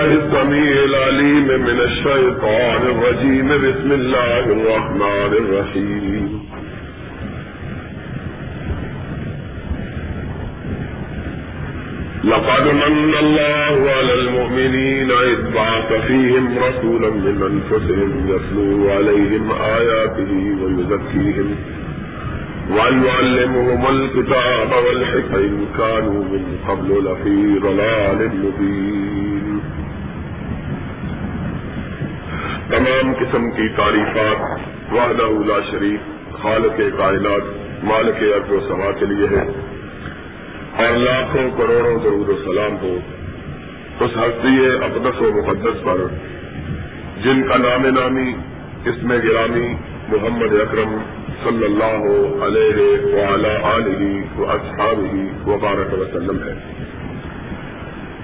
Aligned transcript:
بالله 0.00 0.26
السميع 0.26 0.84
العليم 0.84 1.46
من 1.46 1.80
الشيطان 1.80 2.82
الرجيم. 2.92 3.48
بسم 3.48 3.92
الله 3.92 4.44
الرحمن 4.56 5.32
الرحيم. 5.42 6.40
لقد 12.24 12.64
من 12.74 13.14
الله 13.24 13.90
على 13.90 14.14
المؤمنين 14.14 15.10
إذ 15.10 15.54
بعث 15.54 15.92
فيهم 16.06 16.58
رسولا 16.58 17.10
من 17.10 17.36
أنفسهم 17.50 18.10
يتلو 18.28 18.90
عليهم 18.90 19.52
آياته 19.52 20.32
ويزكيهم 20.62 21.56
ويعلمهم 22.70 23.86
الكتاب 23.88 24.70
والحكم 24.86 25.34
إن 25.34 25.66
كانوا 25.78 26.24
من 26.24 26.44
قبل 26.68 26.90
لفي 27.04 27.58
ضلال 27.58 28.30
مبين. 28.44 29.59
تمام 32.70 33.12
قسم 33.14 33.46
کی 33.50 33.68
تعریفات 33.76 34.92
وحدہ 34.92 35.24
لا 35.46 35.54
شریف 35.70 36.02
خالق 36.42 36.76
کائنات، 36.98 37.48
مالک 37.84 38.22
ارض 38.26 38.52
و 38.52 38.60
سما 38.68 38.90
کے 38.98 39.06
لیے 39.06 39.30
ہے 39.30 39.42
اور 40.82 40.98
لاکھوں 40.98 41.46
کروڑوں 41.56 41.96
ضرور 42.04 42.28
و 42.28 42.36
سلام 42.44 42.76
ہو 42.82 42.92
اس 44.00 44.16
ہستی 44.16 44.54
اقدس 44.66 45.20
و 45.20 45.32
مقدس 45.38 45.82
پر، 45.84 46.04
جن 47.24 47.42
کا 47.48 47.56
نام 47.56 47.86
نامی 47.94 48.30
اس 48.84 49.02
میں 49.02 49.18
گرامی 49.24 49.66
محمد 50.08 50.58
اکرم 50.60 50.96
صلی 51.42 51.64
اللہ 51.64 52.08
علیہ 52.44 52.88
وعلی 53.08 53.54
آلہ 53.66 54.14
و 54.38 54.50
اصحابہ 54.52 55.26
وبارک 55.46 56.00
وسلم 56.00 56.42
ہے 56.46 56.58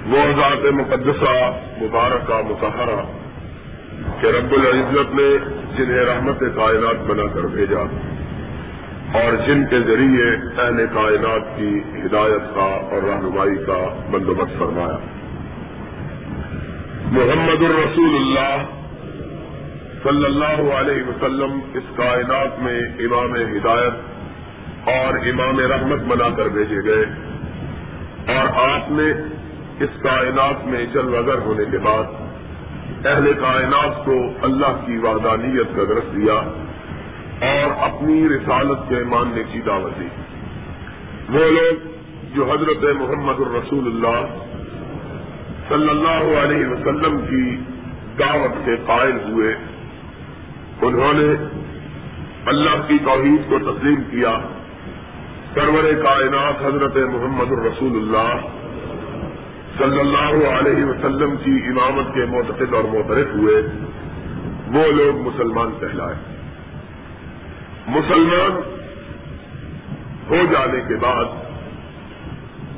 وہ 0.08 0.26
ذات 0.36 0.72
مقدسہ، 0.74 1.38
مبارکہ 1.78 2.42
متحرہ 2.48 3.00
کہ 4.20 4.26
رب 4.26 4.52
العزت 4.52 5.14
نے 5.14 5.38
جنہیں 5.76 6.04
رحمت 6.04 6.40
کائنات 6.40 7.06
بنا 7.06 7.22
کر 7.34 7.40
بھیجا 7.40 7.80
اور 9.18 9.46
جن 9.46 9.66
کے 9.70 9.80
ذریعے 9.80 10.36
اہل 10.62 10.86
کائنات 10.94 11.56
کی 11.56 11.80
ہدایت 11.94 12.54
کا 12.54 12.78
اور 12.90 13.02
رہنمائی 13.02 13.56
کا 13.66 14.02
بندوبست 14.10 14.58
فرمایا۔ 14.58 14.98
محمد 17.12 17.62
الرسول 17.62 18.14
اللہ 18.16 18.64
صلی 20.02 20.24
اللہ 20.24 20.74
علیہ 20.74 21.02
وسلم 21.08 21.58
اس 21.74 21.82
کائنات 21.96 22.60
میں 22.60 22.80
امام 22.80 23.34
ہدایت 23.34 23.92
اور 24.88 25.14
امام 25.26 25.60
رحمت 25.60 26.00
بنا 26.00 26.36
کر 26.36 26.46
بھیجے 26.46 26.84
گئے 26.84 27.04
اور 28.36 28.70
آپ 28.70 28.90
نے 28.90 29.10
اس 29.84 30.02
کائنات 30.02 30.66
میں 30.66 30.86
چل 30.92 31.14
وگر 31.14 31.38
ہونے 31.38 31.64
کے 31.70 31.78
بعد 31.78 32.25
اہل 33.06 33.32
کائنات 33.32 34.04
کو 34.04 34.14
اللہ 34.42 34.80
کی 34.86 34.96
وحدانیت 34.98 35.76
کا 35.76 35.82
درس 35.84 36.16
دیا 36.16 36.34
اور 37.40 37.70
اپنی 37.80 38.28
رسالت 38.28 38.88
کے 38.88 38.96
ماننے 39.08 39.42
کی 39.52 39.60
دعوت 39.60 40.00
دی۔ 40.00 40.08
وہ 41.28 41.50
لوگ 41.50 41.86
جو 42.34 42.44
حضرت 42.52 42.84
محمد 42.96 43.40
الرسول 43.40 43.86
اللہ 43.86 44.26
صلی 45.68 45.88
اللہ 45.88 46.38
علیہ 46.42 46.66
وسلم 46.66 47.18
کی 47.30 47.56
دعوت 48.18 48.64
سے 48.64 48.76
قائل 48.86 49.16
ہوئے، 49.28 49.56
انہوں 50.82 51.12
نے 51.12 51.28
اللہ 52.46 52.86
کی 52.86 52.98
توحید 53.04 53.50
کو 53.50 53.58
تسلیم 53.58 54.02
کیا۔ 54.10 54.38
سرور 55.54 55.92
کائنات 56.02 56.66
حضرت 56.66 56.96
محمد 56.96 57.52
الرسول 57.52 57.96
اللہ 57.96 58.65
صلی 59.78 60.00
اللہ 60.00 60.48
علیہ 60.48 60.84
وسلم 60.84 61.36
کی 61.36 61.66
امامت 61.66 62.14
کے 62.14 62.24
معتقد 62.24 62.74
اور 62.74 62.84
معترف 62.84 63.26
ہوئے، 63.34 63.62
وہ 64.72 64.92
لوگ 64.92 65.16
مسلمان 65.16 65.70
کہلائے۔ 65.80 66.14
مسلمان 67.86 68.60
ہو 70.30 70.36
جانے 70.52 70.80
کے 70.88 70.96
بعد 70.96 71.24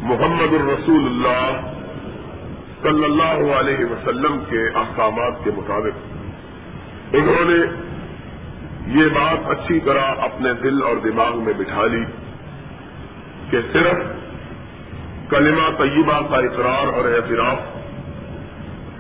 محمد 0.01 0.53
الرسول 0.53 1.07
اللہ 1.07 1.61
صلی 2.83 3.05
اللہ 3.05 3.55
علیہ 3.55 3.85
وسلم 3.85 4.39
کے 4.49 4.69
احکامات 4.75 5.45
کے 5.45 5.51
مطابق 5.57 6.07
انہوں 7.13 7.45
نے 7.45 7.89
یہ 9.01 9.09
بات 9.09 9.51
اچھی 9.51 9.81
طرح 9.81 10.03
اپنے 10.03 10.53
دل 10.53 10.83
اور 10.83 10.97
دماغ 10.97 11.45
میں 11.45 11.53
بٹھا 11.59 11.87
لی 11.87 12.05
کہ 13.51 13.59
صرف 13.73 13.97
کلمہ 15.31 15.69
طیبہ 15.79 16.21
کا 16.31 16.37
اقرار 16.37 16.93
اور 16.93 17.05
اعتراف، 17.05 17.59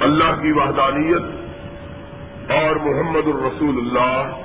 اللہ 0.02 0.42
کی 0.42 0.52
وحدانیت 0.52 2.50
اور 2.50 2.76
محمد 2.76 3.26
الرسول 3.26 3.76
اللہ 3.78 4.42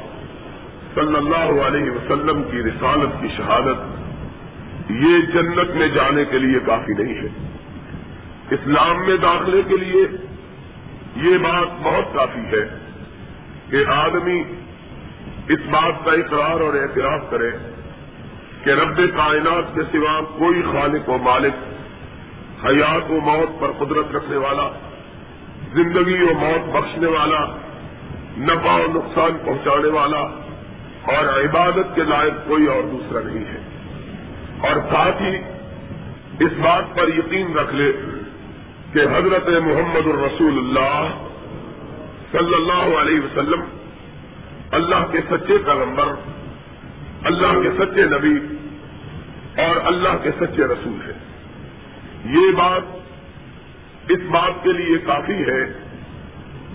صلی 0.96 1.16
اللہ 1.16 1.62
علیہ 1.62 1.92
وسلم 1.92 2.44
کی 2.44 2.58
رسالت 2.58 3.22
کی 3.22 3.28
شہادت 3.38 4.92
یہ 4.92 5.22
جنت 5.34 5.76
میں 5.76 5.88
جانے 5.88 6.26
کے 6.26 6.40
لیے 6.40 6.60
کافی 6.60 7.04
نہیں 7.04 7.16
ہے۔ 7.16 7.28
اسلام 8.52 9.06
میں 9.06 9.18
داخلے 9.18 9.62
کے 9.68 9.78
لیے 9.78 10.08
یہ 11.16 11.38
بات 11.38 11.68
بہت 11.84 12.14
کافی 12.14 12.40
ہے 12.40 12.78
کہ 13.70 13.84
آدمی 13.88 14.44
اس 15.48 15.60
بات 15.72 16.06
کا 16.06 16.12
اقرار 16.12 16.62
اور 16.62 16.74
اعتراف 16.74 17.30
کرے 17.30 17.52
کہ 18.64 18.70
رب 18.70 18.98
کائنات 18.98 19.76
کے 19.76 19.82
سوا 19.92 20.20
کوئی 20.38 20.62
خالق 20.62 21.10
و 21.10 21.18
مالک 21.18 21.73
حیات 22.66 23.12
و 23.12 23.20
موت 23.20 23.62
پر 23.62 23.86
قدرت 23.86 24.16
رکھنے 24.16 24.38
والا، 24.38 24.70
زندگی 25.74 26.24
و 26.24 26.34
موت 26.34 26.76
بخشنے 26.76 27.08
والا، 27.08 27.46
نفع 28.38 28.72
و 28.72 28.86
نقصان 28.96 29.38
پہنچانے 29.46 29.88
والا 29.88 30.22
اور 31.04 31.44
عبادت 31.44 31.96
کے 31.96 32.04
لائق 32.04 32.48
کوئی 32.48 32.68
اور 32.68 32.84
دوسرا 32.84 33.20
نہیں 33.24 33.46
ہے۔ 33.46 33.58
اور 34.68 34.76
ساتھ 34.76 35.22
ہی 35.22 35.36
اس 36.40 36.52
بات 36.64 36.96
پر 36.96 37.08
یقین 37.08 37.58
رکھ 37.58 37.76
لے 37.76 37.92
کہ 38.94 39.00
حضرت 39.00 39.48
محمد 39.48 40.08
الرسول 40.08 40.58
اللہ 40.58 41.10
صلی 42.32 42.56
اللہ 42.56 43.02
علیہ 43.02 43.20
وسلم 43.22 43.62
اللہ 44.72 45.12
کے 45.12 45.20
سچے 45.30 45.58
پیغمبر، 45.58 46.06
اللہ 47.24 47.62
کے 47.64 47.70
سچے 47.78 48.06
نبی 48.06 48.56
اور 49.62 49.76
اللہ 49.86 50.18
کے 50.24 50.32
سچے 50.32 50.64
رسول 50.64 51.00
ہے 51.08 51.14
یہ 52.26 52.52
بات 52.52 52.82
اس 54.10 54.20
بات 54.32 54.64
کے 54.64 54.72
لیے 54.72 54.98
کافی 54.98 55.42
ہے 55.50 55.66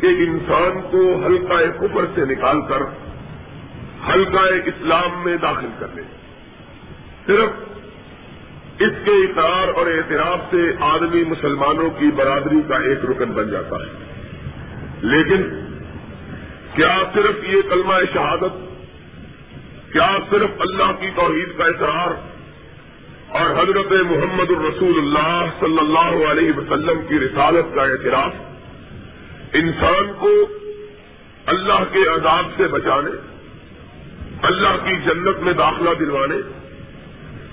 کہ 0.01 0.07
انسان 0.07 0.81
کو 0.83 1.27
ہلکا 1.27 1.87
کفر 1.87 2.05
سے 2.15 2.25
نکال 2.25 2.61
کر 2.61 2.83
ہلکا 4.09 4.41
اسلام 4.41 5.25
میں 5.25 5.37
داخل 5.37 5.69
کر 5.79 5.87
لے۔ 5.95 6.03
صرف 7.27 7.49
اس 8.79 8.93
کے 9.05 9.11
اقرار 9.11 9.69
اور 9.75 9.87
اعتراف 9.87 10.39
سے 10.51 10.73
آدمی 10.81 11.25
مسلمانوں 11.25 11.91
کی 11.91 12.11
برادری 12.17 12.61
کا 12.69 12.77
ایک 12.77 12.99
رکن 13.05 13.33
بن 13.33 13.51
جاتا 13.51 13.77
ہے۔ 13.77 14.15
لیکن 15.03 15.43
کیا 16.75 16.99
صرف 17.15 17.45
یہ 17.45 17.63
کلمہ 17.71 17.95
شہادت، 18.15 18.53
کیا 19.93 20.17
صرف 20.31 20.51
اللہ 20.59 20.93
کی 21.01 21.11
توحید 21.17 21.59
کا 21.59 21.65
اقرار 21.65 22.38
اور 23.29 23.51
حضرت 23.51 23.93
محمد 23.93 24.51
الرسول 24.51 24.99
اللہ 24.99 25.45
صلی 25.61 25.79
اللہ 25.79 26.31
علیہ 26.31 26.53
وسلم 26.57 27.01
کی 27.09 27.19
رسالت 27.19 27.75
کا 27.75 27.83
اعتراف، 27.83 28.33
انسان 29.53 30.13
کو 30.19 30.31
اللہ 31.47 31.85
کے 31.93 31.99
عذاب 32.09 32.45
سے 32.57 32.69
بچانے، 32.69 33.11
اللہ 34.43 34.77
کی 34.85 34.97
جنت 34.97 35.39
میں 35.39 35.53
داخلہ 35.53 35.91
دلوانے، 35.99 36.37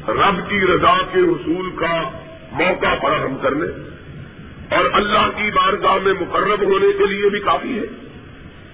رب 0.07 0.49
کی 0.49 0.59
رضا 0.59 0.97
کے 1.13 1.19
حصول 1.19 1.69
کا 1.75 2.09
موقع 2.51 2.95
فراہم 3.01 3.37
کرنے 3.41 3.67
اور 4.75 4.85
اللہ 4.93 5.29
کی 5.35 5.51
بارگاہ 5.51 5.97
میں 6.03 6.13
مقرب 6.13 6.63
ہونے 6.63 6.91
کے 6.97 7.05
لیے 7.05 7.29
بھی 7.29 7.39
کافی 7.39 7.79
ہے، 7.79 7.85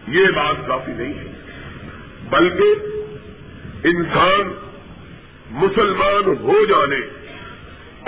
یہ 0.08 0.26
بات 0.36 0.68
کافی 0.68 0.92
نہیں 0.92 1.14
ہے۔ 1.14 1.32
بلکہ 2.30 3.88
انسان 3.88 4.54
مسلمان 5.52 6.28
ہو 6.44 6.66
جانے 6.66 7.00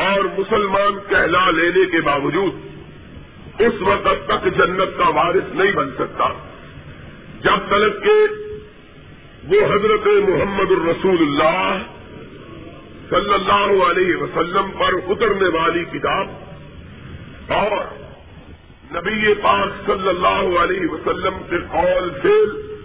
اور 0.04 0.24
مسلمان 0.24 1.00
کہلا 1.10 1.50
لینے 1.50 1.86
کے 1.86 2.02
باوجود 2.02 2.56
اس 3.60 3.82
وقت 3.82 4.28
تک 4.28 4.44
جنت 4.44 4.98
کا 4.98 5.08
وارث 5.08 5.56
نہیں 5.56 5.72
بن 5.72 5.92
سکتا۔ 5.92 6.30
جب 7.42 7.70
تلک 7.70 8.04
کہ 8.04 8.28
وہ 9.48 9.66
حضرت 9.66 10.08
محمد 10.30 10.72
الرسول 10.72 11.18
اللہ 11.22 11.78
صلی 13.10 13.34
اللہ 13.34 13.84
علیہ 13.84 14.16
وسلم 14.16 14.72
پر 14.80 14.94
اترنے 15.08 15.48
والی 15.48 15.86
کتاب 15.86 16.28
اور 17.52 17.72
نبی 18.92 19.34
پاک 19.34 19.86
صلی 19.86 20.08
اللہ 20.08 20.60
علیہ 20.60 20.92
وسلم 20.92 21.38
کے 21.50 21.58
قول 21.72 22.10
فیل 22.22 22.80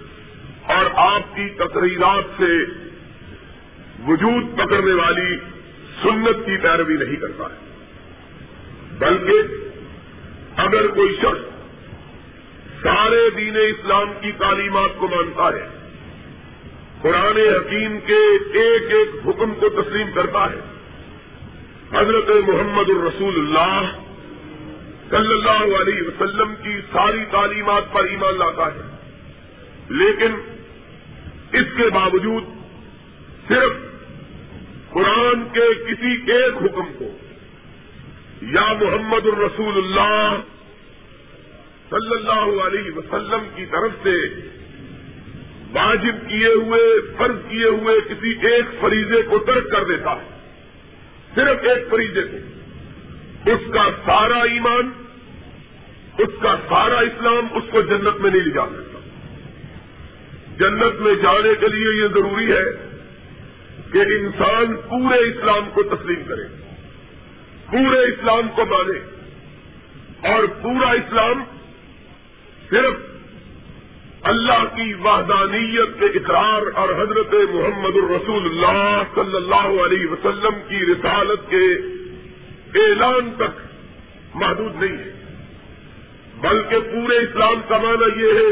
اور 0.65 0.87
آپ 0.95 1.37
کی 1.37 1.49
تقریرات 1.49 2.25
سے 2.37 2.65
وجود 4.07 4.59
پکڑنے 4.59 4.93
والی 4.93 5.37
سنت 6.03 6.47
کی 6.47 6.57
پیروی 6.57 6.97
نہیں 6.97 7.17
کرتا 7.17 7.45
ہے۔ 7.45 7.69
بلکہ 8.99 9.55
اگر 10.57 10.87
کوئی 10.87 11.17
شخص 11.23 11.59
سارے 12.83 13.31
دین 13.37 13.57
اسلام 13.57 14.13
کی 14.21 14.33
تعلیمات 14.33 14.91
کو 14.99 15.09
مانتا 15.09 15.49
ہے، 15.57 15.69
قرآن 17.03 17.37
حکیم 17.37 17.99
کے 18.07 18.17
ایک 18.59 18.95
ایک 18.95 19.09
حکم 19.27 19.55
کو 19.55 19.69
تسلیم 19.69 20.07
کرتا 20.15 20.47
ہے، 20.51 20.61
حضرت 21.93 22.29
محمد 22.29 22.89
الرسول 22.89 23.35
اللہ 23.35 23.91
صلی 25.11 25.33
اللہ 25.33 25.77
علیہ 25.77 26.03
وسلم 26.03 26.55
کی 26.63 26.81
ساری 26.93 27.25
تعلیمات 27.31 27.93
پر 27.93 28.05
ایمان 28.05 28.39
لاتا 28.39 28.67
ہے۔ 28.67 28.99
لیکن 29.89 30.35
اس 31.53 31.67
کے 31.77 31.91
باوجود 31.91 32.45
صرف 33.49 33.88
قرآن 34.91 35.45
کے 35.53 35.75
کسی 35.75 36.33
ایک 36.33 36.57
حکم 36.57 36.93
کو، 36.99 37.19
یا 38.43 38.73
محمد 38.73 39.27
الرسول 39.27 39.77
اللہ 39.77 40.37
صلی 41.91 42.17
اللہ 42.17 42.63
علیہ 42.63 42.91
وسلم 42.97 43.49
کی 43.55 43.67
طرف 43.67 43.91
سے 44.03 44.29
واجب 45.73 46.29
کیے 46.29 46.49
ہوئے، 46.49 47.01
فرض 47.19 47.37
کیے 47.49 47.67
ہوئے 47.67 48.01
کسی 48.09 48.47
ایک 48.47 48.65
فریضے 48.81 49.23
کو 49.23 49.39
ترک 49.39 49.71
کر 49.71 49.85
دیتا 49.85 50.13
ہے۔ 50.13 50.41
صرف 51.35 51.59
ایک 51.63 51.91
فریضے 51.91 52.23
کو۔ 52.23 52.37
اس 53.51 53.61
کا 53.75 53.91
سارا 54.07 54.39
ایمان، 54.39 54.91
اس 56.19 56.43
کا 56.43 56.57
سارا 56.69 56.99
اسلام 56.99 57.47
اس 57.55 57.65
کو 57.71 57.81
جنت 57.81 58.21
میں 58.21 58.31
نہیں 58.31 58.43
لے 58.43 58.51
جا 58.51 58.67
سکتا۔ 58.67 58.99
جنت 60.59 61.01
میں 61.01 61.15
جانے 61.15 61.55
کے 61.61 61.69
لیے 61.69 62.03
یہ 62.03 62.09
ضروری 62.09 62.53
ہے 62.53 62.88
کہ 63.93 63.99
انسان 63.99 64.77
پورے 64.77 65.19
اسلام 65.19 65.71
کو 65.75 65.83
تسلیم 65.83 66.25
کرے، 66.25 66.43
پورے 67.71 67.99
اسلام 67.99 68.49
کو 68.49 68.65
مانے 68.65 68.99
اور 70.29 70.45
پورا 70.63 70.91
اسلام 70.91 71.45
صرف 72.71 72.95
اللہ 74.23 74.65
کی 74.77 74.95
وحدانیت 74.95 76.01
کے 76.01 76.07
اقرار 76.07 76.63
اور 76.75 76.89
حضرت 76.89 77.35
محمد 77.51 77.97
الرسول 77.97 78.47
اللہ 78.47 79.03
صلی 79.15 79.37
اللہ 79.37 79.83
علیہ 79.85 80.07
وسلم 80.11 80.61
کی 80.69 80.87
رسالت 80.87 81.51
کے 81.51 81.65
اعلان 82.81 83.31
تک 83.37 83.61
محدود 84.35 84.83
نہیں 84.83 84.99
ہے۔ 84.99 85.13
بلکہ 86.41 86.79
پورے 86.79 87.17
اسلام 87.17 87.61
کا 87.69 87.79
معنی 87.79 88.25
یہ 88.25 88.33
ہے 88.33 88.51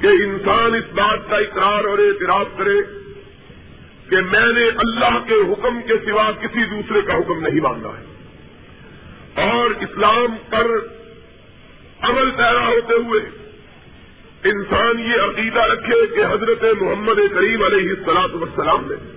کہ 0.00 0.06
انسان 0.06 0.74
اس 0.74 0.92
بات 0.94 1.30
کا 1.30 1.36
اقرار 1.36 1.84
اور 1.84 1.98
اعتراف 1.98 2.46
کرے 2.56 2.76
کہ 4.10 4.16
میں 4.16 4.52
نے 4.52 4.64
اللہ 4.76 5.18
کے 5.26 5.34
حکم 5.34 5.80
کے 5.86 5.94
سوا 6.04 6.30
کسی 6.30 6.64
دوسرے 6.64 7.02
کا 7.02 7.14
حکم 7.14 7.46
نہیں 7.46 7.60
ماننا 7.60 7.88
ہے۔ 7.88 8.04
اور 9.42 9.70
اسلام 9.70 10.36
پر 10.50 10.66
عمل 12.00 12.30
پیرا 12.30 12.66
ہوتے 12.66 12.94
ہوئے 12.94 13.20
انسان 14.44 15.00
یہ 15.00 15.20
عقیدہ 15.20 15.62
رکھے 15.62 16.06
کہ 16.06 16.20
حضرت 16.24 16.64
محمد 16.80 17.14
کریم 17.14 17.62
علیہ 17.62 17.90
السلاط 17.90 18.34
وسلام 18.34 18.86
نے 18.90 19.16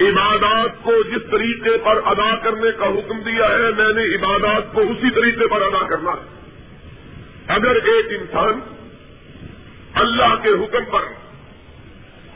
عبادات 0.00 0.84
کو 0.84 0.92
جس 1.02 1.30
طریقے 1.30 1.78
پر 1.78 2.00
ادا 2.04 2.36
کرنے 2.36 2.70
کا 2.78 2.86
حکم 2.86 3.20
دیا 3.20 3.46
ہے، 3.46 3.70
میں 3.76 3.92
نے 3.94 4.14
عبادات 4.14 4.74
کو 4.74 4.80
اسی 4.80 5.10
طریقے 5.10 5.46
پر 5.46 5.62
ادا 5.62 5.86
کرنا 5.86 6.10
ہے۔ 6.10 6.50
اگر 7.48 7.74
ایک 7.74 8.06
انسان 8.10 8.60
اللہ 9.94 10.34
کے 10.42 10.50
حکم 10.50 10.84
پر 10.90 11.23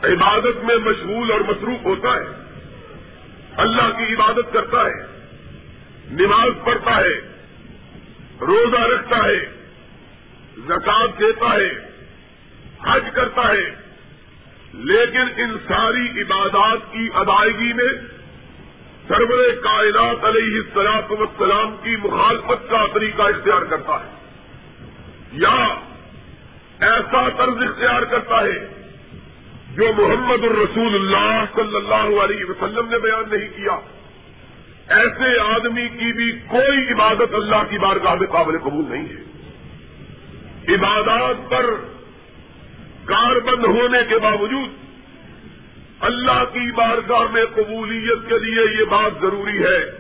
عبادت 0.05 0.65
میں 0.65 0.77
مشغول 0.77 1.33
اور 1.33 1.41
مصروف 1.41 1.85
ہوتا 1.85 2.09
ہے۔ 2.09 2.55
اللہ 3.57 3.99
کی 3.99 4.15
عبادت 4.15 4.53
کرتا 4.53 4.81
ہے۔ 4.81 5.29
نماز 6.11 6.53
پڑھتا 6.65 6.97
ہے۔ 6.97 7.21
روزہ 8.41 8.81
رکھتا 8.81 9.17
ہے۔ 9.17 9.45
زکات 10.59 11.19
دیتا 11.19 11.47
ہے۔ 11.47 11.71
حج 12.85 13.05
کرتا 13.15 13.49
ہے۔ 13.49 13.75
لیکن 14.75 15.21
ان 15.21 15.59
ساری 15.69 16.23
عبادات 16.23 16.79
کی 16.93 17.09
ادائیگی 17.15 17.73
میں 17.73 17.93
سرور 19.09 19.51
کائنات 19.63 20.25
علیہ 20.25 20.57
السلاط 20.57 21.11
وسلام 21.11 21.77
کی 21.83 21.97
مخالفت 21.97 22.71
کا 22.71 22.87
طریقہ 22.95 23.23
اختیار 23.23 23.63
کرتا 23.63 23.95
ہے۔ 23.95 24.11
یا 25.33 25.81
ایسا 26.81 27.29
طرز 27.29 27.63
اختیار 27.63 28.03
کرتا 28.03 28.41
ہے 28.41 28.78
جو 29.79 29.93
محمد 29.97 30.45
الرسول 30.45 30.95
اللہ 30.95 31.45
صلی 31.55 31.77
اللہ 31.77 32.23
علیہ 32.23 32.45
وسلم 32.45 32.89
نے 32.89 32.99
بیان 32.99 33.25
نہیں 33.31 33.49
کیا، 33.49 33.81
ایسے 34.89 35.41
آدمی 35.41 35.89
کی 35.89 36.13
بھی 36.13 36.33
کوئی 36.33 36.93
عبادت 36.93 37.35
اللہ 37.35 37.63
کی 37.71 37.79
بارگاہ 37.79 38.15
میں 38.15 38.27
قابل 38.27 38.59
قبول 38.59 38.85
نہیں 38.89 39.07
ہے۔ 39.09 39.29
عبادات 40.75 41.51
پر 41.51 41.65
کار 43.05 43.37
بند 43.37 43.65
ہونے 43.65 43.99
کے 44.09 44.19
باوجود 44.19 44.69
اللہ 46.01 46.45
کی 46.53 46.73
بارگاہ 46.73 47.33
میں 47.33 47.45
قبولیت 47.55 48.29
کے 48.29 48.39
لیے 48.39 48.81
یہ 48.81 48.85
بات 48.85 49.13
ضروری 49.21 49.65
ہے 49.65 49.91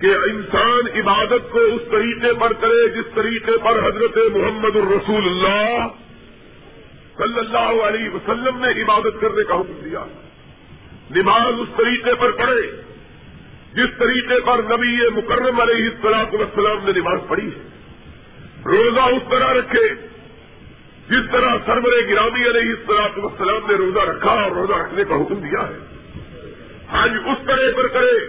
کہ 0.00 0.06
انسان 0.06 0.98
عبادت 0.98 1.50
کو 1.50 1.58
اس 1.58 1.80
طریقے 1.90 2.32
پر 2.32 2.52
کرے 2.52 2.88
جس 2.88 3.14
طریقے 3.14 3.56
پر 3.64 3.78
حضرت 3.78 4.18
محمد 4.36 4.76
الرسول 4.76 5.26
اللہ 5.26 5.86
صلی 7.18 7.38
اللہ 7.38 7.82
علیہ 7.82 8.10
وسلم 8.10 8.64
نے 8.64 8.82
عبادت 8.82 9.20
کرنے 9.20 9.44
کا 9.44 9.54
حکم 9.54 9.80
دیا۔ 9.84 10.04
نماز 11.10 11.54
اس 11.58 11.68
طریقے 11.76 12.14
پر 12.14 12.30
پڑھے، 12.30 12.82
جس 13.74 13.98
طریقے 13.98 14.40
پر 14.40 14.58
نبی 14.58 15.08
مکرم 15.08 15.60
علیہ 15.60 15.84
السلاط 15.84 16.34
وسلام 16.34 16.84
نے 16.84 16.92
نماز 16.92 17.20
پڑھی 17.28 17.48
ہے۔ 17.48 17.68
روزہ 18.64 19.00
اس 19.00 19.22
طرح 19.30 19.52
رکھے، 19.52 19.88
جس 21.08 21.30
طرح 21.32 21.54
سرور 21.66 22.08
گرامی 22.08 22.42
علیہ 22.42 22.70
السلاط 22.70 23.10
وسلام 23.16 23.66
نے 23.68 23.74
روزہ 23.74 23.98
رکھا 23.98 24.30
اور 24.30 24.50
روزہ 24.50 24.72
رکھنے 24.72 25.04
کا 25.04 25.14
حکم 25.14 25.34
دیا 25.34 25.68
ہے۔ 25.68 25.78
حج 26.90 27.12
اس 27.24 27.46
طرح 27.46 27.76
پر 27.76 27.86
کرے، 27.86 28.26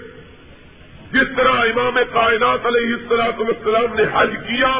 جس 1.12 1.36
طرح 1.38 1.52
امام 1.52 1.98
کائنات 2.14 2.66
علیہ 2.66 2.94
السلاط 2.94 3.40
وسلام 3.40 3.96
نے 3.96 4.04
حج 4.14 4.32
کیا 4.48 4.72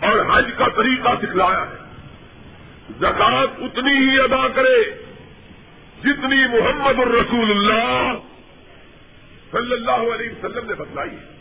اور 0.00 0.38
حج 0.38 0.50
کا 0.58 0.68
طریقہ 0.68 1.08
سکھلایا 1.22 1.64
ہے۔ 1.70 1.85
زکات 2.90 3.48
اتنی 3.58 4.10
ہی 4.10 4.20
ادا 4.20 4.48
کرے 4.48 4.82
جتنی 6.04 6.46
محمد 6.46 6.98
الرسول 6.98 7.50
اللہ 7.50 8.12
صلی 9.52 9.72
اللہ 9.72 10.14
علیہ 10.14 10.30
وسلم 10.30 10.66
نے 10.68 10.74
بتلائی 10.74 11.10
ہے۔ 11.10 11.36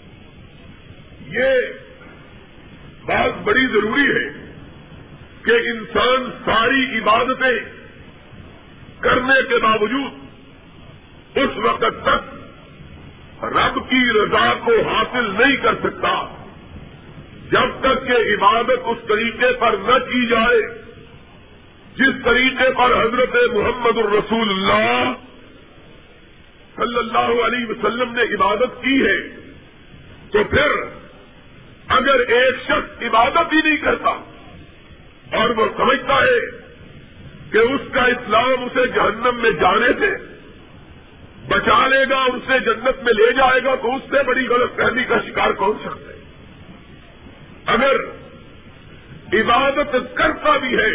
یہ 1.28 1.74
بات 3.06 3.42
بڑی 3.44 3.68
ضروری 3.68 4.08
ہے 4.08 4.30
کہ 5.42 5.52
انسان 5.52 6.30
ساری 6.46 7.00
عبادتیں 7.00 7.60
کرنے 9.00 9.44
کے 9.50 9.58
باوجود 9.58 10.12
اس 11.38 11.58
وقت 11.58 11.86
تک 12.04 12.34
رب 13.44 13.90
کی 13.90 14.12
رضا 14.12 14.54
کو 14.54 14.72
حاصل 14.90 15.32
نہیں 15.32 15.56
کر 15.56 15.76
سکتا 15.84 16.26
جب 17.52 17.80
تک 17.80 18.08
کہ 18.08 18.12
عبادت 18.12 18.80
اس 18.86 18.98
طریقے 19.08 19.54
پر 19.54 19.74
نہ 19.74 19.98
کی 19.98 20.26
جائے 20.28 20.85
جس 21.98 22.16
طریقے 22.24 22.70
پر 22.78 22.94
حضرت 22.94 23.36
محمد 23.54 23.98
الرسول 23.98 24.50
اللہ 24.50 25.14
صلی 26.76 26.98
اللہ 26.98 27.44
علیہ 27.44 27.66
وسلم 27.70 28.12
نے 28.12 28.24
عبادت 28.36 28.82
کی 28.82 28.96
ہے، 29.06 29.18
تو 30.32 30.44
پھر 30.50 30.74
اگر 31.98 32.20
ایک 32.38 32.62
شخص 32.66 33.04
عبادت 33.04 33.54
ہی 33.54 33.62
نہیں 33.64 33.78
کرتا 33.78 34.14
اور 35.40 35.50
وہ 35.50 35.66
سمجھتا 35.78 36.20
ہے 36.22 36.40
کہ 37.52 37.58
اس 37.74 37.88
کا 37.94 38.06
اسلام 38.16 38.64
اسے 38.64 38.88
جہنم 38.96 39.42
میں 39.42 39.52
جانے 39.62 39.92
سے 40.00 40.14
بچا 41.48 41.88
لے 41.88 42.04
گا، 42.10 42.22
اسے 42.34 42.60
جنت 42.60 43.04
میں 43.04 43.14
لے 43.14 43.32
جائے 43.34 43.64
گا، 43.64 43.76
تو 43.82 43.96
اس 43.96 44.02
سے 44.12 44.24
بڑی 44.28 44.48
غلط 44.48 44.76
فہمی 44.76 45.04
کا 45.04 45.20
شکار 45.28 45.52
کون 45.58 45.78
سکتا 45.84 46.10
ہے؟ 46.10 46.20
اگر 47.66 47.96
عبادت 49.34 49.96
کرتا 50.16 50.58
بھی 50.58 50.78
ہے 50.78 50.92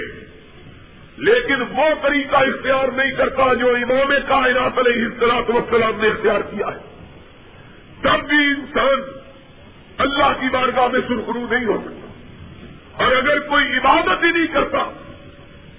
لیکن 1.20 1.62
وہ 1.62 1.84
طریقہ 2.02 2.36
اختیار 2.36 2.88
نہیں 2.88 3.12
کرتا 3.12 3.54
جو 3.54 3.68
امام 3.68 4.12
کائنات 4.28 4.78
علیہ 4.78 5.04
السلاط 5.04 5.50
وسلام 5.50 6.00
نے 6.00 6.08
اختیار 6.08 6.40
کیا 6.40 6.66
ہے۔ 6.66 7.06
تب 8.02 8.28
بھی 8.28 8.46
انسان 8.46 9.00
اللہ 9.98 10.40
کی 10.40 10.48
بارگاہ 10.52 10.88
میں 10.88 11.00
سرخرو 11.08 11.46
نہیں 11.50 11.64
ہو 11.64 11.84
سکتا۔ 11.84 12.06
اور 13.04 13.16
اگر 13.16 13.38
کوئی 13.38 13.76
عبادت 13.76 14.24
ہی 14.24 14.30
نہیں 14.30 14.46
کرتا، 14.46 14.84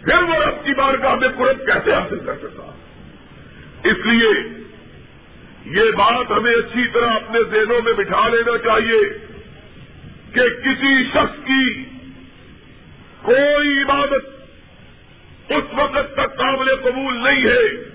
پھر 0.03 0.24
وہ 0.24 0.36
رب 0.36 0.65
کی 0.65 0.74
بارگاہ 0.74 1.15
میں 1.15 1.29
قرب 1.38 1.65
کیسے 1.65 1.93
حاصل 1.93 2.19
کر 2.19 2.36
سکتا؟ 2.36 2.71
اس 3.83 4.05
لیے 4.05 4.62
یہ 5.65 5.91
بات 5.91 6.31
ہمیں 6.31 6.53
اچھی 6.53 6.88
طرح 6.88 7.10
اپنے 7.10 7.39
ذہنوں 7.51 7.81
میں 7.81 7.93
بٹھا 7.93 8.27
لینا 8.27 8.57
چاہیے 8.57 9.17
کہ 10.33 10.50
کسی 10.50 11.03
شخص 11.03 11.48
کی 11.48 11.83
کوئی 13.21 13.81
عبادت 13.81 14.40
اس 15.55 15.63
وقت 15.74 16.13
تک 16.13 16.38
قابل 16.38 16.75
قبول 16.75 17.24
نہیں 17.24 17.46
ہے۔ 17.46 17.91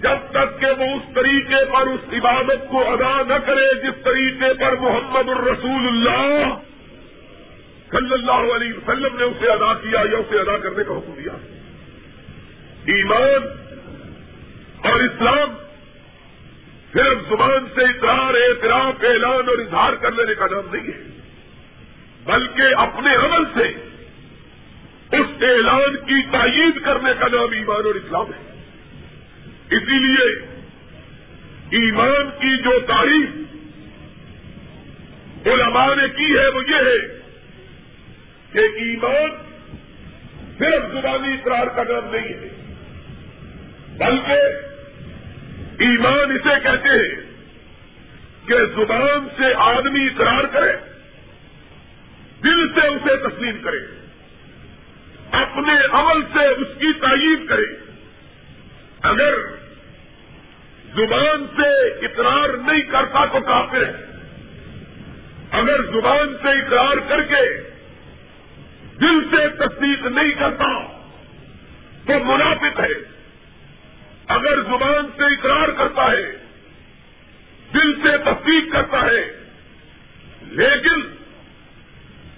جب 0.00 0.30
تک 0.30 0.60
کہ 0.60 0.66
وہ 0.66 0.84
اس 0.84 1.14
طریقے 1.14 1.64
پر 1.64 1.86
اس 1.86 2.12
عبادت 2.12 2.68
کو 2.68 2.92
ادا 2.92 3.22
نہ 3.28 3.34
کرے، 3.46 3.74
جس 3.80 4.04
طریقے 4.04 4.52
پر 4.54 4.76
محمد 4.76 5.28
الرسول 5.28 5.86
اللہ 5.86 6.54
صلی 7.90 8.12
اللہ 8.12 8.54
علیہ 8.54 8.72
وسلم 8.72 9.16
نے 9.16 9.24
اسے 9.24 9.50
ادا 9.50 9.74
کیا 9.74 10.00
یا 10.12 10.18
اسے 10.18 10.38
ادا 10.38 10.58
کرنے 10.58 10.84
کا 10.84 10.92
حکم 10.92 11.12
دیا۔ 11.12 11.32
ایمان 12.86 13.48
اور 14.84 15.00
اسلام 15.00 15.54
صرف 16.92 17.28
زبان 17.28 17.66
سے 17.74 17.82
اقرار، 17.82 18.34
اعتراف، 18.34 19.04
اعلان 19.04 19.48
اور 19.48 19.58
اظہار 19.58 19.92
کر 19.92 20.12
لینے 20.12 20.34
کا 20.34 20.46
نام 20.50 20.74
نہیں 20.74 20.86
ہے، 20.86 21.02
بلکہ 22.24 22.74
اپنے 22.76 23.14
عمل 23.16 23.44
سے 23.54 23.91
اعلان 25.42 25.96
کی 25.96 26.22
تائید 26.22 26.84
کرنے 26.84 27.10
کا 27.20 27.26
نام 27.32 27.52
ایمان 27.52 27.86
اور 27.86 27.94
اسلام 27.94 28.26
ہے۔ 28.26 28.52
اسی 29.76 29.98
لیے 29.98 30.28
ایمان 31.70 32.30
کی 32.30 32.56
جو 32.56 32.80
تعریف 32.86 33.28
علماء 35.46 35.94
نے 35.94 36.08
کی 36.08 36.32
ہے 36.38 36.48
وہ 36.48 36.62
یہ 36.68 36.74
ہے 36.74 36.98
کہ 38.52 38.58
ایمان 38.58 39.30
صرف 40.58 40.92
زبانی 40.92 41.32
اقرار 41.32 41.66
کا 41.66 41.82
نام 41.82 42.14
نہیں 42.14 42.28
ہے، 42.28 42.48
بلکہ 43.98 44.38
ایمان 45.82 46.30
اسے 46.30 46.60
کہتے 46.62 46.88
ہیں 46.88 47.32
کہ 48.46 48.54
زبان 48.76 49.28
سے 49.36 49.54
آدمی 49.56 50.06
اقرار 50.06 50.44
کرے، 50.44 50.72
دل 52.44 52.68
سے 52.74 52.86
اسے 52.86 53.16
تسلیم 53.28 53.58
کرے۔ 53.62 54.01
اپنے 55.32 55.72
عمل 55.92 56.22
سے 56.32 56.46
اس 56.46 56.68
کی 56.78 56.92
تعریف 56.92 57.48
کرے۔ 57.48 57.92
اگر 59.02 59.34
زبان 60.96 61.46
سے 61.56 61.88
اقرار 62.06 62.48
نہیں 62.48 62.82
کرتا 62.82 63.24
تو 63.24 63.40
کافر 63.40 63.84
ہے۔ 63.84 63.92
اگر 65.50 65.82
زبان 65.82 66.36
سے 66.42 66.48
اقرار 66.48 66.96
کر 67.08 67.22
کے 67.22 67.60
دل 69.00 69.24
سے 69.30 69.48
تصدیق 69.48 70.06
نہیں 70.06 70.30
کرتا 70.30 70.86
تو 72.06 72.24
منافق 72.24 72.80
ہے۔ 72.80 73.12
اگر 74.26 74.62
زبان 74.62 75.06
سے 75.16 75.22
اقرار 75.22 75.68
کرتا 75.68 76.12
ہے، 76.12 76.32
دل 77.74 77.94
سے 78.02 78.18
تصدیق 78.18 78.72
کرتا 78.72 79.06
ہے، 79.06 79.32
لیکن 80.42 81.21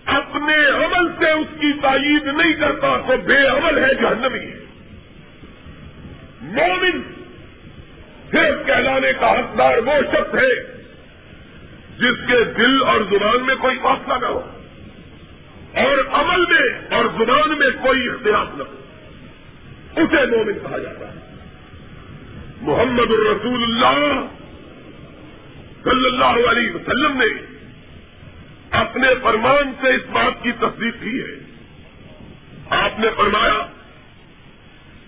اپنے 0.07 0.67
عمل 0.67 1.13
سے 1.19 1.31
اس 1.31 1.47
کی 1.61 1.73
تائید 1.73 2.25
نہیں 2.27 2.53
کرتا 2.53 2.97
تو 2.97 3.17
بے 3.17 3.47
عمل 3.47 3.85
ہے 3.85 3.95
جہنمی۔ 3.95 4.39
ہے 4.39 4.65
مومن 6.41 7.03
صرف 8.31 8.67
کہلانے 8.67 9.13
کا 9.13 9.33
حقدار 9.33 9.79
وہ 9.79 9.93
شخص 10.13 10.35
ہے 10.35 10.55
جس 11.99 12.27
کے 12.27 12.45
دل 12.45 12.83
اور 12.87 13.01
زبان 13.01 13.47
میں 13.47 13.55
کوئی 13.55 13.79
فاصلہ 13.83 14.15
نہ 14.21 14.27
ہو 14.27 14.51
اور 15.75 15.97
عمل 16.13 16.41
میں 16.41 16.95
اور 16.95 17.05
زبان 17.05 17.59
میں 17.59 17.71
کوئی 17.71 18.09
اختلاف 18.09 18.47
نہ 18.55 18.63
ہو۔ 18.63 18.75
اسے 19.97 20.37
مومن 20.37 20.53
کہا 20.53 20.79
جاتا 20.79 21.09
ہے۔ 21.09 21.19
محمد 22.61 23.11
الرسول 23.11 23.63
اللہ 23.63 24.27
صلی 25.85 26.07
اللہ 26.07 26.51
علیہ 26.51 26.75
وسلم 26.75 27.19
نے 27.19 27.54
اپنے 28.75 29.09
فرمان 29.23 29.73
سے 29.81 29.89
اس 29.89 30.03
بات 30.13 30.43
کی 30.43 30.53
تصدیق 30.53 30.95
کی 31.03 31.23
ہے۔ 31.23 31.39
آپ 32.71 33.01
نے 33.01 33.09
فرمایا 33.17 33.67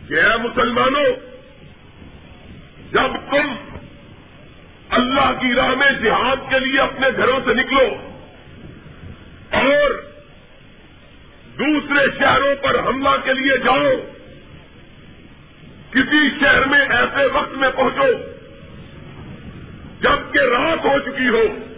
کہ 0.08 0.14
اے 0.14 0.36
مسلمانوں، 0.36 1.06
جب 2.92 3.30
تم 3.30 3.54
اللہ 4.88 5.32
کی 5.40 5.54
راہ 5.54 5.68
میں 5.68 5.90
جہاد 6.02 6.36
کے 6.50 6.58
لیے 6.58 6.80
اپنے 6.80 7.06
گھروں 7.16 7.40
سے 7.44 7.54
نکلو 7.54 8.10
اور 9.50 9.90
دوسرے 11.58 12.18
شہروں 12.18 12.62
پر 12.62 12.78
حملہ 12.78 13.16
کے 13.24 13.32
لیے 13.32 13.58
جاؤ، 13.58 13.90
کسی 15.90 16.30
شہر 16.40 16.64
میں 16.64 16.80
ایسے 16.80 17.26
وقت 17.26 17.54
میں 17.54 17.70
پہنچو 17.76 18.12
جبکہ 20.00 20.38
رات 20.38 20.84
ہو 20.84 20.98
چکی 20.98 21.28
ہو۔ 21.28 21.75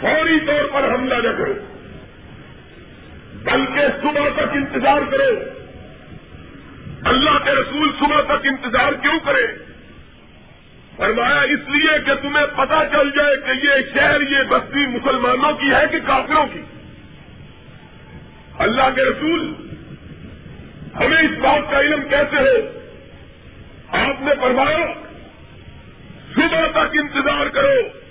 فوری 0.00 0.40
طور 0.40 0.64
پر 0.72 0.94
حملہ 0.94 1.14
نہ 1.14 1.38
کرو 1.38 1.54
بلکہ 3.32 3.80
صبح 4.02 4.28
تک 4.36 4.50
انتظار 4.52 5.00
کرو 5.10 5.58
اللہ 7.04 7.38
کے 7.44 7.50
رسول 7.50 7.92
صبح 7.98 8.20
تک 8.20 8.46
انتظار 8.46 8.92
کیوں 8.92 9.18
کرے؟ 9.24 9.46
فرمایا، 10.96 11.40
اس 11.40 11.68
لیے 11.68 11.98
کہ 12.06 12.14
تمہیں 12.14 12.46
پتا 12.46 12.82
چل 12.92 13.10
جائے 13.10 13.36
کہ 13.36 13.66
یہ 13.66 13.72
شہر، 13.94 14.20
یہ 14.20 14.38
بستی 14.48 14.86
مسلمانوں 14.86 15.52
کی 15.52 15.70
ہے 15.70 15.86
کہ 15.90 15.98
کافروں 16.06 16.46
کی؟ 16.46 16.62
اللہ 18.58 18.90
کے 18.94 19.04
رسول، 19.04 19.54
ہمیں 20.94 21.22
اس 21.22 21.38
بات 21.38 21.70
کا 21.70 21.80
علم 21.80 22.02
کیسے 22.08 22.36
ہو 22.36 22.78
آپ 23.88 24.22
نے 24.22 24.30
فرمایا، 24.40 24.92
صبح 26.34 26.66
تک 26.70 26.96
انتظار 27.02 27.46
کرو۔ 27.46 28.07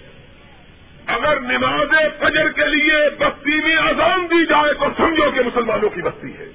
اگر 1.08 1.40
نماز 1.40 2.20
فجر 2.20 2.50
کے 2.50 2.66
لیے 2.76 3.10
بستی 3.20 3.60
میں 3.64 3.76
اذان 3.76 4.28
دی 4.30 4.46
جائے 4.46 4.74
تو 4.74 4.86
سمجھو 4.98 5.32
کہ 5.32 5.40
مسلمانوں 5.40 5.90
کی 5.90 6.02
بستی 6.02 6.38
ہے۔ 6.38 6.48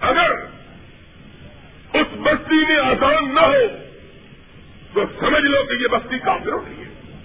اگر 0.00 0.30
اس 1.94 2.06
بستی 2.12 2.64
میں 2.68 2.76
اذان 2.76 3.34
نہ 3.34 3.40
ہو 3.40 3.78
تو 4.92 5.04
سمجھ 5.20 5.44
لو 5.44 5.62
کہ 5.62 5.82
یہ 5.82 5.88
بستی 5.88 6.18
کافروں 6.18 6.60
کی 6.60 6.82
ہے۔ 6.82 7.18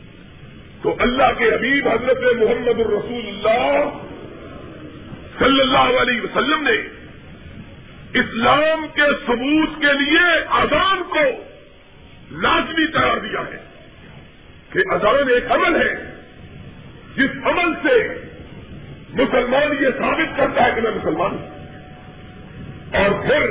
تو 0.82 0.96
اللہ 1.00 1.34
کے 1.38 1.56
حبیب 1.56 1.88
حضرت 1.88 2.18
محمد 2.18 2.80
الرسول 2.80 3.28
اللہ 3.28 3.90
صلی 5.40 5.62
اللہ 5.62 6.02
علیہ 6.02 6.22
وسلم 6.22 6.68
نے 6.68 7.08
اسلام 8.14 8.88
کے 8.94 9.02
ثبوت 9.02 9.70
کے 9.80 9.94
لیے 9.94 10.44
اذان 10.50 11.04
کو 11.10 11.44
لازمی 12.32 12.88
قرار 12.88 13.18
دیا 13.18 13.40
ہے۔ 13.40 13.67
کہ 14.78 14.94
اذان 14.94 15.30
ایک 15.30 15.52
عمل 15.52 15.82
ہے۔ 15.82 15.96
جس 17.16 17.30
عمل 17.44 17.74
سے 17.74 18.08
مسلمان 19.14 19.84
یہ 19.84 19.88
ثابت 19.98 20.38
کرتا 20.38 20.66
ہے 20.66 20.72
کہ 20.76 20.82
میں 20.82 20.92
مسلمان 20.92 21.32
ہوں۔ 21.32 21.50
اور 22.96 23.26
پھر 23.26 23.42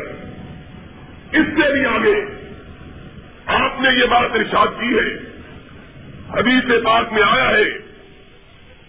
اس 1.32 1.46
سے 1.46 1.72
بھی 1.72 1.84
آگے 1.86 2.46
آپ 3.46 3.80
نے 3.80 4.00
یہ 4.00 4.06
بات 4.06 4.30
ارشاد 4.34 4.66
کی 4.66 4.98
ہے۔ 4.98 5.14
ابھی 6.28 6.60
سے 6.68 6.80
بات 6.80 7.12
میں 7.12 7.22
آیا 7.22 7.50
ہے۔ 7.50 7.64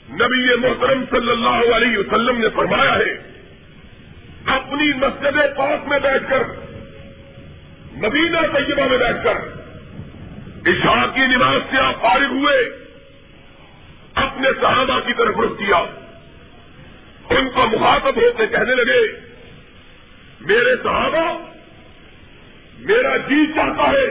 نبی 0.10 0.56
محترم 0.56 1.03
صلی 1.10 1.32
اللہ 1.32 1.75
علیہ 1.75 1.98
وسلم 1.98 2.38
نے 2.38 2.50
فرمایا 2.50 2.96
ہے، 2.96 3.13
اپنی 4.46 4.94
مسجد 4.94 5.58
پاک 5.58 5.88
میں 5.88 6.00
بیٹھ 6.00 6.24
کر، 6.29 6.44
مدینہ 7.91 8.38
طیبہ 8.38 8.88
میں 8.88 8.98
بیٹھ 8.98 9.24
کر 9.24 9.57
عشاء 10.67 11.13
کی 11.13 11.21
نماز 11.21 11.62
سے 11.71 11.77
آپ 11.77 12.01
فارغ 12.01 12.25
ہوئے، 12.25 12.88
اپنے 14.15 14.50
صحابہ 14.62 15.00
کی 15.00 15.13
طرف 15.13 15.39
رخ 15.39 15.59
کیا۔ 15.59 15.77
ان 17.29 17.50
کو 17.50 17.67
مخاطب 17.67 18.15
ہوتے 18.15 18.47
کہنے 18.47 18.75
لگے، 18.75 19.01
میرے 20.41 20.75
صحابہ، 20.83 21.51
میرا 22.79 23.17
جی 23.17 23.47
چاہتا 23.55 23.91
ہے 23.91 24.07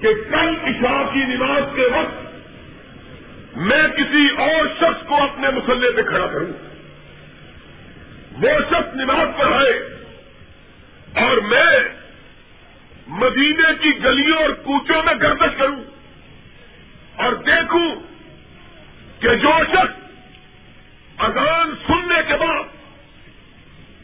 کہ 0.00 0.08
کل 0.30 0.54
عشاء 0.64 1.12
کی 1.12 1.18
نماز 1.18 1.62
کے 1.74 1.82
وقت 1.82 2.30
میں 3.56 3.82
کسی 3.96 4.28
اور 4.38 4.66
شخص 4.80 5.06
کو 5.06 5.22
اپنے 5.22 5.48
مسلح 5.48 5.88
پہ 5.96 6.02
کھڑا 6.02 6.26
کروں۔ 6.26 6.52
وہ 8.32 8.48
شخص 8.70 8.94
نماز 8.94 9.38
پڑھائے 9.38 9.98
اور 11.14 11.36
میں 11.36 11.99
مدینے 13.10 13.74
کی 13.80 14.04
گلیوں 14.04 14.38
اور 14.38 14.50
کوچوں 14.50 15.02
میں 15.02 15.14
گردش 15.22 15.58
کروں 15.58 15.82
اور 17.16 17.32
دیکھوں 17.32 17.94
کہ 19.20 19.34
جو 19.34 19.50
شخص 19.72 20.00
اذان 21.18 21.74
سننے 21.86 22.20
کے 22.28 22.36
بعد، 22.36 22.62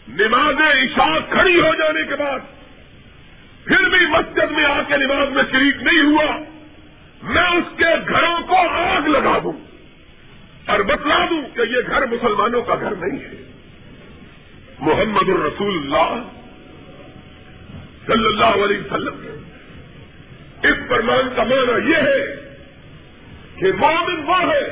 نماز 0.08 0.60
عشاء 0.60 1.18
کھڑی 1.30 1.60
ہو 1.60 1.74
جانے 1.74 2.04
کے 2.04 2.16
بعد، 2.16 2.38
پھر 3.64 3.88
بھی 3.88 4.06
مسجد 4.06 4.50
میں 4.50 4.64
آ 4.64 4.82
کے 4.88 4.96
نماز 4.96 5.28
میں 5.28 5.42
شریک 5.50 5.76
نہیں 5.82 6.02
ہوا، 6.02 6.36
میں 7.22 7.42
اس 7.42 7.76
کے 7.76 7.94
گھروں 8.08 8.40
کو 8.46 8.56
آگ 8.68 9.08
لگا 9.08 9.38
دوں 9.42 9.52
اور 10.66 10.80
بتلا 10.80 11.26
دوں 11.30 11.42
کہ 11.54 11.60
یہ 11.60 11.78
گھر 11.86 12.06
مسلمانوں 12.06 12.62
کا 12.62 12.74
گھر 12.74 12.94
نہیں 12.94 13.20
ہے۔ 13.20 13.30
محمد 14.78 15.28
الرسول 15.28 15.76
اللہ 15.76 16.35
صلی 18.06 18.26
اللہ 18.26 18.64
علیہ 18.64 18.80
وسلم. 18.80 19.24
اس 20.62 20.88
فرمان 20.88 21.28
کا 21.36 21.42
معنی 21.42 21.92
یہ 21.92 21.96
ہے 21.96 22.22
کہ 23.60 23.72
مومن 23.76 24.22
وہ 24.26 24.40
ہے 24.52 24.64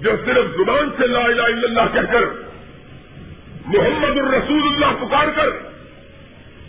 جو 0.00 0.10
صرف 0.24 0.50
زبان 0.56 0.90
سے 0.98 1.06
لا 1.06 1.24
الہ 1.24 1.42
الا 1.42 1.66
اللہ 1.68 1.92
کہہ 1.94 2.12
کر 2.12 2.24
محمد 3.66 4.18
الرسول 4.18 4.62
اللہ 4.62 4.92
پکار 5.00 5.28
کر 5.36 5.50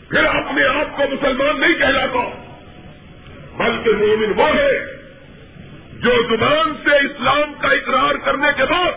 پھر 0.10 0.26
اپنے 0.26 0.66
آپ 0.68 0.98
کو 0.98 1.04
مسلمان 1.12 1.60
نہیں 1.60 1.74
کہلاتا، 1.74 2.24
بلکہ 3.58 3.96
مومن 3.98 4.40
وہ 4.40 4.48
ہے 4.56 4.74
جو 6.00 6.12
زبان 6.30 6.74
سے 6.84 6.96
اسلام 7.06 7.54
کا 7.62 7.68
اقرار 7.68 8.16
کرنے 8.26 8.52
کے 8.58 8.66
بعد 8.72 8.92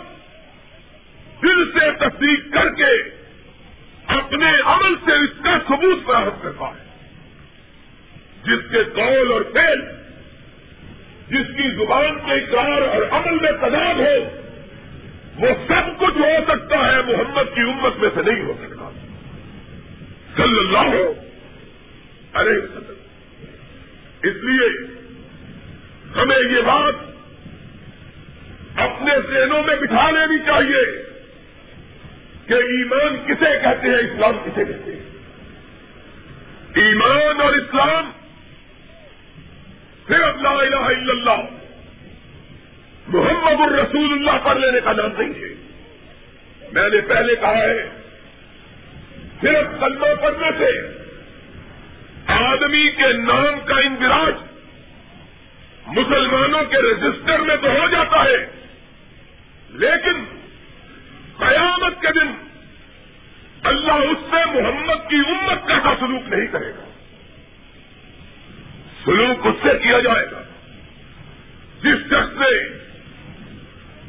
دل 1.42 1.64
سے 1.72 1.90
تصدیق 2.00 2.52
کر 2.54 2.68
کے 2.74 2.92
اپنے 4.06 4.50
عمل 4.64 4.94
سے 5.04 5.12
اس 5.12 5.44
کا 5.44 5.58
ثبوت 5.68 6.06
فراہم 6.06 6.38
کرتا 6.42 6.64
ہے 6.64 6.84
جس 8.42 8.70
کے 8.70 8.84
قول 8.84 9.32
اور 9.32 9.42
فیل 9.42 9.80
جس 11.28 11.56
کی 11.56 11.70
زبان 11.70 12.18
کے 12.18 12.32
اقرار 12.32 12.82
اور 12.82 13.02
عمل 13.10 13.38
میں 13.40 13.52
تضاد 13.52 13.94
ہو، 13.94 14.40
وہ 15.38 15.48
سب 15.68 16.00
کچھ 16.00 16.18
ہو 16.18 16.44
سکتا 16.48 16.92
ہے، 16.92 17.02
محمد 17.02 17.54
کی 17.54 17.60
امت 17.60 17.96
میں 17.96 18.08
سے 18.14 18.32
نہیں 18.32 18.44
ہو 18.44 18.52
سکتا۔ 18.62 18.90
صلی 20.36 20.58
اللہ 20.58 20.94
ہو 20.94 21.14
ارے 22.34 22.56
اس 24.28 24.36
لیے 24.42 24.86
ہمیں 26.16 26.56
یہ 26.56 26.60
بات 26.60 26.94
اپنے 28.76 29.14
ذہنوں 29.30 29.62
میں 29.62 29.76
بٹھا 29.76 30.10
لینی 30.10 30.38
چاہیے۔ 30.38 31.03
کہ 32.46 32.54
ایمان 32.54 33.16
کسے 33.16 33.58
کہتے 33.62 33.88
ہیں؟ 33.88 33.96
اسلام 33.96 34.38
کسے 34.38 34.64
کہتے 34.64 34.92
ہیں؟ 34.92 35.00
ایمان 36.74 37.40
اور 37.40 37.52
اسلام۔ 37.52 38.10
صرف 40.08 40.42
لا 40.42 40.50
الہ 40.50 40.76
الا 40.76 41.12
اللہ۔ 41.12 41.44
محمد 43.08 43.60
الرسول 43.60 44.12
اللہ 44.12 44.44
پڑھ 44.44 44.58
لینے 44.58 44.80
کا 44.80 44.92
نام 44.92 45.22
نہیں 45.22 45.42
ہے۔ 45.42 45.54
میں 46.72 46.88
نے 46.88 47.00
پہلے 47.00 47.36
کہا 47.36 47.62
ہے 47.62 47.88
صرف 49.40 49.80
کلمہ 49.80 50.22
پڑھنے 50.22 50.50
سے 50.58 50.70
آدمی 52.26 52.90
کے 52.90 53.12
نام 53.12 53.60
کا 53.64 53.74
اندراج 53.74 54.34
مسلمانوں 55.86 56.64
کے 56.64 56.76
رجسٹر 56.76 57.38
میں 57.38 57.56
تو 57.56 57.70
ہو 57.70 57.88
جاتا 57.88 58.24
ہے، 58.24 58.46
لیکن 59.70 60.33
قیامت 61.46 62.00
کے 62.02 62.12
دن 62.12 62.32
اللہ 63.62 63.92
اس 63.92 64.24
سے 64.30 64.44
محمد 64.54 65.10
کی 65.10 65.16
امت 65.16 65.68
کا 65.68 65.94
سلوک 66.00 66.28
نہیں 66.28 66.46
کرے 66.46 66.70
گا۔ 66.70 66.84
سلوک 69.04 69.46
اس 69.46 69.56
سے 69.62 69.78
کیا 69.82 70.00
جائے 70.00 70.26
گا؟ 70.32 70.42
جس 71.82 72.06
شخص 72.06 72.36
نے 72.40 72.52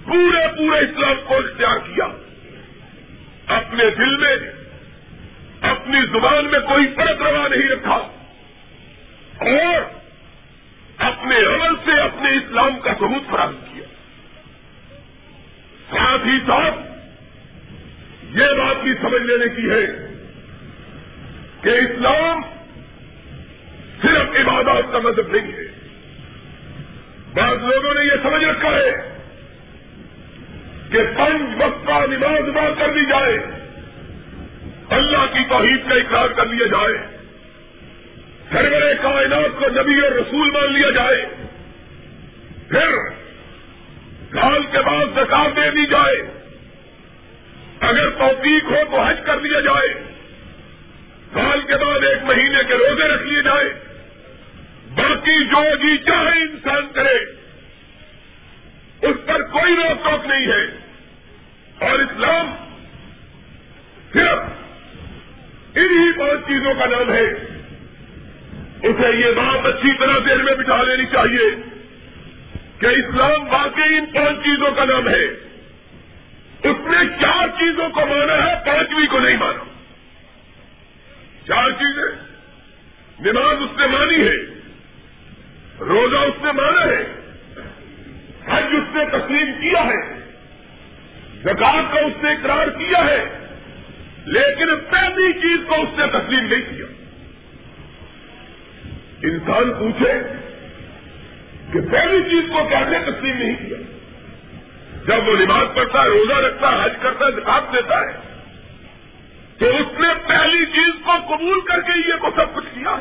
پورے 0.06 0.48
پورے 0.58 0.80
اسلام 0.80 1.15
کو 1.27 1.38
اختیار 1.38 1.77
کیا، 1.86 2.06
اپنے 3.56 3.89
دل 3.89 4.15
میں، 4.18 4.36
اپنی 5.62 6.06
زبان 6.06 6.46
میں 6.46 6.60
کوئی 6.60 6.88
فرق 6.96 7.22
روا 7.22 7.48
نہیں 7.48 7.70
رکھا، 7.70 7.98
اور 9.51 9.82
اپنے 10.98 11.36
عمل 11.38 11.75
سے 11.86 12.00
اپنے 12.01 12.30
اسلام 12.30 12.80
کا 12.80 12.94
ثبوت 12.94 13.30
فراہم 13.30 13.56
کیا۔ 13.74 13.86
ساتھ 15.89 16.27
ہی 16.27 16.38
ساتھ 16.48 16.95
یہ 18.32 18.53
بات 18.58 18.84
بھی 18.84 18.94
سمجھ 19.01 19.22
لینے 19.22 19.55
کی 19.55 19.70
ہے 19.70 19.86
کہ 21.62 21.70
اسلام 21.70 22.41
صرف 24.01 24.36
عبادات 24.36 24.91
کا 24.91 25.00
مذہب 25.00 25.36
نہیں 25.36 25.51
ہے۔ 25.53 25.65
بعض 27.34 27.58
لوگوں 27.58 27.94
نے 27.94 28.05
یہ 28.05 28.24
سمجھ 28.24 28.44
رکھا 28.44 28.70
ہے 28.70 28.91
کہ 30.91 31.00
پنج 31.17 31.63
وقت 31.63 31.88
کا 31.88 32.05
نماز 32.05 32.50
ادا 32.50 32.74
کر 32.77 32.94
دی 32.94 33.05
جائے، 33.05 33.38
اللہ 34.89 35.25
کی 35.34 35.44
توحید 35.50 35.89
کا 35.89 35.96
اقرار 35.96 36.27
کر 36.27 36.46
لیا 36.46 36.67
جائے، 36.67 36.98
سرور 38.51 38.94
کائنات 39.01 39.60
کو 39.60 39.65
نبی 39.82 40.00
اور 40.00 40.12
رسول 40.12 40.51
مان 40.51 40.74
لیا 40.74 40.89
جائے، 40.89 41.25
پھر 42.70 42.96
سال 44.32 44.63
کے 44.72 44.82
بعد 44.86 45.05
زکات 45.15 45.55
دے 45.55 45.72
دی 45.72 45.86
جائے۔ 45.86 46.45
اگر 47.88 48.10
توفیق 48.10 48.64
ہو 48.64 48.77
تو 48.92 49.01
حج 49.01 49.16
کر 49.25 49.40
لیا 49.40 49.59
جائے۔ 49.59 49.94
سال 51.33 51.62
کے 51.62 51.86
بعد 51.86 52.00
ایک 52.03 52.24
مہینے 52.24 52.59
کے 52.68 52.74
روزے 52.74 53.07
رکھ 53.07 53.24
لیے 53.24 53.42
جائے۔ 53.42 53.74
باقی 54.96 55.46
جو 55.46 55.75
جی 55.75 55.98
چاہے 55.98 56.42
انسان 56.42 56.88
کرے۔ 56.94 57.18
اس 59.01 59.16
پر 59.25 59.42
کوئی 59.42 59.75
روک 59.75 60.03
ٹوک 60.03 60.25
نہیں 60.25 60.48
ہے۔ 60.48 60.64
اور 61.79 62.00
اسلام 62.00 62.55
صرف 64.14 64.40
انہی 65.75 66.12
پانچ 66.20 66.48
چیزوں 66.48 66.74
کا 66.74 66.86
نام 66.86 67.12
ہے۔ 67.12 67.25
اسے 68.83 69.18
یہ 69.18 69.31
بات 69.31 69.66
اچھی 69.66 69.98
طرح 70.00 70.18
دیر 70.25 70.44
میں 70.44 70.53
بٹھا 70.53 70.83
لینی 70.83 71.05
چاہیے 71.05 71.55
کہ 72.79 72.86
اسلام 72.86 73.53
واقعی 73.53 73.98
ان 73.98 74.05
پانچ 74.05 74.38
چیزوں 74.38 74.72
کا 74.72 74.86
نام 74.86 75.09
ہے۔ 75.09 75.54
اس 76.66 76.88
نے 76.88 76.98
چار 77.22 77.48
چیزوں 77.48 77.90
کو 77.90 78.06
مانا 78.06 78.34
ہے، 78.34 78.56
پانچویں 78.66 79.08
کو 79.12 79.20
نہیں 79.20 79.38
مانا۔ 79.38 79.64
چار 81.48 81.72
چیزیں۔ 81.72 82.36
نماز 83.20 83.58
اس 83.62 83.80
نے 83.80 83.88
مانی 83.88 84.28
ہے، 84.28 84.36
روزہ 85.80 86.18
اس 86.18 86.44
نے 86.44 86.51
مانا 86.51 86.82
ہے، 86.82 87.16
حج 88.46 88.64
اس 88.72 88.96
نے 88.96 89.06
تسلیم 89.06 89.51
کیا 89.62 89.86
ہے 89.86 90.20
زکات 91.44 91.94
کا 91.94 92.00
اس 92.00 92.24
نے 92.24 92.32
اقرار 92.32 92.68
کیا 92.68 93.06
ہے، 93.06 93.25
لیکن 94.25 94.66
پہلی 94.90 95.34
چیز 95.34 95.68
کو 95.68 95.75
اس 95.75 96.00
نے 96.00 96.08
تسلیم 96.08 96.46
نہیں 96.46 96.62
کیا۔ 96.70 96.86
انسان 99.22 99.74
پوچھے 99.74 100.14
کہ 101.74 101.80
پہلی 101.92 102.24
چیز 102.30 102.51
کو 102.51 102.68
کیسے 102.70 103.12
تسلیم 103.12 103.38
نہیں 103.38 103.56
کیا؟ 103.56 103.95
جب 105.07 105.27
وہ 105.27 105.35
نماز 105.37 105.65
پڑھتا 105.75 106.03
ہے، 106.03 106.09
روزہ 106.09 106.37
رکھتا 106.46 106.72
ہے، 106.72 106.83
حج 106.83 106.96
کرتا 107.01 107.25
ہے، 107.25 107.31
زکات 107.31 107.74
دیتا 107.74 108.00
ہے، 108.01 108.13
تو 109.59 109.65
اس 109.77 110.00
نے 110.00 110.13
پہلی 110.27 110.65
چیز 110.72 110.94
کو 111.05 111.18
قبول 111.27 111.59
کر 111.68 111.81
کے 111.81 111.98
یہ 112.00 112.18
کو 112.22 112.29
سب 112.35 112.55
کچھ 112.55 112.70
کیا 112.74 112.96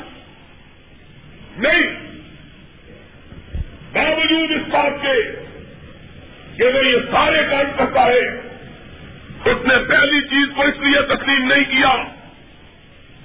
نہیں، 1.58 1.86
باوجود 3.94 4.50
اس 4.50 4.66
بات 4.72 5.00
کے 5.02 5.14
کہ 6.56 6.66
وہ 6.74 6.84
یہ 6.86 6.98
سارے 7.10 7.42
کام 7.50 7.70
کرتا 7.78 8.04
ہے، 8.06 8.26
اس 9.44 9.64
نے 9.64 9.78
پہلی 9.88 10.20
چیز 10.28 10.46
کو 10.56 10.62
اس 10.62 10.78
لیے 10.80 11.00
تسلیم 11.08 11.46
نہیں 11.46 11.64
کیا 11.70 11.94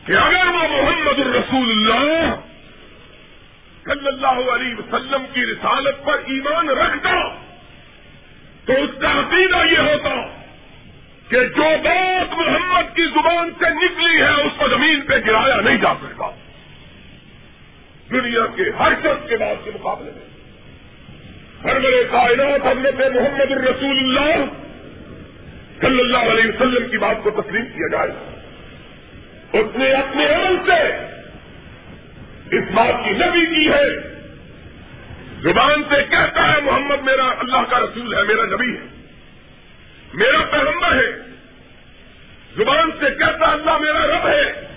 کہ 0.05 0.13
اگر 0.17 0.47
وہ 0.47 0.63
محمد 0.69 1.19
الرسول 1.19 1.69
اللہ 1.69 2.33
صلی 3.85 4.07
اللہ 4.07 4.41
علیہ 4.55 4.75
وسلم 4.75 5.25
کی 5.33 5.45
رسالت 5.45 6.03
پر 6.05 6.17
ایمان 6.33 6.69
رکھتا 6.79 7.13
تو 8.69 8.83
اس 8.83 8.89
کا 9.01 9.11
عقیدہ 9.11 9.57
یہ 9.71 9.77
ہوتا 9.77 10.09
کہ 11.29 11.43
جو 11.43 11.63
بات 11.83 12.33
محمد 12.33 12.95
کی 12.95 13.01
زبان 13.01 13.49
سے 13.59 13.69
نکلی 13.69 14.21
ہے، 14.21 14.41
اس 14.41 14.51
کو 14.57 14.67
زمین 14.67 15.01
پہ 15.01 15.13
گرایا 15.27 15.55
نہیں 15.55 15.77
جا 15.77 15.93
سکتا۔ 15.93 16.25
دنیا 18.11 18.45
کے 18.55 18.63
ہر 18.79 18.93
شخص 19.01 19.29
کے 19.29 19.37
بعد 19.37 19.55
کے 19.63 19.71
مقابلے 19.73 20.11
میں۔ 20.15 20.25
ہر 21.63 21.79
میرے 21.79 22.03
کائنات 22.11 22.61
حضرت 22.65 23.15
محمد 23.15 23.51
الرسول 23.51 23.97
اللہ 23.97 24.45
صلی 25.81 25.99
اللہ 25.99 26.17
علیہ 26.17 26.51
وسلم 26.51 26.89
کی 26.89 26.97
بات 26.97 27.15
کو 27.23 27.29
تسلیم 27.29 27.65
کیا 27.65 27.87
جائے۔ 27.91 28.11
اس 29.53 29.75
نے 29.75 29.91
اپنے 29.91 30.25
عمل 30.25 30.55
سے 30.65 30.87
اس 32.57 32.63
بات 32.73 33.05
کی 33.05 33.11
نبی 33.11 33.55
کی 33.55 33.69
ہے۔ 33.69 34.08
زبان 35.41 35.83
سے 35.83 36.03
کہتا 36.03 36.53
ہے 36.53 36.61
محمد 36.61 37.01
میرا 37.01 37.23
اللہ 37.23 37.57
کا 37.69 37.79
رسول 37.79 38.15
ہے، 38.15 38.23
میرا 38.23 38.45
نبی 38.45 38.77
ہے۔ 38.77 38.83
میرا 40.13 40.41
پیغمبر 40.51 40.95
ہے۔ 40.95 41.11
زبان 42.57 42.91
سے 42.91 43.05
کہتا 43.15 43.51
اللہ 43.51 43.77
میرا 43.77 44.07
رب 44.07 44.27
ہے۔ 44.27 44.67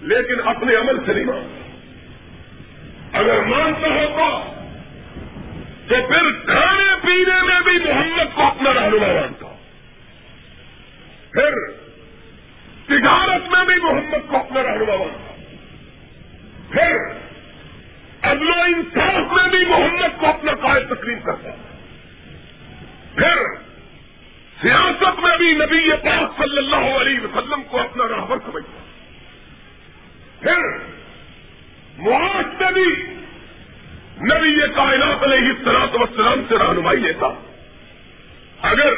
لیکن 0.00 0.48
اپنے 0.48 0.74
عمل 0.74 1.04
سے 1.06 1.12
نہیں 1.12 1.24
مانتا۔ 1.24 1.58
اگر 3.18 3.40
مانتا 3.40 3.88
ہوتا 3.88 4.54
تو 5.88 5.94
پھر 6.08 6.30
کھانے 6.44 7.06
پینے 7.06 7.42
میں 7.42 7.60
بھی 7.60 7.92
محمد 7.92 8.34
کو 8.34 8.42
اپنا 8.42 8.74
رہنما 8.74 9.06
مانتا۔ 9.06 9.56
پھر 11.30 11.50
تجارت 12.86 13.48
میں 13.48 13.64
بھی 13.64 13.74
محمد 13.82 14.30
کو 14.30 14.36
اپنا 14.36 14.62
رہنما 14.62 14.96
مانتا۔ 14.96 15.34
پھر 16.70 16.94
اگلو 18.28 18.60
انصاف 18.62 19.32
میں 19.32 19.48
بھی 19.50 19.64
محمد 19.64 20.20
کو 20.20 20.26
اپنا 20.26 20.54
قائد 20.62 20.88
تقریب 20.88 21.24
کرتا 21.24 21.50
پھر 23.14 23.44
سیاست 24.62 25.20
میں 25.20 25.36
بھی 25.38 25.52
نبی 25.54 25.90
پاک 26.04 26.40
صلی 26.42 26.58
اللہ 26.58 26.86
علیہ 27.00 27.20
وسلم 27.20 27.62
کو 27.70 27.80
اپنا 27.80 28.08
راہبر 28.08 28.38
سمجھتا 28.46 28.86
پھر 30.40 30.66
معاش 31.98 32.60
میں 32.60 32.72
بھی 32.72 32.88
نبی 34.22 34.56
کائنات 34.74 35.22
علیہ 35.22 35.48
السلاط 35.48 35.94
وسلام 35.94 36.42
سے 36.48 36.58
رہنمائی 36.58 37.00
لیتا 37.00 37.26
اگر 38.62 38.94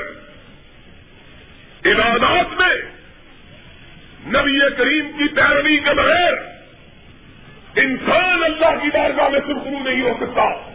عبادات 1.85 2.57
میں 2.61 2.75
نبی 4.27 4.59
کریم 4.77 5.11
کی 5.19 5.29
پیروی 5.35 5.79
کے 5.79 5.95
بغیر 5.95 6.35
انسان 7.77 8.45
اللہ 8.45 8.83
کی 8.83 8.89
بارگاہ 8.89 9.29
میں 9.29 9.41
سرخرو 9.41 9.89
نہیں 9.89 10.03
ہو 10.03 10.15
سکتا۔ 10.21 10.71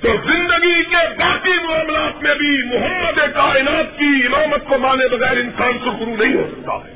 تو 0.00 0.08
زندگی 0.08 0.84
کے 0.84 1.08
باقی 1.18 1.66
معاملات 1.68 2.22
میں 2.22 2.34
بھی 2.34 2.62
محمد 2.62 3.34
کائنات 3.34 3.98
کی 3.98 4.26
امامت 4.26 4.64
کو 4.64 4.78
مانے 4.78 5.08
بغیر 5.08 5.36
انسان 5.36 5.72
سرخرو 5.78 6.16
نہیں 6.16 6.34
ہو 6.34 6.48
سکتا 6.52 6.72
ہے۔ 6.72 6.94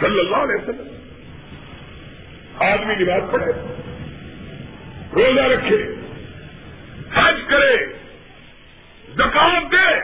صلی 0.00 0.20
اللہ 0.20 0.36
علیہ 0.36 0.54
وسلم۔ 0.54 0.92
آدمی 2.58 2.94
نماز 2.94 3.22
پڑھے۔ 3.30 3.52
روزہ 5.12 5.40
رکھے۔ 5.40 5.94
حج 7.14 7.34
کرے۔ 7.46 7.76
زکات 9.14 9.72
دے۔ 9.72 9.98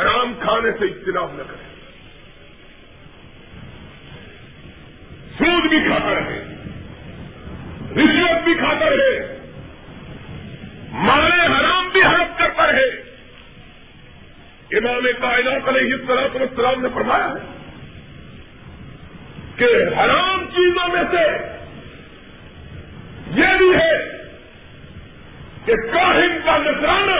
حرام 0.00 0.34
کھانے 0.40 0.70
سے 0.78 0.84
اجتناب 0.84 1.32
نہ 1.32 1.42
کرے۔ 1.42 1.69
سود 5.40 5.68
بھی 5.68 5.78
کھاتا 5.80 6.14
رہے، 6.14 6.44
رشوت 7.96 8.44
بھی 8.44 8.54
کھاتا 8.54 8.90
رہے 8.90 9.36
مارے 10.92 11.46
حرام 11.46 11.88
بھی 11.88 12.02
حرف 12.02 12.38
کرتا 12.38 12.66
رہے۔ 12.66 12.88
امام 14.72 15.06
کائنات 15.20 15.68
علیہ 15.68 15.94
السلام 15.94 16.42
السلام 16.42 16.82
نے 16.82 16.88
فرمایا 16.94 17.28
ہے 17.28 17.56
کہ 19.56 19.64
حرام 19.98 20.44
چیزوں 20.44 20.88
میں 20.88 21.02
سے 21.10 21.24
یہ 23.40 23.56
بھی 23.58 23.74
ہے 23.74 23.98
کہ 25.64 25.74
کاہن 25.92 26.38
کا 26.44 26.58
نسرانہ 26.58 27.18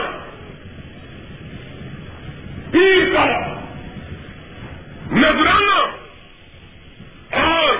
پیر 2.70 3.12
کا 3.12 3.24
نذرانہ 5.12 5.80
اور 7.36 7.76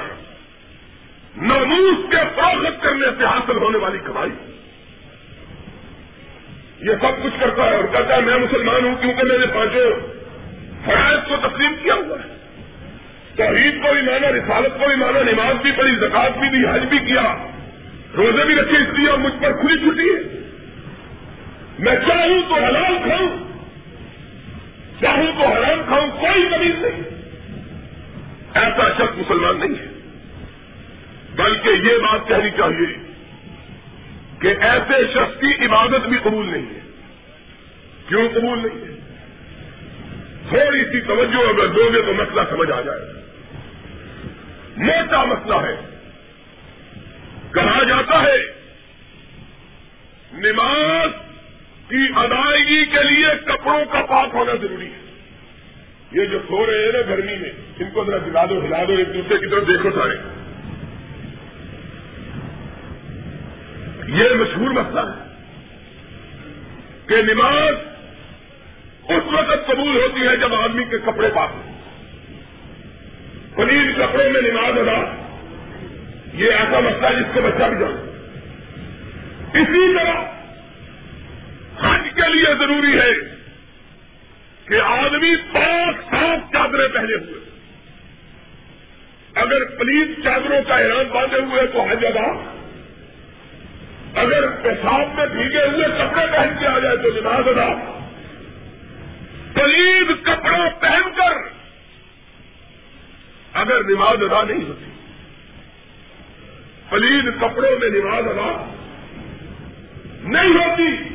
نموس 1.59 2.11
کے 2.11 2.17
فروخت 2.37 2.83
کرنے 2.83 3.07
سے 3.19 3.25
حاصل 3.25 3.57
ہونے 3.57 3.79
والی 3.79 3.99
کمائی۔ 3.99 4.31
یہ 6.81 6.93
سب 7.01 7.25
کچھ 7.25 7.41
کرتا 7.41 7.65
ہے 7.65 7.77
اور 7.77 7.85
کہتا 7.85 8.17
ہے 8.17 8.21
میں 8.21 8.37
مسلمان 8.37 8.85
ہوں 8.85 8.95
کیونکہ 8.95 9.23
میں 9.25 9.39
نے 9.39 9.47
پانچوں 9.47 9.91
فرائض 10.85 11.29
کو 11.29 11.49
تسلیم 11.49 11.73
کیا 11.83 11.95
ہوا 11.95 12.17
ہے۔ 12.19 12.41
توحید 13.37 13.83
کو 13.83 13.93
بھی 13.93 14.03
مانا، 14.03 14.29
رسالت 14.29 14.81
کو 14.81 14.87
بھی 14.87 14.97
مانا، 14.97 15.23
نماز 15.23 15.57
بھی 15.63 15.71
پڑھی 15.71 15.95
زکات 15.95 16.39
بھی 16.39 16.49
دی، 16.49 16.67
حج 16.67 16.85
بھی 16.89 16.99
کیا۔ 16.99 17.37
روزے 18.17 18.45
بھی 18.45 18.55
رکھے 18.55 18.77
اس 18.77 18.99
لیے 18.99 19.09
اور 19.09 19.19
مجھ 19.19 19.43
پر 19.43 19.53
کھلی 19.53 19.79
چھٹی 19.79 20.11
ہے۔ 20.11 20.41
میں 21.79 21.97
چاہوں 22.09 22.43
تو 22.49 22.55
حلال 22.55 22.95
کھاؤں، 23.05 23.29
چاہوں 25.01 25.27
تو 25.27 25.47
حرام 25.47 25.83
کھاؤں، 25.87 26.11
کوئی 26.11 26.49
کمی 26.51 26.69
نہیں۔ 26.69 27.03
ایسا 28.55 28.89
شخص 28.95 29.19
مسلمان 29.19 29.61
نہیں 29.61 29.79
ہے۔ 29.79 29.90
بلکہ 31.43 31.69
یہ 31.69 31.99
بات 31.99 32.29
کہنی 32.29 32.51
چاہیے 32.51 33.13
کہ 34.39 34.49
ایسے 34.61 35.07
شخص 35.15 35.41
کی 35.41 35.67
عبادت 35.67 36.09
بھی 36.09 36.19
قبول 36.23 36.51
نہیں 36.51 36.75
ہے۔ 36.75 36.81
کیوں 38.09 38.29
قبول 38.29 38.59
نہیں 38.59 38.81
ہے؟ 38.81 39.01
تھوڑی 40.49 40.85
سی 40.85 41.01
توجہ 41.01 41.49
اگر 41.49 41.67
دو 41.67 41.89
گے 41.93 42.03
تو 42.03 42.13
مسئلہ 42.13 42.41
سمجھ 42.51 42.71
آ 42.71 42.81
جائے۔ 42.81 42.99
موٹا 44.77 45.25
مسئلہ 45.25 45.55
ہے۔ 45.55 45.99
کہا 47.51 47.83
جاتا 47.83 48.23
ہے، 48.23 48.39
نماز 50.33 51.09
کی 51.89 52.07
ادائیگی 52.17 52.85
کے 52.85 53.15
لیے 53.15 53.27
کپڑوں 53.45 53.85
کا 53.85 54.03
پاک 54.03 54.29
ہونا 54.35 54.53
ضروری 54.63 54.87
ہے۔ 54.87 55.21
یہ 56.13 56.25
جو 56.25 56.39
سو 56.39 56.67
رہے 56.67 56.85
ہیں 56.85 56.93
نا 56.93 56.99
گرمی 57.09 57.37
میں، 57.37 57.51
ان 57.79 57.91
کو 57.93 58.05
ذرا 58.05 58.17
دلا 58.27 58.45
دو، 58.45 58.65
ہلا 58.65 58.85
دو، 58.89 58.93
ایک 58.93 59.15
دوسرے 59.15 59.39
کی 59.39 59.47
طرف 59.47 59.69
دیکھو 59.69 59.91
سارے۔ 59.91 60.40
یہ 64.11 64.25
مشہور 64.35 64.71
مسئلہ 64.71 65.01
ہے 65.01 65.29
کہ 67.07 67.35
نماز 67.35 67.75
اس 69.09 69.33
وقت 69.33 69.67
قبول 69.67 69.97
ہوتی 69.97 70.29
ہے 70.29 70.37
جب 70.37 70.55
آدمی 70.55 70.85
کے 70.85 70.99
کپڑے 70.99 71.29
پاک 71.35 71.51
ہوں۔ 71.53 71.81
پنیر 73.55 74.07
کپڑوں 74.07 74.31
میں 74.31 74.43
نماز 74.43 74.89
ادا۔ 74.89 75.27
یہ 76.33 76.51
ایسا 76.51 76.81
مسئلہ 76.81 77.07
ہے 77.07 77.15
جس 77.15 77.35
کو 77.35 77.41
بچہ 77.41 77.65
بھی 77.65 77.79
جانا۔ 77.81 78.11
اسی 79.55 79.95
طرح 79.95 80.41
حج 81.89 82.09
کے 82.15 82.33
لیے 82.33 82.55
ضروری 82.59 83.01
ہے 83.01 83.13
کہ 84.65 84.81
آدمی 84.81 85.37
پاک 85.37 86.11
صاف 86.11 86.53
چادریں 86.53 86.89
پہنے 86.89 87.15
ہوئے۔ 87.15 87.51
اگر 89.35 89.65
پلیز 89.65 90.25
چادروں 90.25 90.63
کا 90.69 90.75
اعلان 90.75 91.07
باندھے 91.13 91.41
ہوئے 91.41 91.67
تو 91.67 91.81
حج 91.81 92.07
ادا۔ 92.07 92.50
اگر 94.15 94.51
پیشاب 94.51 95.15
میں 95.15 95.27
بھیگے 95.27 95.67
ہوئے 95.67 95.85
کپڑے 95.85 96.27
پہن 96.27 96.55
کے 96.59 96.67
آ 96.67 96.79
جائے 96.79 96.97
تو 96.97 97.21
نماز 97.21 97.49
ادا۔ 97.49 98.01
پلیز 99.55 100.09
کپڑا 100.23 100.69
پہن 100.81 101.11
کر 101.17 101.61
اگر 103.53 103.85
نماز 103.85 104.23
ادا 104.23 104.43
نہیں 104.43 104.65
ہوتی 104.69 104.85
پلیز 106.89 107.25
کپڑوں 107.41 107.79
میں 107.79 107.89
نماز 107.89 108.25
ادا 108.27 108.75
نہیں 110.23 110.51
ہوتی، 110.51 111.15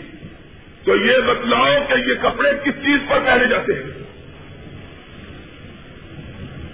تو 0.84 0.96
یہ 0.96 1.20
بتلاؤ 1.20 1.70
کہ 1.88 2.10
یہ 2.10 2.14
کپڑے 2.22 2.50
کس 2.66 2.74
چیز 2.86 3.00
پر 3.10 3.20
پہنے 3.26 3.48
جاتے 3.48 3.74
ہیں؟ 3.74 3.84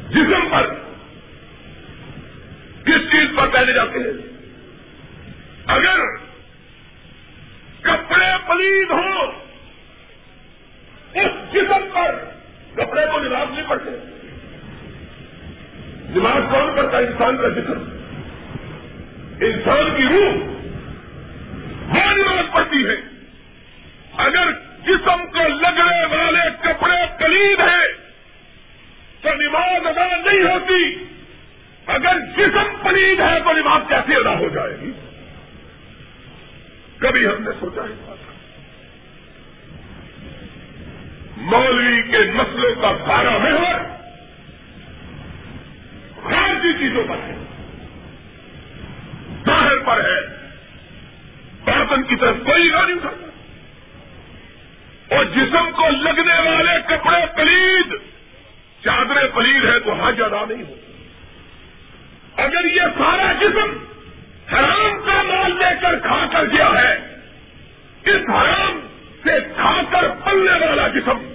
جسم 0.10 0.50
پر۔ 0.52 0.74
کس 2.84 3.12
چیز 3.12 3.38
پر 3.38 3.48
پہنے 3.48 3.74
جاتے 3.74 4.00
ہیں؟ 4.00 4.31
اگر 5.72 6.00
کپڑے 7.82 8.32
پلید 8.48 8.92
ہوں، 8.92 9.32
اس 11.14 11.54
جسم 11.54 11.86
پر 11.94 12.16
کپڑے 12.76 13.06
کو 13.12 13.20
نماز 13.20 13.48
نہیں 13.52 13.68
پڑتے 13.68 13.90
نماز 16.10 16.44
کون 16.52 16.76
کرتا 16.76 16.98
ہے؟ 16.98 17.04
انسان 17.04 17.38
کا 17.38 17.48
جسم۔ 17.48 17.98
انسان 19.42 19.98
کی 19.98 20.04
روح 20.04 20.52
وہ 21.98 22.12
نماز 22.12 22.54
پڑتی 22.54 22.86
ہے۔ 22.86 22.96
اگر 24.18 24.52
جسم 24.86 25.26
کو 25.32 25.48
لگنے 25.48 26.06
والے 26.06 26.50
کپڑے 26.62 27.06
کلید 27.20 27.60
ہیں، 27.60 27.88
تو 29.22 29.30
نماز 29.34 29.88
ادا 29.88 30.32
نہیں 30.32 30.44
ہوتی۔ 30.44 31.06
اگر 31.88 32.20
جسم 32.38 32.90
پلید 32.90 33.20
ہے، 33.20 33.40
تو 33.40 33.54
نماز 33.54 33.82
کیسے 33.90 34.16
ادا 34.16 34.38
ہو 34.40 34.50
جائے 34.50 34.78
گی؟ 34.82 34.92
کبھی 37.02 37.26
ہم 37.26 37.44
نے 37.44 37.52
سوچا 37.60 37.82
ہی 37.82 37.94
مولوی 41.38 42.02
کے 42.02 42.32
مسئلوں 42.32 42.76
کا 42.76 43.06
سارا 43.06 43.38
محور 43.38 44.02
خارجی 46.24 46.74
چیزوں 46.74 47.04
پر 47.08 47.16
ہے۔ 47.16 47.36
باہر 49.46 49.78
پر 49.78 50.06
ہے۔ 50.06 50.28
برتن 51.66 52.04
کی 52.04 52.16
طرف 52.16 52.36
کوئی 52.46 52.72
گاڑی 52.72 52.94
اٹھاتا۔ 52.94 53.28
اور 55.16 55.26
جسم 55.26 55.72
کو 55.72 55.90
لگنے 55.90 56.50
والے 56.50 56.82
کپڑے 56.86 57.26
پلید، 57.36 57.94
چادریں 58.84 59.28
پلید 59.36 59.66
ہے 59.66 59.80
تو 59.80 59.94
حج 59.94 60.22
ادا 60.22 60.46
نہیں 60.50 60.64
ہو 60.64 60.76
اگر 62.38 62.66
یہ 62.76 62.82
سارا 62.82 63.34
جسم 63.42 63.91
حرام 64.54 65.06
کا 65.06 65.22
مال 65.22 65.52
لے 65.52 65.76
کر 65.82 66.00
کھا 66.00 66.26
کر 66.32 66.46
گیا 66.46 66.70
ہے۔ 66.82 66.94
اس 68.06 68.30
حرام 68.30 68.80
سے 69.24 69.32
کھا 69.56 69.82
کر 69.92 70.08
پلنے 70.26 70.66
والا 70.68 70.88
جسم، 70.88 71.34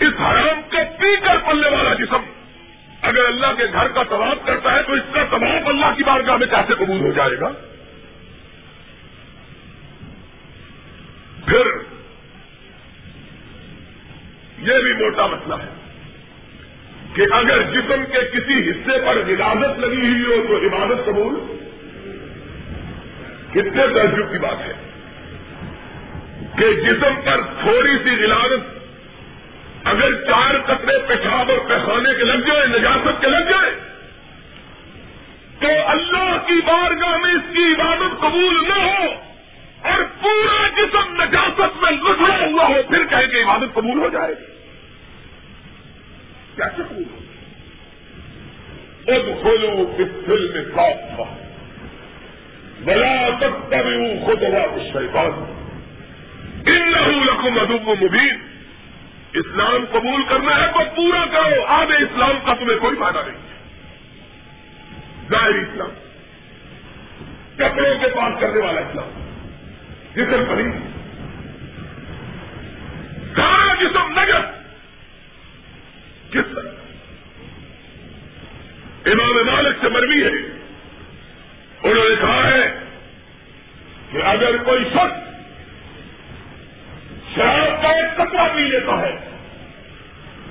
اس 0.00 0.20
حرام 0.20 0.62
کو 0.62 0.76
پی 0.98 1.16
کر 1.24 1.36
پلنے 1.36 1.68
والا 1.68 1.94
جسم۔ 1.94 2.22
اگر 3.02 3.24
اللہ 3.24 3.46
کے 3.56 3.64
گھر 3.72 3.88
کا 3.88 4.02
طواف 4.02 4.46
کرتا 4.46 4.72
ہے 4.72 4.82
تو 4.82 4.92
اس 4.92 5.02
کا 5.12 5.24
طواف 5.30 5.66
اللہ 5.66 5.86
کی 5.96 6.02
بارگاہ 6.02 6.36
میں 6.36 6.46
کیسے 6.46 6.74
قبول 6.74 7.00
ہو 7.00 7.12
جائے 7.12 7.40
گا؟ 7.40 7.48
پھر 11.46 11.66
یہ 14.58 14.82
بھی 14.82 14.92
موٹا 14.92 15.26
مسئلہ 15.26 15.54
ہے 15.54 15.68
کہ 17.14 17.22
اگر 17.32 17.62
جسم 17.62 18.04
کے 18.12 18.30
کسی 18.32 18.70
حصے 18.70 18.98
پر 19.06 19.16
عبادت 19.16 19.78
لگی 19.78 20.08
ہوئی 20.08 20.22
ہو 20.22 20.46
تو 20.48 20.56
عبادت 20.56 21.06
قبول 21.06 21.63
کتنے 23.54 23.86
درجوں 23.86 24.26
کی 24.26 24.38
بات 24.38 24.66
ہے 24.66 24.72
کہ 26.58 26.72
جسم 26.72 27.20
پر 27.24 27.40
تھوڑی 27.60 27.96
سی 28.04 28.14
غلادت 28.22 28.72
اگر 29.84 30.14
چار 30.24 30.54
قطرے 30.66 30.98
پیشاب 31.08 31.50
اور 31.50 31.58
پیخانے 31.68 32.14
کے 32.14 32.24
لگ 32.24 32.46
جائے، 32.46 32.66
نجاست 32.66 33.20
کے 33.20 33.26
لگ 33.26 33.50
جائے، 33.50 33.70
تو 35.60 35.68
اللہ 35.86 36.36
کی 36.46 36.60
بارگاہ 36.66 37.16
میں 37.16 37.34
اس 37.34 37.52
کی 37.52 37.64
عبادت 37.64 38.20
قبول 38.20 38.68
نہ 38.68 38.80
ہو 38.82 39.12
اور 39.90 40.02
پورا 40.22 40.68
جسم 40.76 41.22
نجاست 41.22 41.82
میں 41.82 41.90
لسڑا 41.90 42.38
ہوا 42.46 42.66
ہو، 42.68 42.82
پھر 42.88 43.04
کہیں 43.04 43.26
کہ 43.26 43.42
عبادت 43.44 43.74
قبول 43.74 43.98
ہو 43.98 44.08
جائے 44.08 44.34
گی۔ 44.34 44.52
کیسے 46.56 46.82
قبول 46.88 47.04
ہو 47.12 47.18
اب 49.06 49.42
کھولو 49.42 49.94
اس 49.98 50.08
فلم 50.26 50.76
خاص 50.76 51.43
بلا 52.84 53.28
تک 53.40 53.70
کبھی 53.70 54.24
خود 54.24 54.42
ہوا 54.42 54.64
شیطان 54.92 55.44
ان 56.66 57.58
ادب 57.58 57.88
مبین 58.02 58.36
اسلام 59.32 59.84
قبول 59.92 60.22
کرنا 60.28 60.56
ہے 60.56 60.66
تو 60.72 60.84
پورا 60.96 61.24
کرو. 61.32 61.64
آدھے 61.66 61.94
اسلام 61.94 62.38
کا 62.44 62.54
تمہیں 62.54 62.78
کوئی 62.78 62.96
فائدہ 62.96 63.18
نہیں 63.26 63.38
ظاہر 65.30 65.54
اسلام. 65.54 65.90
کپڑوں 67.56 67.98
کے 68.00 68.06
پاس 68.06 68.40
کرنے 68.40 68.60
والا 68.60 68.80
اسلام. 68.80 69.10
جسم 70.14 70.44
بنی 70.48 70.70
سارا 73.36 73.74
جسم 73.74 74.20
نگر 74.20 74.40
کس 76.30 76.54
طرح 76.54 76.70
امام 79.12 79.46
مالک 79.46 79.76
سے 79.80 79.88
مروی 79.88 80.24
ہے. 80.24 80.53
انہوں 81.84 82.08
نے 82.08 82.14
کہا 82.20 82.42
ہے 82.48 82.64
کہ 84.10 84.22
اگر 84.26 84.56
کوئی 84.64 84.84
شخص 84.84 85.22
شراب 87.34 87.82
کا 87.82 87.88
ایک 87.90 88.16
کپڑا 88.16 88.46
پی 88.54 88.62
لیتا 88.62 89.00
ہے، 89.00 89.14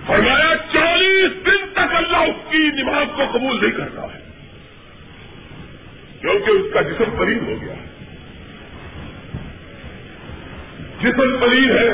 فرمایا 0.07 0.55
چالیس 0.73 1.31
دن 1.45 1.61
تک 1.73 1.95
اللہ 1.95 2.23
اس 2.29 2.41
کی 2.49 2.63
نماز 2.81 3.07
کو 3.17 3.23
قبول 3.33 3.55
نہیں 3.61 3.71
کرتا 3.71 4.03
ہے، 4.03 4.19
کیونکہ 6.21 6.49
اس 6.51 6.73
کا 6.73 6.81
جسم 6.81 7.15
قریب 7.17 7.41
ہو 7.47 7.55
گیا 7.61 7.75
جسم 11.01 11.37
قریب 11.39 11.71
ہے، 11.71 11.89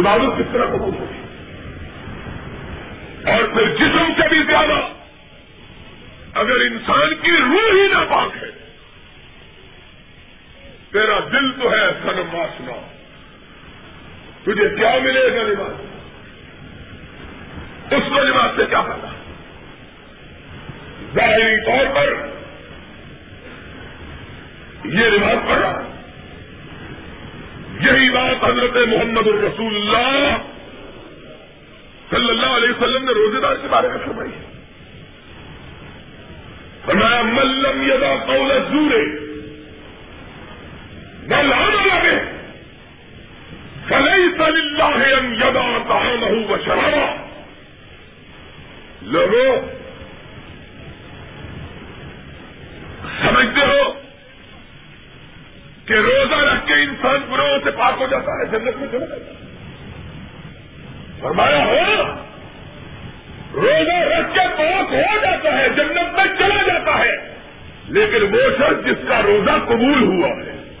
عبادت 0.00 0.38
کس 0.38 0.52
طرح 0.52 0.66
قبول 0.66 0.94
ہوگی؟ 0.94 1.22
اور 3.32 3.42
پھر 3.54 3.74
جسم 3.76 4.12
سے 4.18 4.28
بھی 4.28 4.42
زیادہ 4.46 4.78
اگر 6.36 6.60
انسان 6.60 7.14
کی 7.22 7.32
روح 7.32 7.72
ہی 7.72 7.86
نہ 7.88 8.04
پاک 8.10 8.36
ہے، 8.36 8.50
تیرا 10.92 11.18
دل 11.32 11.52
تو 11.52 11.70
ہے 11.72 11.86
سنم 12.02 12.34
واسنا 12.34 12.76
تجھے 14.42 14.68
کیا 14.76 14.94
ملے 15.02 15.24
گا 15.36 15.42
نماز 15.42 15.84
اس 17.92 18.08
کو 18.08 18.22
نماز 18.22 18.56
سے 18.56 18.66
کیا 18.68 18.82
پتا 18.82 19.10
ظاہری 21.14 21.56
طور 21.66 21.94
پر 21.94 22.08
یہ 24.84 25.18
نماز 25.18 25.36
پڑھ 25.48 25.58
رہا۔ 25.58 25.82
یہی 27.80 28.10
بات 28.10 28.44
حضرت 28.44 28.76
محمد 28.88 29.26
الرسول 29.26 29.74
اللہ 29.76 30.36
صلی 32.10 32.28
اللہ 32.28 32.56
علیہ 32.56 32.70
وسلم 32.70 33.04
نے 33.04 33.12
روزے 33.12 33.40
دار 33.40 33.56
کے 33.62 33.68
بارے 33.68 33.88
میں 33.88 33.98
فرمائی 34.06 34.30
ہے۔ 34.30 34.45
فرمایا 36.86 37.22
ملم 37.22 37.82
یدا 37.82 38.14
قول 38.26 38.52
زورے 38.70 39.04
نہ 41.28 41.34
لانا 41.34 41.84
لگے 41.84 42.18
فلئی 43.88 44.28
صلی 44.38 44.82
اللہ 44.82 45.44
یدا 45.44 45.78
کہاں 45.88 46.16
و 46.48 46.56
شرابا 46.64 47.06
لوگوں 49.02 49.56
سمجھتے 53.22 53.60
ہو 53.60 53.92
کہ 55.86 55.94
روزہ 55.94 56.34
رکھ 56.34 56.66
کے 56.66 56.74
انسان 56.74 57.20
گروہوں 57.32 57.58
سے 57.64 57.70
پاک 57.70 58.00
ہو 58.00 58.06
جاتا 58.06 58.32
ہے، 58.32 58.46
جنت 58.46 58.76
میں 58.76 58.88
چلا 58.92 59.06
جاتا 59.06 59.30
ہے۔ 59.30 59.46
فرمایا 61.20 61.64
ہو 61.64 62.04
روزہ 63.56 63.96
رکھ 63.96 64.34
کے 64.34 64.48
پاک 64.56 64.92
ہو 64.92 65.20
جاتا 65.20 65.58
ہے، 65.58 65.68
جنت 65.68 66.14
میں 66.14 66.24
چلا 66.38 66.62
جاتا 66.66 66.98
ہے۔ 66.98 67.36
لیکن 67.88 68.34
وہ 68.34 68.40
شخص 68.56 68.86
جس 68.86 69.08
کا 69.08 69.22
روزہ 69.22 69.64
قبول 69.64 70.02
ہوا 70.02 70.28
ہے، 70.28 70.74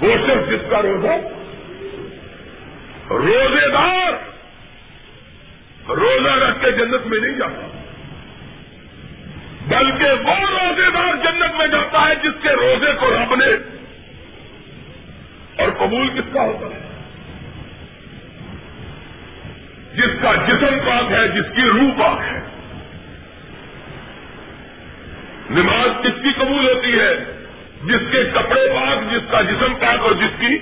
وہ 0.00 0.16
شخص 0.26 0.50
جس 0.50 0.70
کا 0.70 0.82
روزہ 0.82 1.42
روزے 3.10 3.68
دار، 3.68 4.12
روزہ 5.90 6.30
رکھ 6.30 6.64
کے 6.64 6.72
جنت 6.72 7.06
میں 7.06 7.20
نہیں 7.20 7.38
جاتا۔ 7.38 7.66
بلکہ 9.66 10.04
وہ 10.04 10.46
روزے 10.50 10.90
دار 10.90 11.14
جنت 11.14 11.54
میں 11.58 11.66
جاتا 11.66 12.08
ہے 12.08 12.14
جس 12.14 12.42
کے 12.42 12.48
روزے 12.48 12.92
کو 13.00 13.10
رب 13.10 13.34
نے 13.34 13.46
اور 15.62 15.68
قبول 15.78 16.08
کس 16.08 16.32
کا 16.32 16.42
ہوتا 16.42 16.66
ہے؟ 16.66 16.91
جس 19.94 20.22
کا 20.22 20.34
جسم 20.34 20.78
پاک 20.86 21.12
ہے، 21.12 21.28
جس 21.28 21.56
کی 21.56 21.62
روح 21.62 22.00
پاک 22.00 22.20
ہے۔ 22.20 22.40
نماز 25.50 25.90
کس 26.02 26.22
کی 26.22 26.30
قبول 26.32 26.68
ہوتی 26.68 27.00
ہے؟ 27.00 27.14
جس 27.84 28.12
کے 28.12 28.24
کپڑے 28.24 28.68
پاک، 28.74 29.12
جس 29.12 29.30
کا 29.30 29.42
جسم 29.42 29.74
پاک 29.74 30.00
اور 30.00 30.12
جس 30.12 30.40
کی 30.40 30.58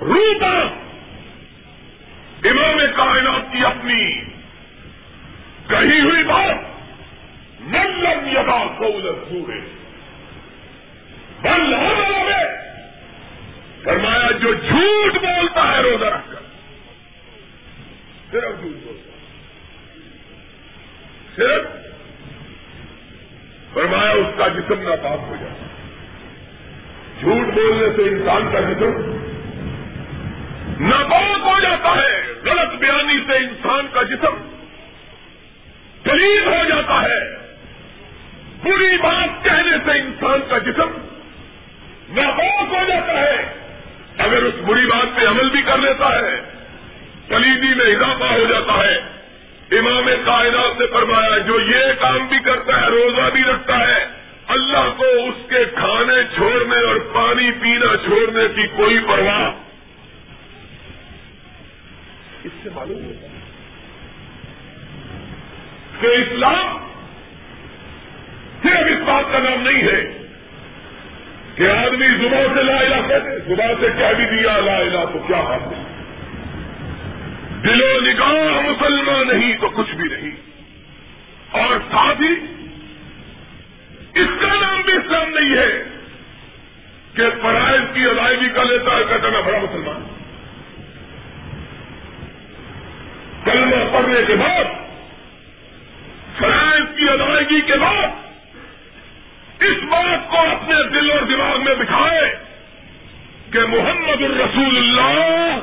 روح 0.00 0.40
پاک۔ 0.40 0.80
امام 2.46 2.78
کائنات 2.96 3.52
کی 3.52 3.64
اپنی 3.64 4.20
کہی 5.68 6.00
ہوئی 6.00 6.22
بات 6.24 6.54
ملم 7.60 8.26
یدا 8.26 8.66
قول 8.78 9.12
سورے 9.28 9.60
بل 11.42 11.74
ہوگا 11.74 12.38
فرمایا، 13.84 14.30
جو 14.30 14.54
جھوٹ 14.54 15.14
بولتا 15.14 15.72
ہے 15.72 15.82
روزہ 15.82 16.29
صرف 18.32 18.60
جھوٹ 18.60 18.84
بولتا 18.84 19.18
صرف 21.36 21.66
فرمایا 23.74 24.10
اس 24.10 24.26
کا 24.38 24.48
جسم 24.48 24.88
ناپاک 24.88 25.20
ہو 25.28 25.36
جاتا 25.40 25.66
جھوٹ 27.20 27.54
بولنے 27.54 27.96
سے 27.96 28.02
انسان 28.02 28.52
کا 28.52 28.60
جسم 28.60 29.20
ناپاک 30.88 31.38
ہو 31.42 31.60
جاتا 31.60 32.02
ہے۔ 32.02 32.32
غلط 32.44 32.74
بیانی 32.74 33.18
سے 33.26 33.36
انسان 33.36 33.86
کا 33.92 34.02
جسم 34.02 34.48
پلیز 36.02 36.46
ہو 36.46 36.64
جاتا 36.68 37.02
ہے۔ 37.02 37.36
بری 38.62 38.96
بات 38.96 39.44
کہنے 39.44 39.76
سے 39.84 39.90
انسان 39.90 40.40
کا 40.48 40.58
جسم 40.58 41.08
ناپاک 42.08 42.68
ہو 42.68 42.84
جاتا 42.88 43.20
ہے۔ 43.20 43.54
اگر 44.18 44.42
اس 44.42 44.54
بری 44.54 44.86
بات 44.86 45.16
پہ 45.16 45.26
عمل 45.26 45.50
بھی 45.50 45.62
کر 45.62 45.78
لیتا 45.78 46.08
ہے 46.20 46.59
کلیدی 47.30 47.74
میں 47.74 47.86
اضافہ 47.86 48.32
ہو 48.32 48.44
جاتا 48.48 48.76
ہے۔ 48.84 48.96
امام 49.78 50.08
کائنات 50.24 50.80
نے 50.80 50.86
فرمایا، 50.86 51.38
جو 51.38 51.60
یہ 51.60 51.92
کام 52.00 52.26
بھی 52.26 52.38
کرتا 52.44 52.80
ہے، 52.80 52.86
روزہ 52.86 53.28
بھی 53.32 53.42
رکھتا 53.42 53.78
ہے، 53.88 54.06
اللہ 54.46 54.88
کو 54.96 55.04
اس 55.04 55.50
کے 55.50 55.64
کھانے 55.74 56.22
چھوڑنے 56.34 56.78
اور 56.86 56.96
پانی 57.12 57.50
پینا 57.52 57.96
چھوڑنے 57.96 58.46
کی 58.54 58.66
کوئی 58.76 58.98
پرواہ۔ 58.98 59.50
اس 62.44 62.52
سے 62.62 62.70
معلوم 62.74 63.04
ہوتا 63.04 63.26
ہے 63.26 63.38
کہ 66.00 66.06
اسلام 66.06 66.76
صرف 68.62 68.90
اس 68.90 69.02
بات 69.06 69.32
کا 69.32 69.38
نام 69.38 69.62
نہیں 69.62 69.82
ہے 69.82 70.00
کہ 71.54 71.70
آدمی 71.70 72.08
زبان 72.08 72.54
سے 72.54 72.62
لا 72.62 72.76
الہ 72.76 73.00
کہتے 73.08 73.38
زبان 73.46 73.74
سے 73.80 73.88
کہہ 73.98 74.12
بھی 74.16 74.24
دیا، 74.24 74.56
لا 74.58 74.76
الہ 74.76 75.04
تو 75.12 75.18
کیا 75.18 75.40
حاصل 75.40 75.89
دل 77.64 77.82
و 77.82 78.00
نگاہ 78.00 78.60
مسلمان 78.60 79.28
نہیں 79.28 79.56
تو 79.56 79.68
کچھ 79.68 79.94
بھی 79.94 80.08
نہیں۔ 80.16 80.30
اور 81.50 81.78
ساتھ 81.90 82.22
ہی 82.22 82.32
اس 84.14 84.28
کا 84.40 84.46
نام 84.46 84.82
بھی 84.82 84.92
اسلام 84.92 85.28
نہیں 85.28 85.56
ہے 85.56 85.84
کہ 87.14 87.22
فرائض 87.42 87.82
کی 87.94 88.04
ادائیگی 88.04 88.48
کا 88.48 88.62
لیتا 88.62 88.96
ہے، 88.96 89.02
کہتا 89.08 89.28
میں 89.28 89.42
بڑا 89.42 89.58
مسلمان 89.58 90.06
کلمہ 93.44 93.92
پڑھنے 93.92 94.20
کے 94.26 94.34
بعد، 94.34 94.64
فرائض 96.38 96.98
کی 96.98 97.08
ادائیگی 97.08 97.60
کے 97.60 97.74
بعد 97.74 98.08
اس 99.62 99.82
بات 99.82 100.30
کو 100.30 100.36
اپنے 100.36 100.74
دل 100.88 101.10
اور 101.10 101.22
دماغ 101.22 101.64
میں 101.64 101.74
بٹھائے 101.74 102.36
کہ 103.52 103.58
محمد 103.58 104.22
الرسول 104.22 104.76
اللہ 104.76 105.58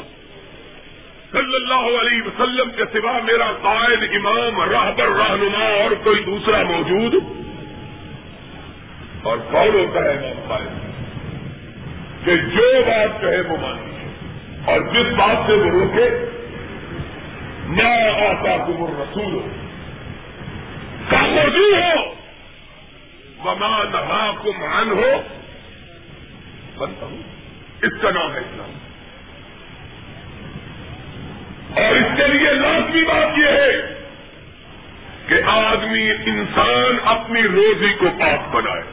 صلی 1.32 1.56
اللہ 1.56 2.00
علیہ 2.00 2.22
وسلم 2.22 2.72
کے 2.72 3.00
سوا 3.00 3.20
میرا 3.24 3.52
قائد 3.62 4.16
امام 4.16 4.62
راہبر 4.62 5.08
رہنما 5.08 5.66
اور 5.66 5.92
کوئی 6.04 6.24
دوسرا 6.24 6.64
موجود؟ 6.64 7.16
اور 9.24 9.38
کون 9.38 9.68
ہوتا 9.68 10.04
ہے 10.04 10.10
امام 10.10 10.48
قائد 10.48 10.88
کہ 12.26 12.38
جو 12.38 12.82
بات 12.86 13.22
کہے 13.22 13.42
وہ 13.42 13.58
مانی 13.58 14.08
اور 14.66 14.82
جس 14.82 15.14
بات 15.18 15.48
سے 15.48 15.54
وہ 15.54 15.70
روکے 15.70 16.10
نہ 17.68 17.88
آتا 18.24 18.66
تم 18.66 18.86
رسول 19.02 19.34
ہو 19.34 19.48
کا 21.10 21.22
ہو؟ 21.22 22.14
وما 23.46 23.84
نہا 23.84 24.32
کو 24.42 24.54
مان 24.54 24.92
ہو 24.92 25.22
بنتا 26.78 27.06
ہوں۔ 27.06 27.22
اس 27.82 28.02
کا 28.02 28.12
نام 28.12 28.34
ہے 28.34 28.40
اسلام۔ 28.40 28.87
اور 31.78 31.96
اس 31.96 32.18
کے 32.18 32.28
لیے 32.28 32.54
لازمی 32.54 33.04
بات 33.04 33.38
یہ 33.38 33.48
ہے 33.48 33.94
کہ 35.28 35.36
آدمی 35.46 36.12
انسان 36.12 36.98
اپنی 37.06 37.42
روزی 37.42 37.94
کو 37.94 38.06
پاک 38.20 38.56
بنائے۔ 38.56 38.84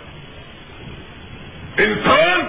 انسان 1.76 2.40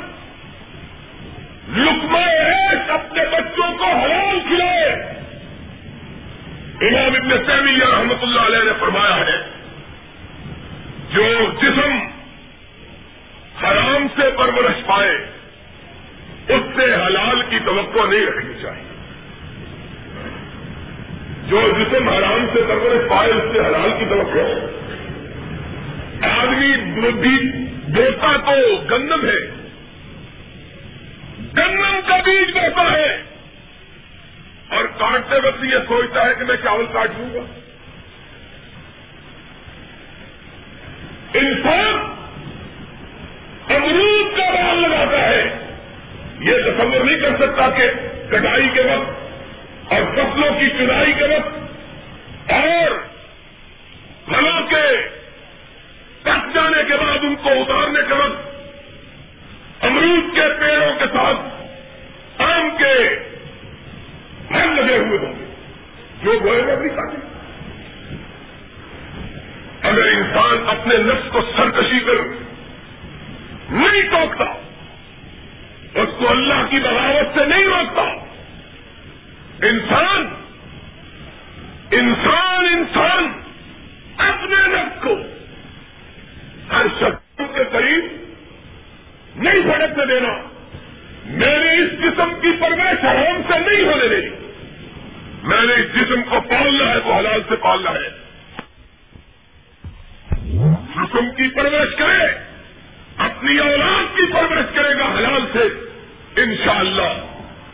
لکما 1.78 2.19
ایک 2.19 2.89
اپنے 2.89 3.24
بچوں 3.32 3.78
کو 3.78 3.84
حلال 3.84 4.39
کھلائے۔ 4.39 4.91
امام 6.82 7.13
ابن 7.15 7.30
تیمیہ 7.30 7.86
رحمت 7.86 8.24
اللہ 8.24 8.41
علیہ 8.41 8.63
نے 8.63 8.71
فرمایا 8.80 9.15
ہے، 9.15 9.38
جو 11.13 11.52
جسم 11.62 11.91
حرام 13.63 14.08
سے 14.15 14.30
پرورش 14.38 14.86
پائے، 14.86 15.15
اس 16.48 16.62
سے 16.76 16.95
حلال 16.95 17.41
کی 17.50 17.60
توقع 17.60 18.08
نہیں 18.08 18.26
رکھنی 18.26 18.54
چاہیے۔ 18.62 18.94
جو 21.47 21.62
جسم 21.79 22.10
حرام 22.10 22.45
سے 22.53 22.62
پرورش 22.67 23.10
پائے 23.10 23.31
اس 23.31 23.43
سے 23.53 23.60
حلال 23.60 23.89
کی 23.99 24.05
توقع 24.05 24.75
آدمی 26.27 26.75
دیتا 27.88 28.38
تو 28.38 28.81
گندم 28.91 29.29
ہے۔ 29.29 29.51
گندم 31.58 31.99
کا 32.08 32.15
بیج 32.17 32.58
بوتا 32.58 32.91
ہے۔ 32.91 33.23
اور 34.69 34.86
کاٹتے 34.86 35.36
وقت 35.47 35.63
یہ 35.63 35.77
سوچتا 35.88 36.25
ہے 36.25 36.34
کہ 36.39 36.45
میں 36.45 36.55
چاول 36.63 36.86
کاٹ 36.93 37.10
لوں 37.17 37.34
گا۔ 37.34 37.39
انسان 41.34 42.15
امرود 43.75 44.38
کا 44.38 44.49
بال 44.49 44.81
لگاتا 44.81 45.29
ہے۔ 45.29 45.73
یہ 46.39 46.53
تصور 46.53 47.05
نہیں 47.05 47.19
کر 47.19 47.36
سکتا 47.38 47.69
کہ 47.69 47.88
کٹائی 48.29 48.69
کے 48.73 48.81
وقت 48.81 49.25
اور 49.86 50.02
فصلوں 50.13 50.60
کی 50.60 50.69
چنائی 50.69 51.13
کرو 51.13 51.34
وقت 51.34 52.52
اور 52.54 52.98
پھلوں 54.26 54.62
کے 54.69 54.86
کٹ 56.24 56.54
جانے 56.56 56.84
کے 56.84 56.98
بعد 56.98 57.24
ان 57.24 57.36
کو 57.43 57.50
اتارنے 57.62 58.02
کے 58.08 58.13
وقت 58.15 59.84
امرود 59.86 60.34
کے 60.36 60.48
پیڑوں 60.60 60.91
کے 61.00 61.06
ساتھ 61.13 62.41
آم 62.43 62.69
کے 62.78 62.95
پھل 64.48 64.76
لگے 64.76 64.98
ہوئے 64.98 65.17
ہوں 65.17 65.36
گے 65.36 65.45
جو 66.21 66.39
گوئے 66.39 66.65
گا 66.67 66.76
بھی 66.76 66.89
کاٹے 66.89 67.24
اگر 69.84 70.08
انسان 70.08 70.67
اپنے 70.67 70.98
نفس 71.04 71.32
کو 71.32 71.41
سرکشی 71.50 72.00
کر 72.00 72.21
نہیں 73.71 74.10
ٹوکتا 74.12 74.45
اس 75.95 76.15
کو 76.19 76.30
اللہ 76.30 76.65
کی 76.69 76.80
بغاوت 76.80 77.38
سے 77.38 77.45
نہیں 77.45 77.65
روکتا 77.67 78.04
انسان 79.63 80.26
انسان 81.91 82.65
انسان 82.71 83.28
اپنے 84.24 84.62
نفس 84.67 85.02
کو 85.04 85.15
ہر 86.71 86.88
شخص 87.00 87.41
کے 87.56 87.63
قریب 87.71 88.06
نہیں 89.38 89.62
بھڑکنے 89.62 90.06
دینا 90.06 90.34
میرے 91.36 91.69
اس 91.76 91.91
جسم 92.00 92.34
کی 92.41 92.52
پرورش 92.60 93.04
حرام 93.04 93.41
سے 93.43 93.60
نہیں 93.62 93.84
ہونے 93.84 94.08
دینی 94.08 94.34
میں 95.43 95.62
نے 95.62 95.74
اس 95.74 95.93
جسم 95.93 96.21
کو 96.24 96.39
پالنا 96.50 96.91
ہے 96.91 97.00
تو 97.00 97.13
حلال 97.13 97.41
سے 97.50 97.56
پالنا 97.63 97.91
ہے 97.93 98.10
جسم 100.95 101.30
کی 101.32 101.48
پرورش 101.50 101.95
کرے 101.95 102.28
اپنی 103.19 103.58
اولاد 103.60 104.15
کی 104.15 104.26
پرورش 104.34 104.76
کرے 104.76 104.93
گا 105.00 105.10
حلال 105.12 105.45
سے 105.54 105.67
انشاءاللہ 106.38 107.10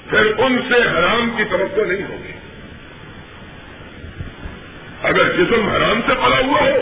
پھر 0.08 0.32
ان 0.38 0.58
سے 0.70 0.82
حرام 0.88 1.30
کی 1.38 1.44
توقع 1.50 1.84
نہیں 1.84 2.04
ہوگی 2.06 2.40
اگر 5.04 5.30
جسم 5.34 5.70
حرام 5.70 6.02
سے 6.08 6.16
پلا 6.16 6.40
ہوا 6.40 6.62
ہو 6.62 6.82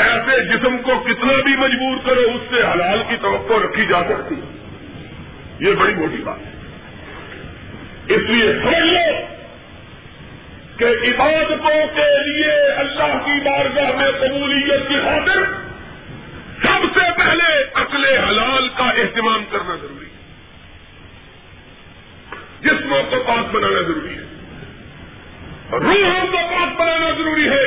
ایسے 0.00 0.40
جسم 0.46 0.76
کو 0.82 0.98
کتنا 1.06 1.34
بھی 1.44 1.56
مجبور 1.56 1.96
کرو 2.04 2.26
اس 2.30 2.50
سے 2.50 2.62
حلال 2.64 3.02
کی 3.08 3.16
توقع 3.22 3.62
رکھی 3.64 3.86
جا 3.86 4.02
سکتی 4.08 4.40
یہ 5.60 5.74
بڑی 5.74 5.94
موٹی 5.94 6.22
بات 6.22 6.38
ہے 6.40 6.52
اس 8.08 8.28
لیے 8.28 8.52
سمجھ 8.54 8.86
لو 8.86 9.04
کہ 10.78 10.86
عبادتوں 11.08 11.76
کے 11.94 12.08
لیے 12.22 12.54
اللہ 12.76 13.12
کی 13.24 13.38
بارگاہ 13.42 13.92
میں 13.92 14.10
قبولیت 14.18 14.88
کی 14.88 14.98
خاطر 15.00 15.44
سب 16.62 16.84
سے 16.94 17.06
پہلے 17.16 17.52
عقل 17.76 18.04
حلال 18.04 18.68
کا 18.76 18.88
اہتمام 18.96 19.44
کرنا 19.50 19.76
ضروری 19.76 20.06
ہے 20.06 20.22
جسموں 22.62 23.02
کو 23.10 23.22
پاک 23.26 23.54
بنانا 23.54 23.80
ضروری 23.82 24.14
ہے 24.14 25.78
روحوں 25.78 26.26
کو 26.26 26.38
پاک 26.50 26.78
بنانا 26.78 27.10
ضروری 27.16 27.48
ہے 27.48 27.66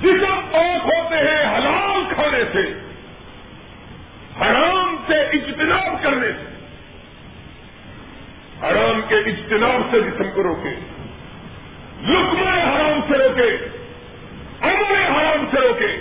جسم 0.00 0.40
پاک 0.52 0.86
ہوتے 0.86 1.20
ہیں 1.20 1.44
حلال 1.48 2.02
کھانے 2.10 2.42
سے 2.52 2.66
حرام 4.40 4.96
سے 5.06 5.20
اجتناب 5.30 6.02
کرنے 6.02 6.32
سے 6.32 6.54
حرام 8.62 8.95
کے 9.08 9.14
اجتناب 9.14 9.80
سے 9.90 10.00
جسم 10.00 10.30
کو 10.34 10.42
روکے 10.42 10.74
لکمے 12.02 12.62
حرام 12.62 13.00
سے 13.08 13.18
روکے، 13.18 13.68
امر 14.60 14.92
حرام 14.92 15.44
سے 15.50 15.60
روکے، 15.68 15.96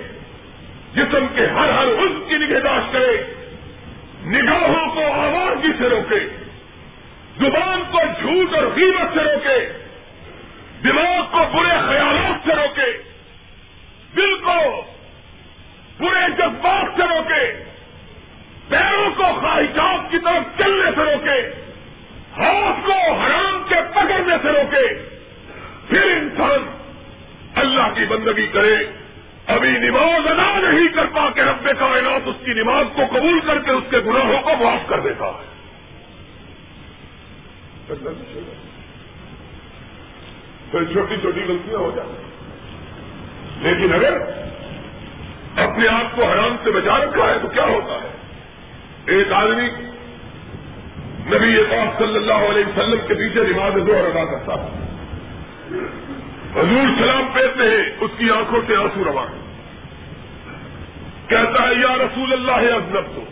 جسم 0.94 1.26
کے 1.36 1.48
ہر 1.48 1.70
ہر 1.70 1.86
اس 1.86 2.30
کی 2.30 2.36
نگہداشت 2.36 2.94
کرے، 2.94 3.24
نگاہوں 4.26 4.96
کو 4.96 5.04
آوازی 5.14 5.68
سے 5.78 5.90
روکے، 5.90 6.20
زبان 7.40 7.84
کو 7.92 8.00
جھوٹ 8.20 8.56
اور 8.56 8.64
قیمت 8.76 9.14
سے 9.14 9.20
روکے، 9.20 9.72
دماغ 10.84 11.26
کو 11.32 11.38
برے 11.38 11.78
خیالات 11.88 12.48
سے 12.48 12.56
روکے، 12.56 12.92
دل 14.16 14.36
کو 14.36 14.82
برے 16.00 16.32
جذبات 16.38 16.98
سے 16.98 17.04
روکے، 17.04 17.64
پیروں 18.70 19.10
کو 19.16 19.24
خواہشات 19.24 20.12
کی 20.12 20.18
طرف 20.20 20.60
چلنے 20.60 20.92
سے 20.96 21.02
روکے۔ 21.02 21.65
ہاتھ 22.38 22.88
کو 22.88 23.14
حرام 23.14 23.64
کے 23.70 23.76
پکڑنے 23.92 24.36
سے 24.42 24.50
روکے، 24.50 24.88
پھر 25.90 26.12
انسان 26.12 26.80
اللہ 27.56 27.94
کی 27.96 28.06
بندگی 28.06 28.48
کرے، 28.48 28.76
ابھی 29.48 29.70
نماز 29.70 30.32
ادا 30.32 30.70
نہیں 30.70 30.88
کر 30.88 31.06
پا 31.06 31.30
کے 31.36 31.42
رب 31.42 31.68
کائنات 31.80 32.22
اس 32.26 32.36
کی 32.46 32.54
نماز 32.54 32.86
کو 32.96 33.02
قبول 33.06 33.40
کر 33.40 33.60
کے 33.60 33.72
اس 33.72 33.84
کے 33.90 34.00
گناہوں 34.00 34.42
کو 34.42 34.64
معاف 34.64 34.88
کر 34.88 35.00
دیتا 35.00 35.26
ہے۔ 35.26 35.56
پھر 40.72 40.84
چھوٹی 40.94 41.16
چھوٹی 41.22 41.44
غلطیاں 41.48 41.80
ہو 41.80 41.92
جاتی 41.96 42.22
لیکن 43.62 43.94
اگر 43.94 44.18
اپنے 45.56 45.88
آپ 45.88 46.16
کو 46.16 46.24
حرام 46.24 46.56
سے 46.64 46.72
بچا 46.72 46.98
رکھا 46.98 47.30
ہے 47.30 47.40
تو 47.42 47.48
کیا 47.48 47.64
ہوتا 47.64 47.94
ہے؟ 47.94 48.10
ایک 49.06 49.32
آدمی 49.32 49.70
نبی 51.26 51.64
پاک 51.64 51.98
صلی 51.98 52.16
اللہ 52.16 52.50
علیہ 52.50 52.66
وسلم 52.66 53.08
کے 53.08 53.14
پیچھے 53.14 53.44
نماز 53.44 53.74
زور 53.74 54.04
ادا 54.04 54.26
کرتا 54.26 54.54
حضور 56.56 57.00
سلام 57.00 57.28
پیتے 57.34 57.70
ہیں، 57.70 57.96
اس 58.00 58.12
کی 58.18 58.30
آنکھوں 58.30 58.62
سے 58.68 58.76
آنسو 58.76 59.04
روا 59.04 59.26
کہتا 61.28 61.64
ہے، 61.64 61.74
یا 61.74 61.96
رسول 61.98 62.34
اللہ 62.34 62.74
ازنب 62.74 63.16
تو 63.16 63.24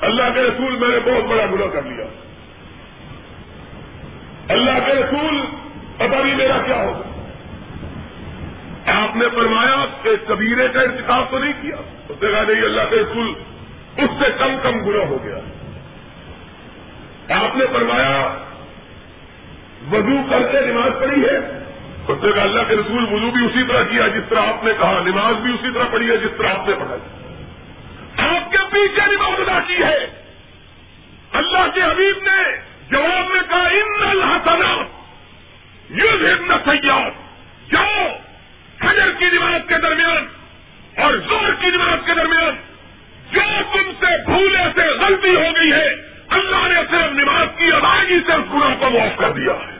اللہ 0.00 0.22
کے 0.34 0.40
رسول 0.40 0.76
میں 0.76 0.88
نے 0.88 0.98
بہت 1.04 1.24
بڑا 1.24 1.46
گناہ 1.46 1.66
کر 1.66 1.82
لیا۔ 1.82 2.04
اللہ 4.48 4.86
کے 4.86 4.92
رسول 4.92 5.40
پتا 5.96 6.22
نہیں 6.24 6.36
میرا 6.36 6.58
کیا 6.66 6.76
ہوگا 6.76 7.08
آپ 8.86 9.16
نے 9.16 9.26
فرمایا 9.34 9.84
کہ 10.02 10.10
کبیرے 10.28 10.68
کا 10.68 10.80
انتخاب 10.80 11.24
تو 11.30 11.38
نہیں 11.38 11.52
کیا۔ 11.62 11.76
اس 12.08 12.22
نے 12.22 12.30
کہا، 12.30 12.42
نہیں، 12.48 12.62
اللہ 12.62 12.82
کے 12.90 12.96
رسول 12.96 13.34
اس 13.96 14.10
سے 14.18 14.24
کم 14.38 14.56
کم 14.62 14.84
گنا 14.84 15.04
ہو 15.04 15.18
گیا۔ 15.24 15.38
آپ 17.28 17.56
نے 17.56 17.64
فرمایا، 17.72 18.44
وضو 19.92 20.22
کر 20.30 20.42
کے 20.52 20.66
نماز 20.66 20.92
پڑھی 21.00 21.22
ہے؟ 21.22 21.36
اس 22.08 22.24
نے 22.24 22.32
کہا، 22.32 22.42
اللہ 22.42 22.62
کے 22.68 22.74
رسول 22.74 23.04
وضو 23.04 23.30
بھی 23.30 23.46
اسی 23.46 23.62
طرح 23.68 23.82
کیا 23.82 24.08
جس 24.08 24.22
طرح 24.28 24.40
آپ 24.40 24.64
نے 24.64 24.72
کہا، 24.80 25.02
نماز 25.06 25.34
بھی 25.34 25.52
اسی 25.52 25.68
طرح 25.74 25.84
پڑھی 25.90 26.10
ہے 26.10 26.16
جس 26.16 26.30
طرح 26.38 26.48
آپ 26.48 26.68
نے 26.68 26.74
پڑھائی۔ 26.74 27.00
آپ 28.28 28.52
کے 28.52 28.58
پیچھے 28.58 29.16
نماز 29.16 29.48
ادا 29.48 29.58
کی 29.66 29.76
ہے۔ 29.82 30.22
اللہ 31.32 31.66
کے 31.74 31.82
حبیب 31.82 32.16
نے 32.22 32.56
جواب 32.90 33.30
میں 33.32 33.40
کہا، 33.48 33.66
ان 33.66 34.08
الحسنات 34.10 35.02
یوز 35.90 36.22
ہند 36.22 36.52
سیاح 36.64 37.08
جاؤ 37.72 38.08
حجر 38.80 39.12
کی 39.18 39.24
نماز 39.24 39.60
کے 39.68 39.74
درمیان 39.74 40.26
اور 41.02 41.14
زور 41.14 41.52
کی 41.60 41.70
نماز 41.70 42.06
کے 42.06 42.14
درمیان 42.14 42.56
جو 43.32 43.40
تم 43.72 43.92
سے 44.00 44.24
بھولے 44.24 44.62
سے 44.74 44.80
غلطی 44.80 45.36
ہو 45.36 45.42
گئی 45.42 45.72
ہے 45.72 45.88
اللہ 46.28 46.68
نے 46.68 46.74
صرف 46.90 47.12
نماز 47.12 47.58
کی 47.58 47.72
ادائیگی 47.72 48.20
سے 48.26 48.32
اس 48.32 48.54
گناہ 48.54 48.74
کو 48.78 48.81
معاف 48.92 49.18
کر 49.18 49.32
دیا 49.32 49.52
ہے۔ 49.52 49.78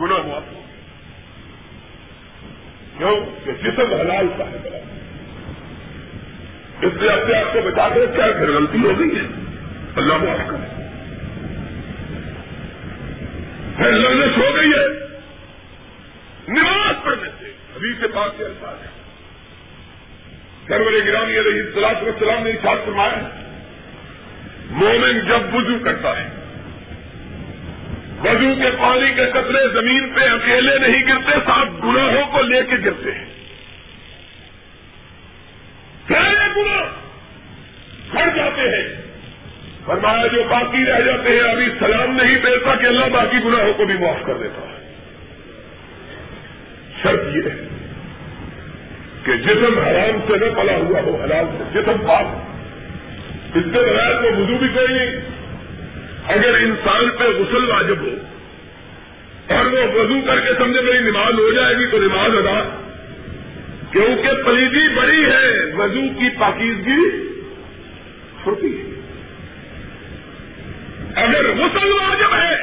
گناہ 0.00 0.26
معاف 0.26 0.42
ہو 0.52 0.62
کیوں؟ 2.98 3.46
کہ 3.46 3.52
جسم 3.52 3.94
حلال 3.94 4.26
کا 4.38 4.44
ہے۔ 4.50 4.56
بڑا 4.62 4.78
اس 6.86 6.92
لیے 6.94 7.10
اپنے 7.10 7.38
آپ 7.38 7.52
کو 7.52 7.60
بتا 7.60 7.88
کر 7.88 8.06
کیا 8.06 8.26
پھر 8.38 8.50
غلطی 8.50 8.78
ہو 8.78 8.98
گئی 8.98 9.16
ہے؟ 9.16 9.26
اللہ 9.96 10.14
معاف 10.14 10.38
کرے۔ 10.46 10.88
پھر 13.76 13.92
لذت 13.92 14.38
ہو 14.38 14.56
گئی 14.56 14.70
ہے۔ 14.70 15.02
نماز 16.48 17.04
پڑھنے 17.04 17.28
سے۔ 17.38 17.44
ابھی 17.74 17.92
سے 18.00 18.06
بات 18.06 18.30
کے 18.38 18.44
الفاظ 18.44 18.74
ہے۔ 18.82 18.92
سرور 20.68 20.92
گرامی 20.92 21.38
علیہ 21.38 21.62
السلام 21.62 22.04
السلام 22.06 22.42
نے 22.42 22.52
ساتھ 22.52 22.80
فرمایا 22.84 23.28
مومن 24.70 25.20
جب 25.20 25.54
وضو 25.54 25.84
کرتا 25.84 26.20
ہے 26.20 26.31
وضو 28.24 28.62
کے 28.62 28.70
پانی 28.70 29.14
کے 29.14 29.26
قطرے 29.26 29.68
زمین 29.72 30.10
پہ 30.14 30.20
اکیلے 30.20 30.78
نہیں 30.78 31.02
گرتے، 31.08 31.32
ساتھ 31.32 31.68
گناہوں 31.84 32.32
کو 32.32 32.42
لے 32.42 32.62
کے 32.62 32.76
گرتے 32.84 33.10
ہیں۔ 33.10 33.24
سارے 36.08 36.50
گنا 36.56 36.82
بڑھ 38.14 38.36
جاتے 38.36 38.60
ہیں۔ 38.60 39.02
فرمایا 39.86 40.26
جو 40.26 40.42
باقی 40.50 40.84
رہ 40.84 41.00
جاتے 41.00 41.28
ہیں، 41.28 41.40
ابھی 41.40 41.66
سلام 41.78 42.16
نہیں 42.22 42.38
دیتا 42.38 42.74
کہ 42.74 42.86
اللہ 42.86 43.06
باقی 43.12 43.36
گناہوں 43.44 43.72
کو 43.72 43.84
بھی 43.84 43.94
معاف 43.94 44.26
کر 44.26 44.34
دیتا 44.34 44.66
ہے۔ 44.66 44.94
شرط 47.02 47.36
یہ 47.36 47.40
ہے 47.50 47.68
کہ 49.24 49.36
جسم 49.36 49.78
حرام 49.78 50.20
سے 50.26 50.32
نہ 50.32 50.60
پلا 50.60 50.76
ہوا 50.76 51.00
ہو، 51.00 51.22
حلال 51.22 51.44
سے۔ 51.58 51.80
جسم 51.80 52.06
پاک۔ 52.08 52.26
اس 53.54 53.64
کے 53.64 53.80
بغیر 53.80 54.22
کو 54.22 54.42
وضو 54.42 54.58
بھی 54.58 54.68
کوئی 54.68 54.88
نہیں۔ 54.88 55.42
اگر 56.28 56.54
انسان 56.54 57.10
پہ 57.18 57.24
غسل 57.24 57.64
واجب 57.70 58.00
ہو 58.00 58.11
وضو 59.84 60.20
کر 60.26 60.40
کے 60.40 60.54
سمجھے 60.58 60.80
میری 60.80 60.98
نماز 60.98 61.34
ہو 61.34 61.52
جائے 61.52 61.74
گی 61.74 61.86
تو 61.86 61.98
نماز 61.98 62.30
ادا۔ 62.36 62.78
کیونکہ 63.92 64.42
پلیدی 64.42 64.94
بڑی 64.94 65.24
ہے، 65.24 65.74
وضو 65.74 66.00
کی 66.18 66.28
پاکیزگی 66.38 67.28
چھوٹی 68.42 68.78
ہے۔ 68.78 69.00
اگر 71.16 71.50
غسل 71.52 71.92
واجب 71.92 72.34
ہے، 72.34 72.56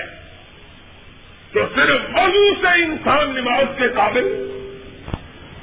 تو 1.54 1.60
صرف 1.76 2.00
وضو 2.14 2.56
سے 2.56 2.84
انسان 2.84 3.36
نماز 3.36 3.66
کے 3.78 3.88
قابل 3.96 4.46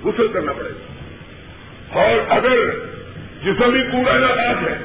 غسل 0.05 0.29
کرنا 0.29 0.53
پڑے 0.53 0.69
گا۔ 0.69 0.95
اور 2.01 2.31
اگر 2.31 2.71
جسم 3.45 3.71
بھی 3.71 3.83
پورا 3.93 4.19
ناراض 4.19 4.69
ہے، 4.69 4.79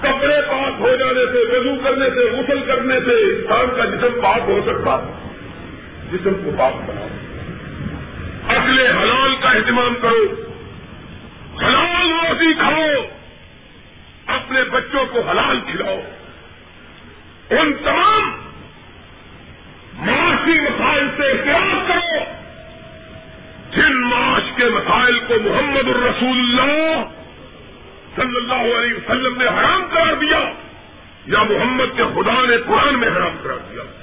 کپڑے 0.00 0.40
پاک 0.48 0.72
ہو 0.80 0.96
جانے 0.96 1.26
سے، 1.32 1.56
وضو 1.56 1.74
کرنے 1.84 2.10
سے، 2.14 2.30
غسل 2.30 2.60
کرنے 2.66 3.00
سے 3.04 3.10
انسان 3.10 3.66
کا 3.76 3.84
جسم 3.84 4.20
پاک 4.22 4.40
ہو 4.48 4.60
سکتا 4.66 5.19
جسم 6.12 6.34
کو 6.44 6.50
پاک 6.58 6.74
بناؤ۔ 6.74 7.08
اگلے 8.48 8.88
حلال 8.88 9.36
کا 9.36 9.50
اہتمام 9.50 9.94
کرو۔ 10.02 10.34
حلال 11.62 12.10
روٹی 12.10 12.54
کھاؤ۔ 12.54 13.04
اپنے 14.26 14.64
بچوں 14.64 15.06
کو 15.06 15.20
حلال 15.20 15.60
کھلاؤ۔ 15.60 16.00
ان 17.50 17.72
تمام 17.84 18.50
معاشی 19.94 20.60
مسائل 20.60 21.08
سے 21.16 21.22
احتیاط 21.22 21.88
کرو۔ 21.88 22.24
جن 23.72 24.00
معاش 24.00 24.42
کے 24.56 24.64
مسائل 24.64 25.18
کو 25.18 25.34
محمد 25.44 25.88
الرسول 25.88 26.60
اللہ 26.60 27.04
صلی 28.16 28.36
اللہ 28.36 28.76
علیہ 28.76 28.94
وسلم 28.94 29.36
نے 29.36 29.46
حرام 29.46 29.84
قرار 29.90 30.14
دیا 30.14 30.52
یا 31.26 31.42
محمد 31.42 31.96
کے 31.96 32.02
خدا 32.02 32.46
نے 32.48 32.56
قرآن 32.56 32.98
میں 32.98 33.08
حرام 33.08 33.36
قرار 33.42 33.58
دیا۔ 33.70 33.99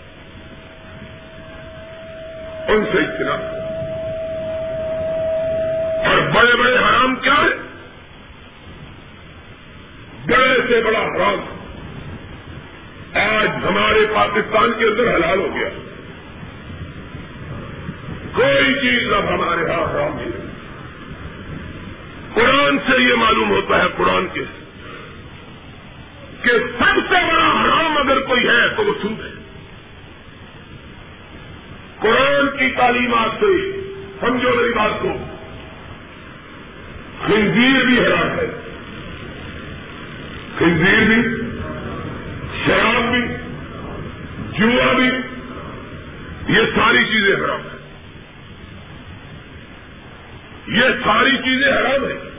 ان 2.68 2.86
سے 2.92 2.98
اختلاف 2.98 3.40
اور 6.08 6.20
بڑے 6.20 6.56
بڑے 6.56 6.78
حرام 6.78 7.16
کیا 7.16 7.34
ہے 7.34 7.68
بڑے 10.28 10.62
سے 10.68 10.82
بڑا 10.82 11.00
حرام۔ 11.00 11.58
آج 13.14 13.50
ہمارے 13.68 14.06
پاکستان 14.16 14.72
کے 14.80 14.86
اندر 14.86 15.16
حلال 15.16 15.40
ہو 15.40 15.56
گیا۔ 15.56 15.70
کوئی 18.34 18.74
چیز 18.74 19.14
اب 19.14 19.30
ہمارے 19.30 19.72
ہاں 19.72 19.96
حرام 19.96 20.18
نہیں۔ 20.18 20.48
قرآن 22.34 22.78
سے 22.78 23.02
یہ 23.02 23.16
معلوم 23.16 23.50
ہوتا 23.52 23.78
ہے، 23.78 23.88
قرآن 23.98 24.28
کے 24.34 24.44
کہ 26.44 26.50
سب 26.50 26.96
سے 26.96 27.34
بڑا 27.34 27.64
حرام 27.64 27.98
اگر 27.98 28.20
کوئی 28.20 28.48
ہے 28.48 28.76
تو 28.76 28.84
وہ 28.86 28.94
سود 29.02 29.27
قرآن 32.00 32.58
کی 32.58 32.76
تعلیمات 32.78 33.30
سے 33.40 33.82
سمجھو 34.20 34.56
میری 34.56 34.74
بات 34.74 34.92
کو۔ 35.02 35.14
خنزیر 37.26 37.86
بھی 37.86 38.00
حرام 38.00 38.40
ہے۔ 38.40 38.48
خنزیر 40.58 41.04
بھی، 41.04 41.42
شراب 42.66 43.12
بھی 43.12 43.22
جوا 44.60 44.94
بھی، 44.94 45.10
یہ 46.54 46.62
ساری 46.76 47.04
چیزیں 47.04 47.36
حرام 47.36 47.60
ہیں۔ 47.60 47.78
یہ 50.68 50.90
ساری 51.04 51.32
چیزیں 51.32 51.72
حرام 51.72 52.06
ہیں۔ 52.06 52.30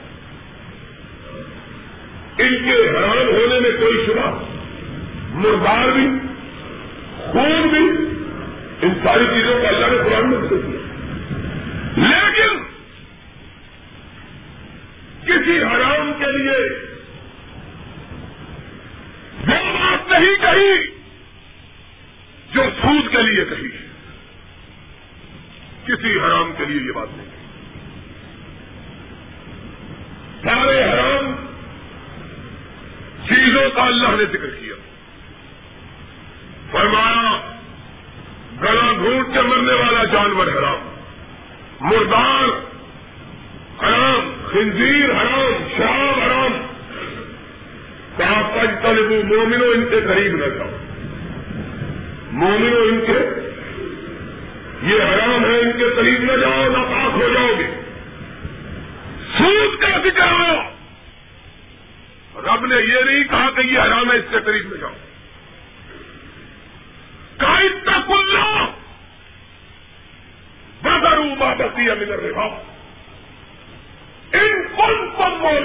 ان 2.39 2.57
کے 2.65 2.91
حرام 2.91 3.19
ہونے 3.19 3.61
میں 3.61 3.71
کوئی 3.71 4.07
شبہ 4.07 4.43
مردار 5.31 5.89
بھی، 5.89 6.09
خون 7.17 7.69
بھی 7.69 8.18
ان 8.83 8.95
ساری 9.05 9.25
چیزوں 9.27 9.61
کو 9.61 9.67
اللہ 9.67 9.87
نے 9.87 9.97
قرآن 9.97 10.31
میں 10.31 10.49
کیا۔ 10.49 10.57
لیکن 12.09 12.63
کسی 15.25 15.59
حرام 15.59 16.13
کے 16.19 16.33
لیے 16.39 16.89
وہ 19.49 19.79
بات 19.79 20.11
نہیں 20.11 20.37
کہی 20.37 20.87
جو 22.55 22.63
سود 22.83 23.11
کے 23.11 23.23
لیے 23.23 23.45
کہی۔ 23.45 23.69
کسی 25.85 26.19
حرام 26.19 26.53
کے 26.59 26.65
لیے 26.65 26.87
یہ 26.87 26.93
بات 26.93 27.09
نہیں 27.17 27.29
سارے 30.43 30.85
حرام 30.85 31.37
چیزوں 33.29 33.71
کا 33.75 33.83
اللہ 33.83 34.09
نے 34.09 34.25
ذکر 34.25 34.51
کیا 34.51 34.75
فرمایا 36.71 37.55
گلا 38.63 38.93
گھونٹ 38.93 39.35
کے 39.35 39.43
مرنے 39.43 39.73
والا 39.73 40.05
جانور 40.05 40.47
حرام 40.47 40.95
مردار 41.81 42.49
حرام 43.83 44.48
خنزیر 44.59 45.11
حرام، 45.11 45.69
شراب 45.77 46.21
حرام۔ 46.21 46.67
پنج 48.17 48.83
طلب 48.83 49.11
مومنو 49.11 49.65
ان 49.65 49.87
کے 49.91 50.01
قریب 50.01 50.37
نہ 50.37 50.45
جاؤ۔ 50.45 50.71
مومنو 52.31 52.77
ان 52.77 53.01
کے، 53.07 53.19
یہ 54.83 55.03
حرام 55.03 55.45
ہے، 55.45 55.59
ان 55.59 55.73
کے 55.73 55.85
قریب 55.97 56.23
نہ 56.23 56.41
جاؤ، 56.41 56.69
نہ 56.69 56.79
پاک 56.79 57.23
ہو 57.23 57.29
جاؤ 57.35 57.49
گے۔ 57.59 57.81
سود 59.39 59.81
کا 59.81 59.89
ذکر 59.89 60.33
ہو۔ 60.33 60.55
رب 62.41 62.67
نے 62.67 62.75
یہ 62.75 63.05
نہیں 63.05 63.25
کہا 63.25 63.51
کہ 63.51 63.61
یہ 63.61 63.79
حرام 63.79 64.13
ہے، 64.13 64.17
اس 64.17 64.25
کے 64.31 64.37
قریب 64.45 64.71
میں 64.71 64.79
جاؤ۔ 64.79 64.95
قائد 67.37 67.85
تک 67.85 68.11
اللہ۔ 68.11 68.65
بدر 70.83 71.17
بابسی 71.39 71.91
امن 71.91 72.13
رہا 72.13 72.63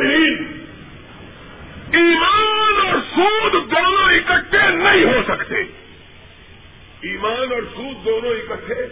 مومنین 0.03 0.63
ایمان 1.91 2.85
اور 2.85 2.99
سود 3.15 3.53
دونوں 3.53 4.13
اکٹھے 4.13 4.69
نہیں 4.75 5.03
ہو 5.03 5.21
سکتے. 5.27 5.55
ایمان 7.01 7.51
اور 7.51 7.61
سود 7.75 8.05
دونوں 8.05 8.31
اکٹھے. 8.31 8.87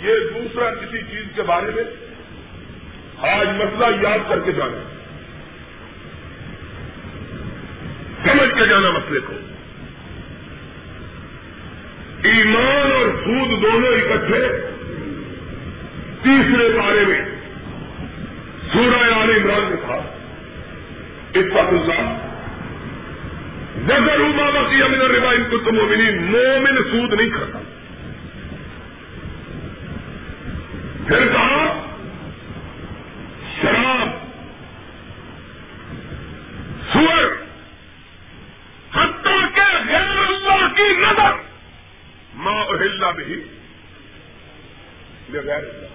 یہ 0.00 0.14
دوسرا 0.34 0.74
کسی 0.74 0.98
چیز 0.98 1.26
کے 1.34 1.42
بارے 1.42 1.70
میں 1.74 1.84
آج 3.18 3.48
مسئلہ 3.48 4.08
یاد 4.08 4.18
کر 4.28 4.40
کے 4.40 4.52
جانا. 4.52 4.82
سمجھ 8.24 8.58
کے 8.58 8.66
جانا 8.66 8.90
مسئلے 8.90 9.20
کو. 9.20 9.32
ایمان 12.22 12.92
اور 12.92 13.06
سود 13.06 13.62
دونوں 13.62 13.92
اکٹھے. 13.92 14.48
تیسرے 16.22 16.78
بارے 16.78 17.04
میں 17.04 17.31
سورہ 18.72 19.02
آل 19.14 19.30
عمران 19.30 19.64
میں 19.70 19.80
تھا۔ 19.86 19.96
اتفاق 21.34 21.72
اللہ 21.72 22.02
نظر 23.90 24.18
ماما 24.18 24.60
وسیع 24.60 24.84
امین 24.84 25.00
ربا 25.00 25.30
ان 25.30 25.44
کو 25.50 25.58
تم 25.58 25.76
مومنی 25.76 26.10
مومن 26.18 26.82
سود 26.90 27.12
نہیں 27.12 27.30
کھاتا۔ 27.30 27.58
پھر 31.06 31.26
کہا 31.32 31.62
شراب 33.60 34.08
سور 36.92 37.24
حتیٰ 38.94 39.40
کے 39.54 39.66
غیر 39.88 40.18
اللہ 40.26 40.66
کی 40.76 40.88
نظر 41.00 41.34
ماں 42.44 42.62
اہل 42.64 43.04
بھی 43.16 43.42
غیر 45.32 45.50
اللہ 45.50 45.90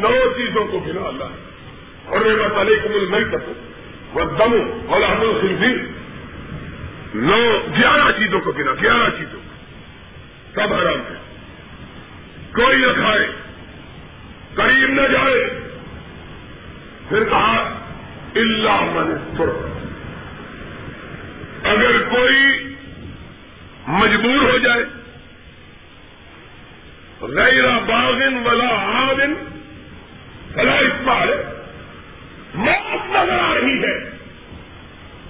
نو 0.00 0.10
چیزوں 0.36 0.64
کو 0.64 0.78
گنا 0.78 1.06
اللہ 1.08 2.10
اور 2.12 2.20
میرا 2.20 2.48
تعلیم 2.54 3.14
نہیں 3.14 3.30
کرتے 3.30 3.52
وہ 4.12 4.24
دم 4.38 4.52
اور 4.92 5.02
ہم 5.02 5.22
خنزیر 5.40 5.78
نو 7.14 7.40
گیارہ 7.76 8.10
چیزوں 8.18 8.40
کو 8.40 8.52
گنا 8.58 8.72
گیارہ 8.82 9.08
چیزوں 9.18 9.40
کو 9.40 9.48
سب 10.54 10.72
حرام 10.74 11.02
ہے 11.10 11.18
کوئی 12.54 12.78
نہ 12.78 12.92
کھائے 12.94 13.26
قریب 14.54 14.90
نہ 14.90 15.06
جائے 15.12 15.44
پھر 17.08 17.24
کہا 17.24 17.52
اللہ 18.36 18.80
من 18.94 19.12
سر 19.36 19.50
اگر 21.68 21.94
کوئی 22.10 22.40
مجبور 23.86 24.42
ہو 24.50 24.58
جائے 24.58 24.84
غیر 27.36 27.64
باغن 27.86 28.36
ولا 28.46 28.68
آدن 29.00 29.34
فلا 30.54 30.76
اسمال 30.78 31.28
موت 32.54 33.10
نظر 33.10 33.38
آ 33.38 33.54
رہی 33.54 33.82
ہے 33.82 33.98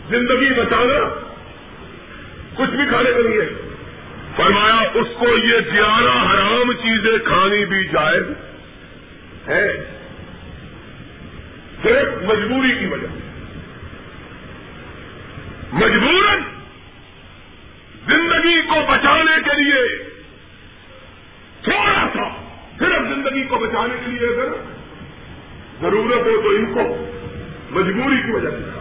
زندگی 0.08 0.52
بچانا 0.54 1.00
کچھ 2.56 2.70
بھی 2.70 2.84
کھانے 2.88 3.10
کے 3.16 3.22
لیے 3.28 3.48
فرمایا 4.36 4.78
اس 4.94 5.08
کو 5.18 5.26
یہ 5.46 5.58
گیارہ 5.72 6.14
حرام 6.30 6.72
چیزیں 6.82 7.18
کھانی 7.24 7.64
بھی 7.64 7.84
جائز 7.84 8.30
ہے 9.48 9.66
صرف 11.82 12.22
مجبوری 12.22 12.72
کی 12.78 12.86
وجہ 12.86 13.06
سے 13.12 13.28
مجبوراً 15.72 16.42
زندگی 18.06 18.60
کو 18.62 18.80
بچانے 18.88 19.36
کے 19.44 19.62
لیے 19.62 19.86
تھوڑا 21.62 22.06
سا 22.14 22.28
صرف 22.78 23.08
زندگی 23.14 23.44
کو 23.44 23.58
بچانے 23.58 23.94
کے 24.04 24.10
لیے 24.10 24.28
اگر 24.28 24.52
ضرورت 25.80 26.26
ہو 26.26 26.40
تو 26.42 26.50
ان 26.56 26.72
کو 26.74 26.82
مجبوری 27.70 28.22
کی 28.22 28.30
وجہ 28.30 28.50
سے 28.50 28.78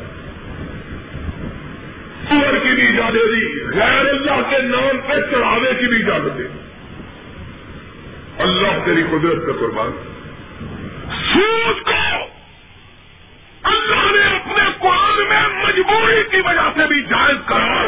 سور 2.29 2.57
کی 2.63 2.73
بھی 2.75 2.87
اجازت 2.87 3.33
دی 3.33 3.43
غیر 3.79 4.09
اللہ 4.09 4.41
کے 4.49 4.57
نام 4.61 4.97
پہ 5.07 5.19
چڑھاوے 5.31 5.73
کی 5.79 5.87
بھی 5.87 6.01
اجازت 6.03 6.37
دی 6.37 6.47
اللہ 8.47 8.83
تیری 8.85 9.03
قدرت 9.11 9.45
کا 9.45 9.53
قربان 9.59 9.95
سود 11.31 11.81
کو 11.85 12.27
اللہ 13.71 14.05
نے 14.11 14.23
اپنے 14.35 14.65
قرآن 14.79 15.17
میں 15.29 15.47
مجبوری 15.63 16.23
کی 16.31 16.41
وجہ 16.49 16.69
سے 16.75 16.87
بھی 16.87 17.01
جائز 17.09 17.37
کرا 17.47 17.81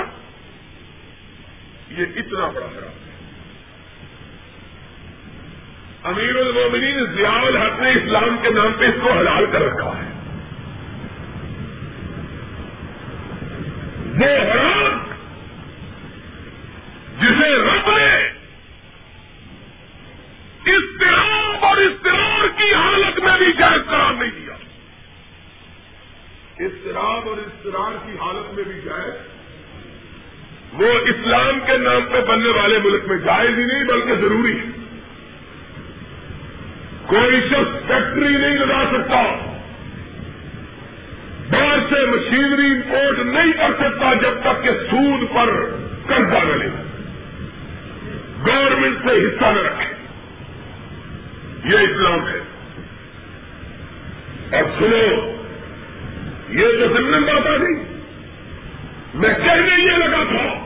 یہ 1.97 2.05
اتنا 2.15 2.47
بڑا 2.47 2.67
خراب 2.73 2.84
ہے 2.84 3.09
امیر 6.03 6.35
المومنین 6.35 7.05
ضیاء 7.05 7.41
الحق 7.41 7.79
نے 7.79 7.91
اسلام 7.91 8.37
کے 8.41 8.49
نام 8.49 8.73
پہ 8.73 8.85
اس 8.85 8.93
کو 9.01 9.11
حلال 9.11 9.45
کر 9.51 9.61
رکھا 9.61 9.91
ہے۔ 9.97 10.11
وہ 14.13 14.51
حرام 14.51 15.03
جسے 17.19 17.49
رب 17.49 17.97
نے 17.97 18.27
استراب 20.71 21.65
اور 21.65 21.77
استرار 21.77 22.47
کی 22.57 22.73
حالت 22.73 23.19
میں 23.19 23.37
بھی 23.37 23.53
جائز 23.59 23.81
قرار 23.89 24.13
نہیں 24.13 24.31
دیا۔ 24.31 24.53
استراب 26.65 27.29
اور 27.29 27.37
استرار 27.37 27.91
کی 28.05 28.11
حالت 28.11 28.53
میں 28.53 28.63
بھی 28.63 28.81
جائز۔ 28.85 29.13
وہ 30.73 30.87
اسلام 30.87 31.59
کے 31.65 31.77
نام 31.77 32.01
پہ 32.11 32.21
بننے 32.21 32.49
والے 32.49 32.79
ملک 32.79 33.05
میں 33.07 33.17
جائز 33.17 33.57
ہی 33.57 33.65
نہیں، 33.65 33.83
بلکہ 33.83 34.15
ضروری 34.15 34.59
ہے۔ 34.59 34.70
کوئی 37.12 37.41
شخص 37.49 37.88
فیکٹری 37.88 38.38
نہیں 38.38 38.55
لگا 38.55 38.84
سکتا۔ 38.91 39.24
باہر 41.51 41.80
سے 41.89 42.05
مشینری 42.05 42.72
امپورٹ 42.72 43.20
نہیں 43.20 43.51
کر 43.53 43.74
سکتا 43.80 44.14
جب 44.14 44.34
تک 44.41 44.64
کہ 44.64 44.70
سود 44.70 45.36
پر 45.36 45.76
قرضہ 46.07 46.45
نہ 46.45 46.64
لے۔ 46.64 46.70
گورنمنٹ 48.47 48.97
سے 48.97 49.18
حصہ 49.18 49.45
نہ 49.45 49.59
رکھے۔ 49.59 49.95
یہ 51.66 51.78
اسلام 51.78 52.28
ہے۔ 52.28 52.39
اور 54.57 54.64
سنو، 54.80 55.32
یہ 56.49 56.88
تو 56.88 56.93
ضمن 56.93 57.22
بات 57.22 57.47
آ 57.47 57.57
گئی 57.57 57.84
میں 59.14 59.34
کہنے 59.34 59.84
یہ 59.84 59.97
لگا 59.97 60.24
تھا، 60.24 60.66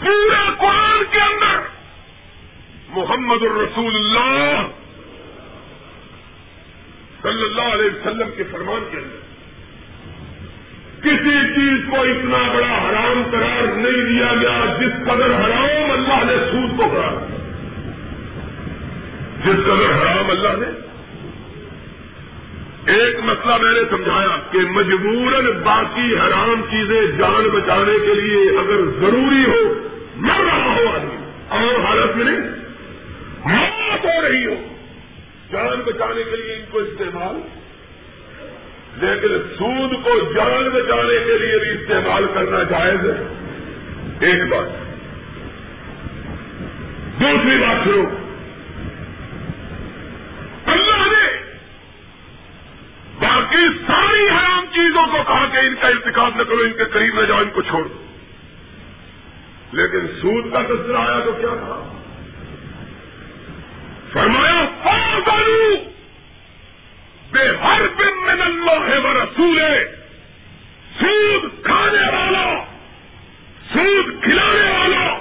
پورے 0.00 0.50
قرآن 0.58 1.02
کے 1.10 1.20
اندر 1.20 1.60
محمد 2.88 3.42
الرسول 3.42 3.94
اللہ 3.94 4.79
صلی 7.30 7.42
اللہ 7.42 7.74
علیہ 7.74 7.84
وسلم 7.84 8.28
کے 8.36 8.44
فرمان 8.50 8.88
کے 8.90 8.96
اندر 8.96 9.30
کسی 11.00 11.54
چیز 11.54 11.90
کو 11.90 11.96
اتنا 11.96 12.52
بڑا 12.54 12.88
حرام 12.88 13.22
قرار 13.30 13.62
نہیں 13.62 14.04
دیا 14.04 14.34
گیا 14.40 14.76
جس 14.80 15.04
قدر 15.04 15.26
حرام 15.26 15.90
اللہ 15.90 16.32
نے 16.32 16.50
سود 16.50 16.76
کو 16.76 16.88
قرار 16.88 17.12
دیا۔ 17.12 17.36
جس 19.44 19.64
قدر 19.64 20.02
حرام 20.02 20.30
اللہ 20.30 20.48
نے۔ 20.48 20.90
ایک 22.92 23.20
مسئلہ 23.24 23.56
میں 23.62 23.72
نے 23.72 23.80
سمجھایا 23.90 24.36
کہ 24.50 24.58
مجبوراً 24.58 25.44
باقی 25.64 26.14
حرام 26.14 26.62
چیزیں 26.70 27.18
جان 27.18 27.48
بچانے 27.48 27.92
کے 28.06 28.14
لیے 28.14 28.58
اگر 28.58 28.90
ضروری 29.00 29.44
ہو، 29.44 29.88
مر 30.16 30.44
رہا 30.44 30.76
ہو 30.78 30.88
آدمی۔ 30.94 31.30
اور 31.48 31.84
حالت 31.84 32.16
میں 32.16 32.24
نہیں۔ 32.24 32.40
موت 33.44 34.04
ہو 34.04 34.28
رہی 34.28 34.46
ہو۔ 34.46 34.69
جان 35.52 35.80
بچانے 35.86 36.22
کے 36.22 36.36
لیے 36.36 36.54
ان 36.54 36.64
کو 36.70 36.78
استعمال، 36.78 37.36
لیکن 38.96 39.28
سود 39.58 40.04
کو 40.04 40.32
جان 40.34 40.68
بچانے 40.68 41.24
کے 41.26 41.38
لیے 41.38 41.58
بھی 41.58 41.70
استعمال 41.70 42.26
کرنا 42.34 42.62
جائز 42.62 43.00
ہے۔ 43.00 43.46
ایک 44.20 44.48
بات۔ 44.48 44.90
دوسری 47.20 47.58
بات 47.58 47.84
سنو 47.84 48.04
اللہ 50.66 51.06
نے 51.06 51.36
باقی 53.20 53.68
ساری 53.86 54.28
حرام 54.28 54.66
چیزوں 54.72 55.06
کو 55.06 55.18
کہا 55.26 55.46
کہ 55.52 55.56
ان 55.56 55.74
کا 55.80 55.88
انتخاب 55.88 56.36
نہ 56.36 56.42
کرو، 56.42 56.58
ان 56.58 56.72
کے 56.72 56.84
قریب 56.84 57.20
نہ 57.20 57.26
جاؤ، 57.26 57.38
ان 57.38 57.50
کو 57.52 57.62
چھوڑ 57.62 57.82
دو 57.82 58.04
لیکن 59.72 60.06
سود 60.06 60.52
کا 60.52 60.62
تذکرہ 60.62 60.96
آیا 60.96 61.20
تو 61.24 61.32
کیا 61.32 61.54
تھا 61.54 61.99
فرمایا 64.12 64.64
فاضلو 64.82 65.76
بے 67.32 67.48
ہر 67.62 67.80
بن 67.96 68.26
من 68.26 68.42
اللہ 68.42 68.88
ہے 68.88 68.98
وہ 68.98 69.12
رسول 69.12 69.60
سود 71.00 71.64
کھانے 71.64 72.16
والا، 72.16 72.64
سود 73.72 74.22
کھلانے 74.22 74.70
والا 74.70 75.18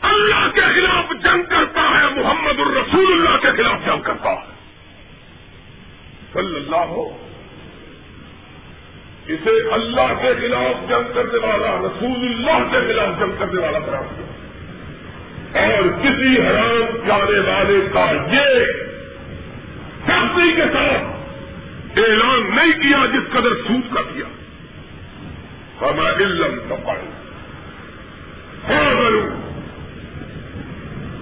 اللہ 0.00 0.50
کے 0.54 0.60
خلاف 0.60 1.10
جنگ 1.10 1.42
کرتا 1.42 1.82
ہے، 1.82 2.22
محمد 2.22 2.60
الرسول 2.60 3.12
اللہ 3.12 3.36
کے 3.40 3.62
خلاف 3.62 3.86
جنگ 3.86 4.02
کرتا 4.02 4.30
ہے۔ 4.30 4.52
صلی 6.32 6.56
اللہ۔ 6.56 6.76
ہو 6.76 7.26
اسے 9.26 9.72
اللہ 9.72 10.14
کے 10.22 10.34
خلاف 10.40 10.88
جنگ 10.88 11.14
کرنے 11.14 11.38
والا، 11.46 11.78
رسول 11.78 12.20
اللہ 12.24 12.72
کے 12.72 12.92
خلاف 12.92 13.18
جنگ 13.18 13.32
کرنے 13.38 13.60
والا 13.60 13.78
قرار 13.78 14.02
دیا 14.02 14.41
اور 15.54 15.82
کسی 16.02 16.36
حرام 16.40 16.96
جانے 17.06 17.38
والے 17.38 17.88
کا 17.92 18.12
یہ 18.32 18.64
سختی 20.06 20.52
کے 20.52 20.62
ساتھ 20.62 21.02
اعلان 21.98 22.56
نہیں 22.56 22.72
کیا 22.72 23.06
جس 23.06 23.32
قدر 23.32 23.54
سود 23.68 23.94
کا 23.94 24.00
کیا۔ 24.02 24.24
ہمارا 25.80 26.16
علم 26.16 26.58
سفائی 26.68 27.08
ہاں 28.68 29.42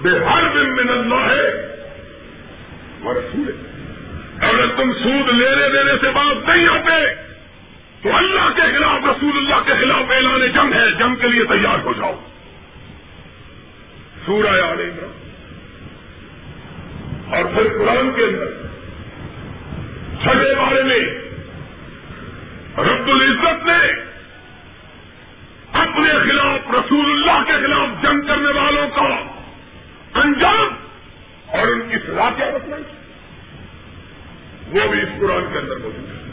بے 0.03 0.11
ہر 0.11 0.43
دن 0.55 0.77
میں 0.77 0.95
اللہ 0.95 1.33
ہے 1.33 1.71
وہ 3.01 3.13
اگر 4.41 4.67
تم 4.77 4.93
سود 4.93 5.29
لینے 5.29 5.69
دینے 5.73 5.93
سے 6.01 6.11
بات 6.11 6.49
نہیں 6.49 6.69
آتے، 6.69 7.15
تو 8.03 8.17
اللہ 8.17 8.49
کے 8.57 8.63
خلاف، 8.79 9.05
رسول 9.05 9.37
اللہ 9.37 9.61
کے 9.67 9.73
خلاف 9.81 10.11
اعلان 10.11 10.41
جنگ 10.41 10.73
ہے۔ 10.73 10.91
جنگ 10.91 11.15
کے 11.15 11.29
لیے 11.29 11.45
تیار 11.45 11.79
ہو 11.85 11.93
جاؤ۔ 11.93 12.21
سورہ 14.31 14.49
آل 14.49 14.81
عمران 14.81 15.13
اور 17.35 17.45
پھر 17.45 17.79
قرآن 17.79 18.11
کے 18.17 18.23
اندر 18.25 18.47
چھٹے 20.23 20.55
بارے 20.55 20.83
میں 20.83 20.99
رب 22.79 23.09
العزت 23.09 23.67
نے 23.67 24.05
اپنے 25.73 26.11
خلاف 26.11 26.71
رسول 26.71 27.11
اللہ 27.11 27.45
کے 27.47 27.53
خلاف 27.53 28.03
جنگ 28.03 28.21
کرنے 28.21 28.61
والوں 28.61 28.89
کا 28.89 29.21
انجام 30.21 30.69
اور 31.47 31.67
ان 31.67 31.81
کی 31.91 31.99
سزا 31.99 32.31
کیا 32.37 32.51
بتلائی۔ 32.55 32.83
وہ 34.73 34.89
بھی 34.89 35.03
اس 35.03 35.09
قرآن 35.21 35.45
کے 35.53 35.59
اندر 35.59 35.77
موجود 35.77 36.09
ہے۔ 36.09 36.31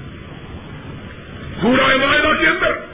سورہ 1.61 1.97
معاہدہ 1.97 2.41
کے 2.41 2.47
اندر 2.47 2.86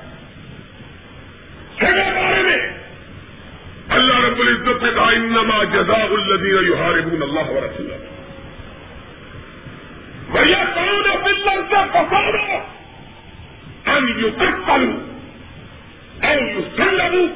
انما 5.33 5.63
جزاء 5.63 6.15
الذين 6.15 6.73
يحاربون 6.73 7.23
الله 7.23 7.51
ورسوله. 7.51 7.99
ويقعون 10.33 11.03
في 11.23 11.29
الارض 11.29 11.89
كفارا 11.89 12.65
ان 13.87 14.07
يقتلوا 14.19 14.99
او 16.23 16.39
يسلبوا 16.39 17.27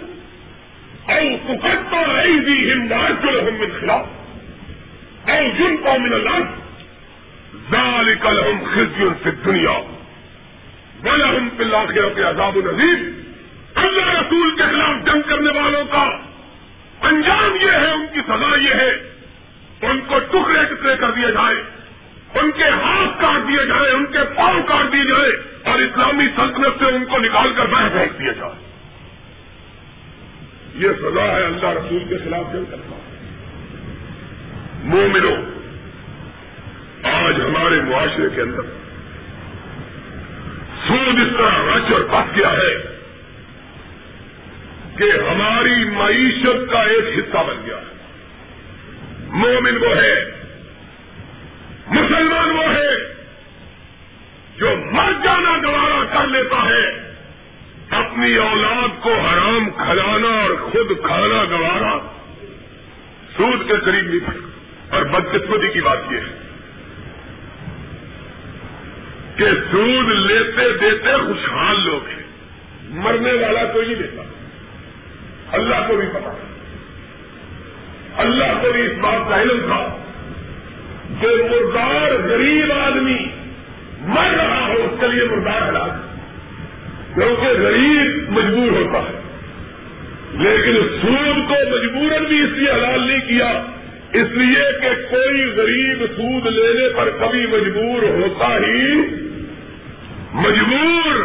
او 1.09 1.37
تقطع 1.37 2.21
ايديهم 2.21 2.91
وارجلهم 2.91 3.61
من 3.61 3.73
خلاف 3.81 4.05
او 5.29 5.43
يلقوا 5.43 5.97
من 5.97 6.13
الارض 6.13 6.47
ذلك 7.71 8.25
لهم 8.25 8.65
خزي 8.65 9.11
في 9.23 9.29
الدنيا 9.29 9.83
ولهم 11.05 11.49
في 11.57 11.63
الاخره 11.63 12.25
عذاب 12.25 12.57
عظيم 12.57 13.13
اللہ 13.75 14.09
رسول 14.19 14.55
کے 14.57 14.63
خلاف 14.63 15.05
جنگ 15.05 15.21
کرنے 15.29 15.59
والوں 15.59 15.83
کا 15.85 16.26
انجام 17.07 17.55
یہ 17.55 17.71
ہے، 17.71 17.91
ان 17.91 18.05
کی 18.13 18.19
سزا 18.27 18.57
یہ 18.61 18.73
ہے۔ 18.73 19.17
ان 19.81 20.01
کو 20.07 20.19
ٹکڑے 20.19 20.65
ٹکڑے 20.65 20.95
کر 20.95 21.11
دیے 21.11 21.31
جائے 21.31 21.55
ان 22.39 22.51
کے 22.51 22.63
ہاتھ 22.63 23.21
کاٹ 23.21 23.47
دیے 23.47 23.67
جائے 23.67 23.91
ان 23.91 24.05
کے 24.05 24.19
پاؤں 24.35 24.63
کاٹ 24.63 24.93
دیے 24.93 25.03
جائے 25.03 25.31
اور 25.63 25.79
اسلامی 25.79 26.27
سلطنت 26.35 26.79
سے 26.79 26.85
ان 26.85 27.05
کو 27.05 27.17
نکال 27.17 27.53
کر 27.53 27.65
باہر 27.65 27.89
پھینک 27.89 28.19
دیا 28.19 28.31
جائے 28.31 28.51
یہ 30.75 30.89
سزا 30.89 31.23
ہے 31.23 31.45
اللہ 31.45 31.65
رسول 31.65 32.03
کے 32.09 32.17
خلاف 32.17 32.53
جنگ 32.53 32.65
کرنا۔ 32.71 32.97
مومنو، 34.83 35.35
آج 37.03 37.35
ہمارے 37.35 37.81
معاشرے 37.81 38.29
کے 38.35 38.41
اندر 38.41 38.61
سود 40.87 41.19
اس 41.19 41.37
طرح 41.37 41.75
رچ 41.75 41.91
اور 41.91 42.01
پس 42.01 42.37
گیا 42.37 42.51
ہے۔ 42.51 42.96
کہ 44.97 45.03
ہماری 45.03 45.89
معیشت 45.89 46.71
کا 46.71 46.79
ایک 46.79 47.19
حصہ 47.19 47.37
بن 47.47 47.65
گیا 47.65 47.77
ہے۔ 47.77 47.97
مومن 49.29 49.77
وہ 49.77 49.95
ہے، 49.95 50.25
مسلمان 51.87 52.49
وہ 52.49 52.63
ہے 52.63 53.13
جو 54.57 54.75
مر 54.91 55.11
جانا 55.23 55.57
گوارا 55.57 56.19
کر 56.19 56.27
لیتا 56.27 56.65
ہے، 56.69 57.07
اپنی 57.89 58.35
اولاد 58.35 59.03
کو 59.03 59.13
حرام 59.13 59.69
کھلانا 59.69 60.27
اور 60.27 60.51
خود 60.71 61.05
کھانا 61.05 61.43
گوارا 61.49 61.97
سود 63.37 63.67
کے 63.67 63.73
قریب 63.85 64.05
نہیں 64.09 64.27
پڑتا۔ 64.27 64.47
اور 64.95 65.03
بدقسمتی 65.03 65.67
کی 65.73 65.81
بات 65.81 65.97
یہ 66.11 66.17
ہے 66.17 66.47
کہ 69.35 69.45
سود 69.71 70.31
لیتے 70.31 70.71
دیتے 70.71 71.13
خوشحال 71.13 71.75
لوگ 71.83 72.07
ہیں۔ 72.07 72.23
مرنے 72.89 73.33
والا 73.33 73.63
کوئی 73.65 73.85
نہیں 73.85 73.95
دیتا 73.95 74.23
اللہ 75.51 75.75
کو 75.87 75.95
بھی 75.95 76.07
پتا۔ 76.07 76.31
اللہ 78.17 78.61
کو 78.61 78.71
بھی 78.71 78.81
اس 78.81 78.91
بات 78.97 79.29
کا 79.29 79.41
علم 79.41 79.59
تھا 79.67 79.97
کہ 81.21 81.27
مردار 81.27 82.29
غریب 82.29 82.71
آدمی 82.71 83.25
مر 83.99 84.35
رہا 84.37 84.67
ہو، 84.67 84.73
اس 84.73 84.99
کے 84.99 85.07
لیے 85.07 85.23
مردار 85.23 85.69
علاج 85.69 85.91
کیونکہ 87.13 87.61
غریب 87.61 88.29
مجبور 88.29 88.71
ہوتا 88.71 88.99
ہے۔ 88.99 89.21
لیکن 90.33 90.73
سود 91.01 91.47
کو 91.47 91.55
مجبور 91.69 92.19
بھی 92.27 92.43
اس 92.43 92.49
لیے 92.49 92.71
حلال 92.71 93.07
نہیں 93.07 93.19
کیا، 93.19 93.63
اس 94.13 94.27
لیے 94.31 94.79
کہ 94.81 94.89
کوئی 95.09 95.45
غریب 95.45 96.05
سود 96.17 96.47
لینے 96.47 96.89
پر 96.89 97.09
کبھی 97.09 97.47
مجبور 97.47 98.03
ہوتا 98.03 98.47
ہی، 98.47 98.93
مجبور 100.33 101.15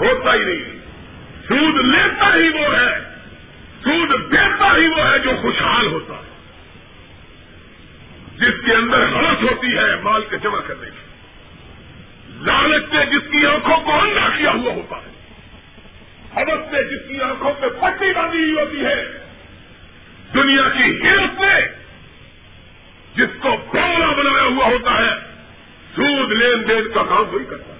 ہوتا 0.00 0.34
ہی 0.34 0.44
نہیں۔ 0.44 0.78
سود 1.48 1.84
لیتا 1.84 2.34
ہی 2.34 2.48
وہ 2.48 2.76
ہے۔ 2.76 3.07
سود 3.84 4.32
دیتا 4.32 4.76
ہی 4.76 4.88
وہ 4.88 5.10
ہے 5.10 5.18
جو 5.18 5.30
خوشحال 5.42 5.86
ہوتا 5.86 6.14
ہے۔ 6.14 6.28
جس 8.36 8.66
کے 8.66 8.74
اندر 8.74 9.06
حوث 9.06 9.42
ہوتی 9.42 9.76
ہے، 9.76 9.96
مال 10.02 10.22
کے 10.30 10.36
جمع 10.38 10.60
کرنے 10.66 10.90
کی۔ 10.90 11.08
لالچ 12.40 12.84
سے 12.90 13.06
جس 13.06 13.32
کی 13.32 13.46
آنکھوں 13.46 13.76
کو 13.76 13.92
اندھا 13.92 14.28
کیا 14.38 14.50
ہوا 14.50 14.72
ہوتا 14.72 14.96
ہے۔ 14.96 15.08
حوث 16.36 16.70
سے 16.70 16.84
جس 16.84 17.08
کی 17.08 17.20
آنکھوں 17.20 17.52
پہ 17.60 17.66
پٹی 17.80 18.12
باندھی 18.12 18.38
ہوئی 18.38 18.52
ہوتی 18.52 18.84
ہے۔ 18.84 19.18
دنیا 20.34 20.68
کی 20.68 21.08
ہرت 21.08 21.42
سے 21.42 21.78
جس 23.16 23.28
کو 23.40 23.48
بولا 23.50 24.12
بنایا 24.12 24.44
ہوا 24.44 24.66
ہوتا 24.66 24.90
ہے، 24.90 25.10
سود 25.96 26.32
لین 26.32 26.68
دین 26.68 26.88
کا 26.94 27.02
کام 27.02 27.34
وہی 27.34 27.44
کرتا 27.44 27.72
ہے۔ 27.72 27.78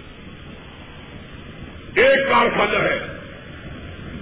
ایک 1.95 2.29
کارخانہ 2.29 2.79
ہے 2.79 3.07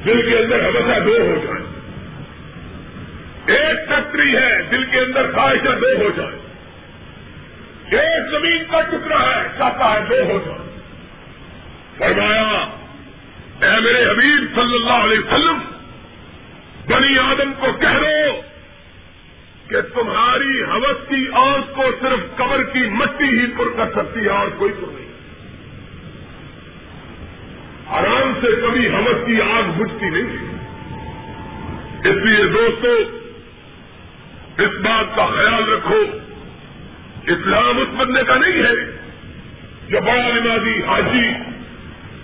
دل 0.05 0.31
کے 0.31 0.39
اندر 0.39 0.69
ہمیشہ 0.69 1.01
دو 1.01 1.11
ہو 1.11 1.41
جائے۔ 1.45 1.66
ایک 3.47 3.89
فیکٹری 3.89 4.37
ہے، 4.37 4.63
دل 4.71 4.85
کے 4.85 4.99
اندر 4.99 5.33
خواہشیں 5.33 5.81
دو 5.81 6.05
ہو 6.05 6.11
جائے۔ 6.17 6.37
ایک 7.91 8.31
زمین 8.31 8.65
کا 8.71 8.81
ٹکڑا 8.81 9.21
ہے، 9.21 9.49
چاہتا 9.59 9.95
ہے 9.95 10.01
دو 10.11 10.33
ہو 10.33 10.39
جائے۔ 10.47 10.59
فرمایا، 11.99 12.69
اے 13.63 13.81
میرے 13.81 14.05
حبیب 14.05 14.55
صلی 14.55 14.75
اللہ 14.75 15.05
علیہ 15.05 15.19
وسلم، 15.19 15.59
بنی 16.87 17.19
آدم 17.19 17.53
کو 17.61 17.67
کہہ 17.73 17.99
دو 18.01 18.41
کہ 19.69 19.81
تمہاری 19.81 20.63
حوث 20.63 21.09
کی 21.09 21.27
آنکھ 21.33 21.77
کو 21.77 21.83
صرف 22.01 22.37
قبر 22.37 22.63
کی 22.63 22.89
مٹی 22.89 23.41
ہی 23.41 23.47
پر 23.47 23.77
کر 23.77 23.91
سکتی 23.93 24.21
ہے، 24.21 24.31
اور 24.31 24.49
کوئی 24.49 24.73
پر 24.73 24.87
نہیں۔ 24.93 25.07
آرام 27.87 28.33
سے 28.41 28.47
کبھی 28.63 28.89
حوث 28.89 29.27
کی 29.27 29.41
آگ 29.41 29.63
بجتی 29.63 30.11
نہیں۔ 30.11 30.47
اس 32.01 32.25
لیے 32.25 32.45
دوستو 32.45 32.89
اس 34.59 34.81
بات 34.81 35.17
کا 35.17 35.27
خیال 35.27 35.73
رکھو، 35.73 36.03
اسلام 37.27 37.79
اس 37.79 37.89
بندے 37.97 38.21
کا 38.29 38.37
نہیں 38.37 38.63
ہے 38.63 38.97
جو 39.89 40.01
بڑا 40.01 40.29
نمازی، 40.35 40.83
حاجی، 40.83 41.29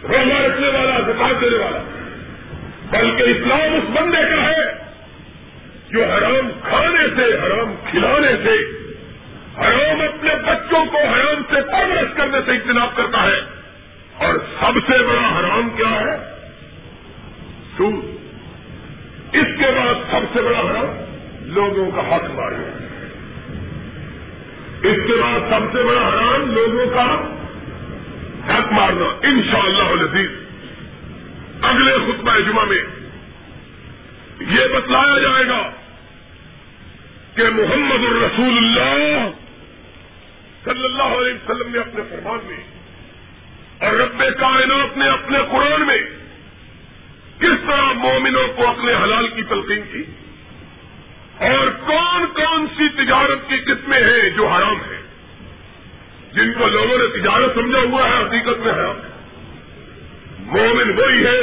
روزہ 0.03 0.35
رکھنے 0.35 0.69
والا، 0.69 1.01
زکات 1.01 1.41
دینے 1.41 1.57
والا، 1.57 1.79
بلکہ 2.91 3.23
اسلام 3.23 3.75
اس 3.75 4.01
بندے 4.01 4.37
کا 4.37 4.43
ہے 4.43 4.73
جو 5.91 6.05
حرام 6.05 6.51
کھانے 6.69 7.07
سے، 7.17 7.39
حرام 7.39 7.75
کھلانے 7.91 8.33
سے، 8.45 8.55
حرام 9.61 10.01
اپنے 10.01 10.35
بچوں 10.35 10.85
کو 10.85 10.99
حرام 10.99 11.43
سے 11.51 11.61
پرورش 11.73 12.17
کرنے 12.17 12.39
سے 12.45 12.51
اجتناب 12.51 12.97
کرتا 12.97 13.23
ہے۔ 13.23 13.63
اور 14.15 14.35
سب 14.35 14.93
سے 14.93 14.99
بڑا 14.99 15.41
حرام 15.41 15.71
کیا 15.77 16.01
ہے؟ 16.01 16.17
سود۔ 17.77 18.05
اس 19.33 19.47
کے 19.59 19.67
بعد 19.77 19.95
سب 20.11 20.35
سے 20.35 20.43
بڑا 20.43 20.61
حرام 20.61 21.02
لوگوں 21.53 21.91
کا 21.91 22.17
حق 22.17 22.31
مارنا 22.31 22.71
اس 24.83 24.99
کے 25.07 25.13
بعد 25.23 25.41
سب 25.51 25.73
سے 25.73 25.83
بڑا 25.83 26.09
حرام 26.09 26.51
لوگوں 26.51 26.87
کا 26.87 27.07
حق 28.55 28.73
مارنا 28.73 29.05
ان 29.23 29.43
شاء 29.51 29.63
اللہ 29.63 30.17
اگلے 31.63 31.93
خطبہ 32.07 32.39
جمعہ 32.39 32.65
میں 32.65 32.83
یہ 34.41 34.69
بتلایا 34.75 35.19
جائے 35.19 35.49
گا 35.49 35.71
کہ 37.35 37.43
محمد 37.53 38.05
الرسول 38.05 38.57
اللہ 38.57 39.29
صلی 40.65 40.85
اللہ 40.85 41.21
علیہ 41.21 41.35
وسلم 41.35 41.73
نے 41.73 41.79
اپنے 41.79 42.03
فرمان 42.11 42.39
میں 42.45 42.57
اور 43.79 43.95
رب 43.95 44.23
کائنات 44.41 44.97
نے 44.97 45.09
اپنے 45.09 45.39
قرآن 45.51 45.87
میں 45.87 45.99
کس 47.39 47.63
طرح 47.67 47.93
مومنوں 47.93 48.49
کو 48.57 48.67
اپنے 48.67 48.95
حلال 48.95 49.29
کی 49.29 49.43
تلقین 49.43 49.81
کی؟ 49.93 50.03
اور 51.43 51.67
کون 51.87 52.27
کون 52.27 52.67
سی 52.67 52.89
تجارت 52.89 53.49
کی 53.49 53.57
قسمیں 53.57 53.99
ہیں 53.99 54.31
جو 54.31 54.49
حرام 54.49 54.77
ہیں؟ 54.77 55.03
جن 56.33 56.53
کو 56.53 56.67
لوگوں 56.67 56.99
نے 56.99 57.21
تجارت 57.21 57.55
سمجھا 57.55 57.79
ہوا 57.79 58.09
ہے، 58.09 58.23
حقیقت 58.25 58.59
میں 58.59 58.73
حرام 58.73 58.97
ہے۔ 58.97 59.13
مومن 60.39 60.93
وہی 60.99 61.27
ہے، 61.27 61.41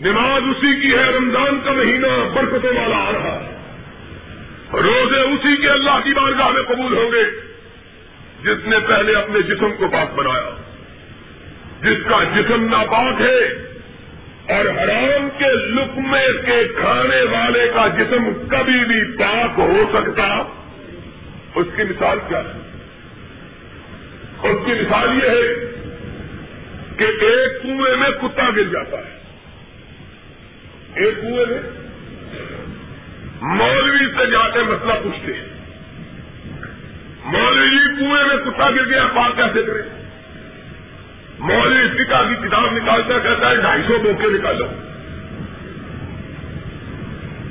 نماز 0.00 0.42
اسی 0.42 0.80
کی 0.80 0.92
ہے، 0.92 1.04
رمضان 1.04 1.60
کا 1.64 1.72
مہینہ 1.72 2.06
برکتوں 2.34 2.80
والا 2.80 2.96
آ 2.96 3.12
رہا 3.12 3.40
ہے۔ 3.40 3.56
روزے 4.72 5.20
اسی 5.20 5.56
کے 5.56 5.68
اللہ 5.68 5.98
کی 6.04 6.12
بارگاہ 6.12 6.48
میں 6.48 6.62
قبول 6.62 6.98
ہوں 6.98 7.12
گے۔ 7.12 7.24
جس 8.42 8.66
نے 8.66 8.78
پہلے 8.78 9.14
اپنے 9.14 9.42
جسم 9.42 9.72
کو 9.78 9.88
پاک 9.88 10.14
بنایا، 10.14 10.50
جس 11.82 12.04
کا 12.08 12.24
جسم 12.24 12.64
ناپاک 12.64 13.20
ہے 13.20 13.71
اور 14.48 14.64
حرام 14.64 15.28
کے 15.38 15.52
لکمے 15.54 16.42
کے 16.46 16.68
کھانے 16.68 17.22
والے 17.22 17.70
کا 17.74 17.86
جسم 17.88 18.46
کبھی 18.48 18.84
بھی 18.84 19.16
پاک 19.18 19.58
ہو 19.58 19.84
سکتا۔ 19.92 20.42
اس 21.54 21.66
کی 21.76 21.82
مثال 21.82 22.18
کیا 22.28 22.38
ہے؟ 22.38 22.58
اس 24.42 24.56
کی 24.66 24.72
مثال 24.72 25.08
یہ 25.22 25.30
ہے 25.30 25.72
کہ 26.96 27.04
ایک 27.04 27.62
کنویں 27.62 27.96
میں 27.96 28.10
کتا 28.10 28.50
گر 28.56 28.62
جاتا 28.62 28.98
ہے۔ 28.98 29.18
ایک 30.94 31.22
کنویں 31.22 31.46
میں 31.46 31.58
مولوی 33.42 34.06
سے 34.18 34.26
جا 34.26 34.48
کے 34.48 34.62
مسئلہ 34.62 34.92
پوچھتے 35.02 35.32
ہیں۔ 35.32 35.44
مولوی 37.24 37.70
جی 37.70 37.96
کنویں 37.96 38.24
میں 38.24 38.36
کتا 38.36 38.70
گر 38.70 38.84
گیا 38.84 39.06
پاک 39.06 39.36
کیسے 39.36 39.62
کرے 39.62 40.01
مولوی 41.42 41.88
فکا 41.88 42.22
کی 42.28 42.48
کتاب 42.48 42.72
نکالتا 42.72 43.18
کہتا 43.18 43.50
ہے 43.50 43.56
ڈھائی 43.56 43.82
سو 43.82 44.02
موقع 44.02 44.26
نکالو۔ 44.26 44.66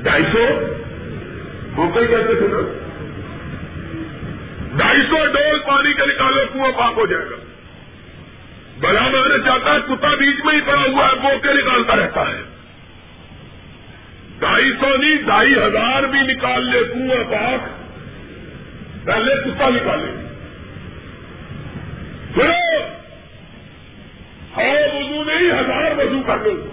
ڈھائی 0.04 0.24
سو 0.32 0.46
موقع 1.72 2.00
کہتے 2.00 2.36
تھے 2.36 2.48
ڈھائی 4.78 5.02
سو 5.02 5.26
ڈول 5.26 5.60
پانی 5.60 5.94
کا 5.94 6.06
نکالو، 6.06 6.42
کنواں 6.54 6.72
پاک 6.72 6.94
ہو 6.98 7.06
جائے 7.06 7.26
گا۔ 7.26 7.36
بلا 8.80 9.08
میں 9.08 9.38
چاہتا 9.46 9.74
ہے 9.74 9.80
کتا 9.80 10.08
بیچ 10.08 10.46
میں 10.46 10.56
ہی 10.56 10.62
پڑا 10.62 10.82
ہوا 10.82 11.08
ہے، 11.08 11.16
موقع 11.22 11.48
نکالتا 11.48 11.96
رہتا 11.96 12.22
ہے۔ 12.22 12.42
ڈھائی 14.40 14.72
سو 14.80 14.98
نہیں، 14.98 15.16
ڈھائی 15.16 15.54
ہزار 15.54 16.04
بھی 16.04 16.20
نکال 16.22 16.72
لے، 16.72 16.84
کنواں 16.94 17.24
پاک۔ 17.32 17.82
پہلے 19.06 19.36
کتا 19.36 19.70
نکالے۔ 19.70 20.28
سنو 22.36 23.01
سو 24.56 24.62
وضو 24.62 25.24
نہیں، 25.24 25.52
ہزار 25.52 25.92
وضو 25.98 26.22
کر 26.28 26.38
لو۔ 26.38 26.66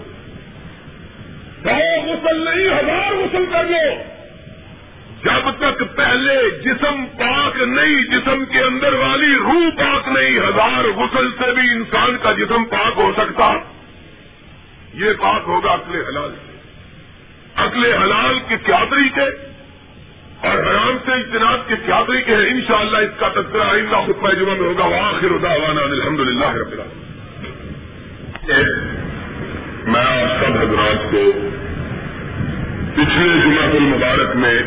سو 1.63 2.01
غسل 2.01 2.43
نہیں، 2.43 2.79
ہزار 2.79 3.13
غسل 3.13 3.45
کر 3.51 3.63
لو۔ 3.63 4.19
جب 5.23 5.51
تک 5.51 5.95
پہلے 5.95 6.59
جسم 6.59 7.05
پاک 7.05 7.61
نہیں، 7.61 8.03
جسم 8.03 8.45
کے 8.45 8.59
اندر 8.59 8.93
والی 8.93 9.35
روح 9.35 9.69
پاک 9.77 10.07
نہیں، 10.07 10.39
ہزار 10.39 10.83
غسل 10.83 11.31
سے 11.31 11.51
بھی 11.51 11.71
انسان 11.71 12.17
کا 12.17 12.31
جسم 12.31 12.65
پاک 12.65 12.93
ہو 12.97 13.11
سکتا۔ 13.17 13.53
یہ 14.93 15.13
پاک 15.19 15.41
ہوگا 15.47 15.71
اگلے 15.71 15.97
حلال 15.97 16.31
سے۔ 16.31 16.57
اگلے 17.55 17.93
حلال 17.93 18.39
کے 18.47 18.55
کیا 18.65 18.83
طریقے؟ 18.89 19.49
اور 20.47 20.57
حرام 20.57 20.97
سے 21.05 21.11
اجتناب 21.11 21.67
کے 21.67 21.75
کیا 21.85 22.03
طریقے 22.07 22.35
ہیں؟ 22.35 22.45
انشاءاللہ 22.45 22.97
اس 22.97 23.19
کا 23.19 23.29
تذکرہ 23.29 23.63
آئندہ 23.63 23.95
خطبہ 24.07 24.31
جمعہ 24.31 24.53
میں 24.53 24.67
ہوگا۔ 24.67 24.85
واخر 24.85 25.37
دعوانا 25.37 25.81
الحمد 25.81 26.19
للہ 26.19 26.45
رب 28.57 29.87
میں 29.87 30.01
آپ 30.01 30.45
سب 30.45 30.51
حضرات 30.51 31.11
کو 31.11 31.31
پچھلے 32.93 33.41
جمعہ 33.43 33.75
المبارک 33.75 34.35
میں 34.35 34.59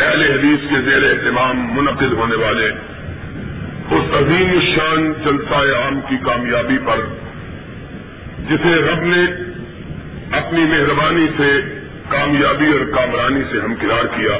اہل 0.00 0.22
حدیث 0.22 0.70
کے 0.70 0.80
زیر 0.84 1.10
اہتمام 1.10 1.74
منعقد 1.74 2.12
ہونے 2.12 2.34
والے 2.34 2.70
اس 3.90 4.14
عظیم 4.14 4.60
شان 4.76 5.12
جلسہ 5.24 5.54
عام 5.54 6.00
کی 6.08 6.16
کامیابی 6.24 6.78
پر، 6.78 6.96
جسے 8.48 8.74
رب 8.74 9.02
نے 9.02 9.24
اپنی 10.36 10.64
مہربانی 10.64 11.26
سے 11.36 11.60
کامیابی 12.08 12.66
اور 12.66 12.96
کامرانی 12.96 13.42
سے 13.52 13.58
ہمکنار 13.58 14.04
کیا، 14.04 14.36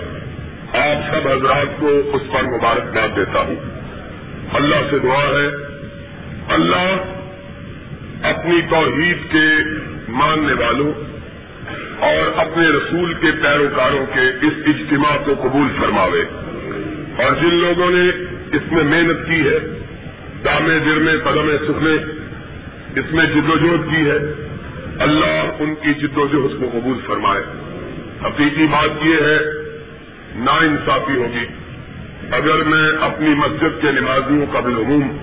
آپ 0.81 1.15
سب 1.15 1.29
حضرات 1.29 1.81
کو 1.81 2.01
اس 2.13 2.23
پر 2.33 2.43
مبارکباد 2.43 3.17
دیتا 3.17 3.41
ہوں۔ 3.41 3.57
اللہ 4.55 4.91
سے 4.91 4.99
دعا 4.99 5.25
ہے، 5.25 5.49
اللہ 6.49 6.97
اپنی 8.25 8.61
توحید 8.71 9.17
کے 9.33 9.49
ماننے 10.09 10.53
والوں 10.53 10.93
اور 11.99 12.39
اپنے 12.39 12.69
رسول 12.69 13.15
کے 13.15 13.31
پیروکاروں 13.43 14.07
کے 14.07 14.47
اس 14.47 14.53
اجتماع 14.67 15.17
کو 15.25 15.35
قبول 15.43 15.69
فرماوے۔ 15.81 16.25
اور 17.25 17.35
جن 17.35 17.55
لوگوں 17.55 17.91
نے 17.91 18.09
اس 18.57 18.73
میں 18.73 18.85
محنت 18.85 19.27
کی 19.27 19.41
ہے، 19.41 19.59
دامے 20.45 20.79
درمے 20.79 21.13
قدم 21.25 21.51
سکھنے 21.57 22.21
اس 23.01 23.13
میں 23.13 23.27
جد 23.27 23.51
کی 23.91 24.11
ہے، 24.11 24.49
اللہ 24.99 25.51
ان 25.59 25.75
کی 25.75 25.95
جد 25.95 26.19
و 26.19 26.27
جہد 26.27 26.61
کو 26.61 26.79
قبول 26.79 26.99
فرمائے۔ 27.07 27.43
حقیقی 28.23 28.67
بات 28.71 29.07
یہ 29.07 29.15
ہے 29.15 29.39
نا 30.37 30.53
انصافی 30.53 31.17
ہوگی۔ 31.17 31.47
اگر 32.31 32.55
میں 32.55 32.91
اپنی 33.01 33.29
مسجد 33.29 33.83
کے 33.83 33.91
نمازیوں 33.93 34.47
کا 34.53 34.61
بالعموم 34.61 35.17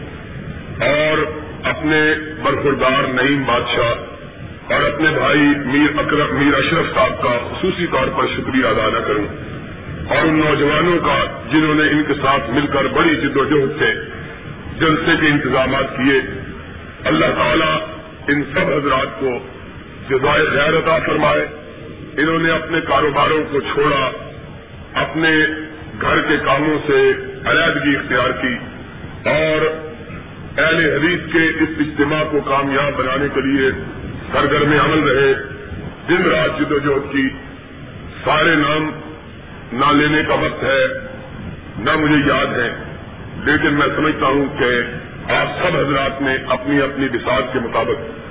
اور 0.81 1.40
اپنے 1.63 2.15
برخوردار 2.43 3.03
نعیم 3.13 3.43
بادشاہ 3.43 4.73
اور 4.73 4.81
اپنے 4.81 5.07
بھائی 5.09 5.41
میر 5.65 5.99
اکرم 5.99 6.35
میر 6.35 6.53
اشرف 6.53 6.95
صاحب 6.95 7.21
کا 7.21 7.37
خصوصی 7.51 7.87
طور 7.87 8.07
پر 8.07 8.27
شکریہ 8.27 8.65
ادا 8.65 8.89
نہ 8.93 8.99
کروں 8.99 9.25
اور 10.07 10.25
ان 10.25 10.39
نوجوانوں 10.39 10.99
کا 10.99 11.17
جنہوں 11.51 11.75
نے 11.75 11.83
ان 11.83 12.03
کے 12.07 12.13
ساتھ 12.13 12.49
مل 12.49 12.67
کر 12.67 12.85
بڑی 12.85 13.15
جد 13.15 13.37
و 13.37 13.45
جہد 13.45 13.79
سے 13.79 13.93
جلسے 14.79 15.11
کے 15.21 15.27
انتظامات 15.27 15.89
کیے، 15.97 16.19
اللہ 17.03 17.25
تعالیٰ 17.25 17.77
ان 18.27 18.43
سب 18.53 18.59
حضرات 18.59 19.19
کو 19.19 19.37
جزائے 20.09 20.45
خیر 20.45 20.77
عطا 20.77 20.97
فرمائے۔ 21.05 21.47
انہوں 22.17 22.39
نے 22.39 22.51
اپنے 22.51 22.77
کاروباروں 22.81 23.43
کو 23.51 23.59
چھوڑا، 23.59 24.11
اپنے 24.93 25.29
گھر 26.01 26.21
کے 26.21 26.37
کاموں 26.45 26.77
سے 26.87 27.11
علیحدگی 27.45 27.95
اختیار 27.95 28.31
کی 28.41 28.55
اور 29.29 29.90
اہل 30.61 30.97
حدیث 30.97 31.33
کے 31.33 31.63
اس 31.63 31.69
اجتماع 31.79 32.23
کو 32.31 32.41
کامیاب 32.41 32.93
بنانے 32.97 33.27
کے 33.33 33.41
لیے 33.41 33.71
سرگرم 34.33 34.71
عمل 34.71 35.07
رہے۔ 35.07 35.33
دن 36.09 36.23
رات 36.23 36.59
جد 36.59 36.71
و 36.71 36.79
جہد 36.79 37.11
کی 37.11 37.29
سارے 38.25 38.55
نام 38.55 38.91
نہ 39.73 40.01
لینے 40.01 40.21
کا 40.27 40.33
وقت 40.33 40.63
ہے، 40.63 40.85
نہ 41.77 41.95
مجھے 41.95 42.33
یاد 42.33 42.45
ہے۔ 42.45 42.73
لیکن 43.43 43.73
میں 43.73 43.87
سمجھتا 43.95 44.25
ہوں 44.25 44.45
کہ 44.59 44.81
آپ 45.33 45.47
سب 45.47 45.77
حضرات 45.77 46.21
نے 46.21 46.35
اپنی 46.47 46.81
اپنی 46.81 47.07
بساط 47.09 47.53
کے 47.53 47.59
مطابق 47.59 48.21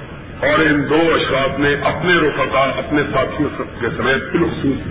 اور 0.45 0.59
ان 0.59 0.91
دو 0.91 1.15
اشراف 1.15 1.59
نے 1.59 1.75
اپنے 1.75 2.15
رفقا، 2.15 2.61
اپنے 2.61 3.03
ساتھیوں 3.13 3.65
کے 3.81 3.87
سمیت 3.97 4.33
بالخصوص 4.33 4.87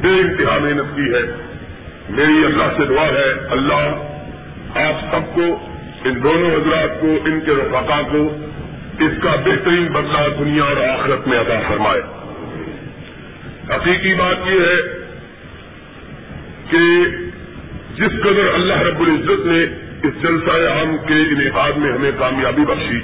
بے 0.00 0.08
انتہا 0.08 0.58
محنت 0.58 0.96
کی 0.96 1.14
ہے۔ 1.14 1.52
میری 2.08 2.44
اللہ 2.44 2.72
سے 2.76 2.84
دعا 2.84 3.06
ہے، 3.06 3.32
اللہ 3.50 4.10
آپ 4.74 5.14
سب 5.14 5.34
کو 5.34 5.69
ان 6.04 6.22
دونوں 6.22 6.50
حضرات 6.50 7.00
کو، 7.00 7.18
ان 7.24 7.40
کے 7.40 7.52
رفقا 7.52 8.02
کو 8.12 8.36
اس 8.98 9.22
کا 9.22 9.36
بہترین 9.36 9.86
بدلا 9.86 10.26
دنیا 10.38 10.62
اور 10.62 10.76
آخرت 10.76 11.28
میں 11.28 11.38
ادا 11.38 11.60
فرمائے۔ 11.68 12.02
حقیقی 13.76 14.14
بات 14.14 14.36
یہ 14.46 14.60
ہے 14.60 14.76
کہ 16.70 17.06
جس 17.94 18.22
قدر 18.22 18.54
اللہ 18.54 18.80
رب 18.80 19.00
العزت 19.00 19.46
نے 19.46 19.64
اس 20.02 20.22
جلسہ 20.22 20.50
عام 20.50 20.96
کے 21.06 21.14
انعقاد 21.14 21.72
میں 21.72 21.92
ہمیں 21.92 22.10
کامیابی 22.18 22.62
بخشی، 22.62 23.00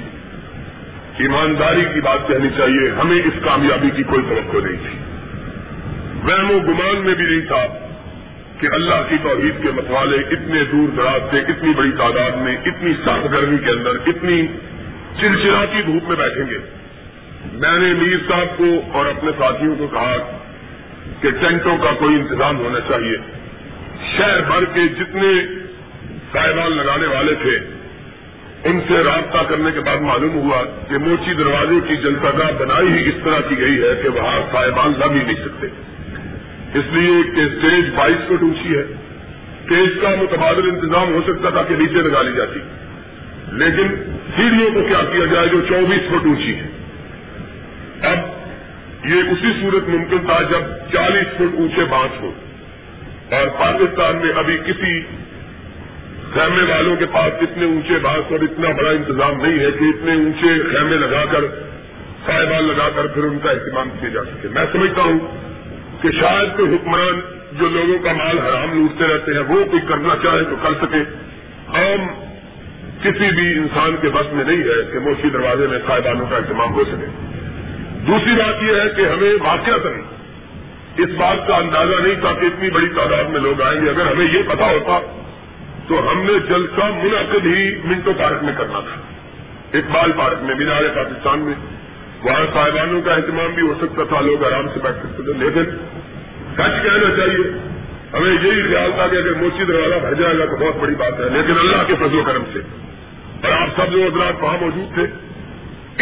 ایمانداری 1.17 1.85
کی 1.93 2.01
بات 2.01 2.27
کہنی 2.27 2.49
چاہیے، 2.57 2.91
ہمیں 3.01 3.21
اس 3.25 3.33
کامیابی 3.43 3.89
کی 3.89 4.03
کوئی 4.03 4.21
توقع 4.29 4.57
نہیں 4.57 4.81
تھی۔ 4.89 4.99
وہم 6.23 6.51
و 6.51 6.59
گمان 6.59 7.05
میں 7.05 7.13
بھی 7.13 7.25
نہیں 7.25 7.47
تھا۔ 7.47 7.86
کہ 8.59 8.67
اللہ 8.71 9.01
کی 9.09 9.15
توحید 9.23 9.63
کے 9.63 9.71
متوالے 9.71 10.17
اتنے 10.17 10.63
دور 10.63 10.87
دراز 10.97 11.21
سے، 11.31 11.39
اتنی 11.39 11.73
بڑی 11.73 11.91
تعداد 11.91 12.31
میں، 12.31 12.57
اتنی 12.65 12.93
سخت 12.93 13.31
گرمی 13.31 13.57
کے 13.57 13.71
اندر، 13.71 13.89
اتنی 14.07 14.47
چلچلاتی 15.21 15.81
دھوپ 15.81 16.07
میں 16.07 16.15
بیٹھیں 16.15 16.45
گے۔ 16.49 16.57
میں 17.53 17.79
نے 17.79 17.93
میر 17.93 18.17
صاحب 18.27 18.57
کو 18.57 18.65
اور 18.93 19.05
اپنے 19.05 19.31
ساتھیوں 19.37 19.75
کو 19.75 19.87
کہا 19.87 20.41
کہ 21.21 21.29
ٹینٹوں 21.31 21.77
کا 21.77 21.91
کوئی 21.91 22.15
انتظام 22.15 22.57
ہونا 22.57 22.79
چاہیے۔ 22.79 23.17
شہر 24.17 24.41
بھر 24.41 24.65
کے 24.65 24.81
جتنے 24.87 25.45
صاحبان 26.33 26.77
لگانے 26.77 27.07
والے 27.07 27.35
تھے، 27.41 27.59
ان 28.63 28.79
سے 28.87 28.93
رابطہ 28.93 29.37
کرنے 29.49 29.71
کے 29.73 29.79
بعد 29.79 29.97
معلوم 29.97 30.35
ہوا 30.35 30.63
کہ 30.89 30.97
موچی 30.97 31.33
دروازے 31.33 31.87
کی 31.87 31.95
جنتا 31.95 32.49
بنائی 32.59 32.87
ہی 32.87 33.09
اس 33.09 33.15
طرح 33.23 33.39
کی 33.49 33.57
گئی 33.57 33.83
ہے 33.83 34.01
کہ 34.03 34.09
وہاں 34.09 34.41
صاحبان 34.51 34.93
لگ 34.97 35.11
ہی 35.11 35.23
نہیں 35.23 35.45
سکتے۔ 35.45 35.67
اس 36.73 36.83
لیے 36.91 37.23
کہ 37.23 37.39
اسٹیج 37.39 37.95
بائیس 37.95 38.25
فٹ 38.25 38.41
اونچی 38.41 38.77
ہے۔ 38.77 38.81
اسٹیج 38.81 40.01
کا 40.01 40.09
متبادل 40.09 40.69
انتظام 40.69 41.13
ہو 41.13 41.21
سکتا 41.27 41.49
تھا 41.49 41.63
کہ 41.63 41.75
نیچے 41.75 41.93
لگا 41.93 42.21
لی 42.21 42.31
جاتی۔ 42.33 42.59
لیکن 43.51 43.87
سیڑھیوں 44.35 44.71
کو 44.73 44.81
کیا 44.87 45.01
کیا 45.11 45.25
جائے 45.25 45.47
جو 45.47 45.61
چوبیس 45.61 46.09
فٹ 46.09 46.25
اونچی 46.25 46.55
ہے۔ 46.55 46.67
اب 48.01 48.17
یہ 49.05 49.21
اسی 49.31 49.61
صورت 49.61 49.89
ممکن 49.89 50.17
تھا 50.17 50.41
جب 50.41 50.61
چالیس 50.91 51.35
فٹ 51.35 51.55
اونچے 51.57 51.83
بانس 51.83 52.21
ہو 52.21 52.31
اور 53.31 53.47
پاکستان 53.47 54.15
میں 54.15 54.33
ابھی 54.35 54.57
کسی 54.57 55.01
خیمے 56.33 56.63
والوں 56.63 56.95
کے 56.95 57.05
پاس 57.05 57.33
اتنے 57.41 57.65
اونچے 57.65 57.97
بانس 58.01 58.31
اور 58.31 58.39
اتنا 58.39 58.69
بڑا 58.69 58.89
انتظام 58.89 59.41
نہیں 59.41 59.59
ہے 59.59 59.71
کہ 59.71 59.83
اتنے 59.83 60.13
اونچے 60.13 60.63
خیمے 60.63 60.97
لگا 60.97 61.25
کر 61.25 61.41
صاحبان 62.25 62.63
لگا 62.67 62.89
کر 62.95 63.07
پھر 63.07 63.23
ان 63.23 63.39
کا 63.43 63.51
اہتمام 63.51 63.89
کیا 63.99 64.09
جا 64.09 64.23
سکے۔ 64.23 64.47
میں 64.47 64.65
سمجھتا 64.71 65.01
ہوں 65.01 65.19
کہ 66.01 66.11
شاید 66.11 66.57
کوئی 66.57 66.75
حکمران 66.75 67.19
جو 67.51 67.69
لوگوں 67.69 67.99
کا 67.99 68.13
مال 68.13 68.39
حرام 68.39 68.81
لوٹتے 68.81 69.13
رہتے 69.13 69.31
ہیں، 69.33 69.39
وہ 69.39 69.65
کوئی 69.65 69.81
کرنا 69.87 70.15
چاہے 70.23 70.43
تو 70.43 70.55
کر 70.61 70.73
سکے۔ 70.73 70.97
عام 71.67 72.07
کسی 73.03 73.35
بھی 73.35 73.53
انسان 73.53 73.95
کے 74.01 74.09
بس 74.09 74.33
میں 74.33 74.45
نہیں 74.45 74.57
ہے 74.57 74.91
کہ 74.93 74.99
موسی 74.99 75.29
دروازے 75.29 75.67
میں 75.67 75.79
صاحبانوں 75.87 76.25
کا 76.29 76.35
اہتمام 76.35 76.73
ہو 76.73 76.83
سکے۔ 76.83 77.05
دوسری 78.07 78.31
بات 78.31 78.63
یہ 78.63 78.81
ہے 78.81 78.89
کہ 78.97 79.01
ہمیں 79.01 79.33
واقعہ 79.43 79.77
کریں۔ 79.77 80.01
اس 80.97 81.09
بات 81.17 81.47
کا 81.47 81.55
اندازہ 81.55 82.01
نہیں 82.01 82.15
تھا 82.21 82.33
کہ 82.33 82.45
اتنی 82.45 82.69
بڑی 82.69 82.87
تعداد 82.87 83.23
میں 83.23 83.41
لوگ 83.41 83.61
آئیں 83.61 83.85
گے۔ 83.85 83.89
اگر 83.89 84.05
ہمیں 84.11 84.25
یہ 84.25 84.43
پتا 84.47 84.65
ہوتا 84.65 84.99
تو 85.87 86.11
ہم 86.11 86.17
نے 86.17 86.39
جلسہ 86.39 86.85
منعقد 86.85 87.45
ہی 87.45 87.75
منٹو 87.83 88.11
پارک 88.17 88.43
میں 88.43 88.53
کرنا 88.57 88.79
تھا۔ 88.79 89.01
اقبال 89.77 90.11
پارک 90.11 90.37
میں، 90.41 90.55
مینار 90.55 90.83
پاکستان 90.95 91.39
میں۔ 91.39 91.76
وہاں 92.27 92.45
صاحبانوں 92.53 93.01
کا 93.01 93.13
اہتمام 93.13 93.53
بھی 93.55 93.63
ہو 93.63 93.73
سکتا 93.81 94.03
تھا، 94.03 94.21
لوگ 94.21 94.43
آرام 94.43 94.67
سے 94.73 94.79
بیٹھ 94.83 94.97
سکتے 94.97 95.23
تھے، 95.23 95.33
لیکن 95.33 95.63
سچ 96.53 96.83
کہنا 96.83 97.09
چاہیے، 97.17 97.57
ہمیں 98.13 98.33
یہی 98.33 98.61
خیال 98.61 98.91
تھا 98.95 99.07
کہ 99.07 99.15
اگر 99.15 99.33
موچی 99.33 99.63
دروازہ 99.63 99.95
بھر 99.95 100.13
جائے 100.13 100.37
گا 100.39 100.45
تو 100.45 100.55
بہت 100.55 100.75
بڑی 100.75 100.95
بات 100.95 101.19
ہے، 101.19 101.29
لیکن 101.29 101.59
اللہ 101.59 101.83
کے 101.87 101.95
فضل 101.95 102.17
و 102.17 102.23
کرم 102.23 102.43
سے۔ 102.53 102.59
اور 103.43 103.51
آپ 103.51 103.67
سب 103.75 103.91
جو 103.91 104.03
حضرات 104.03 104.43
وہاں 104.43 104.57
موجود 104.61 104.93
تھے، 104.93 105.03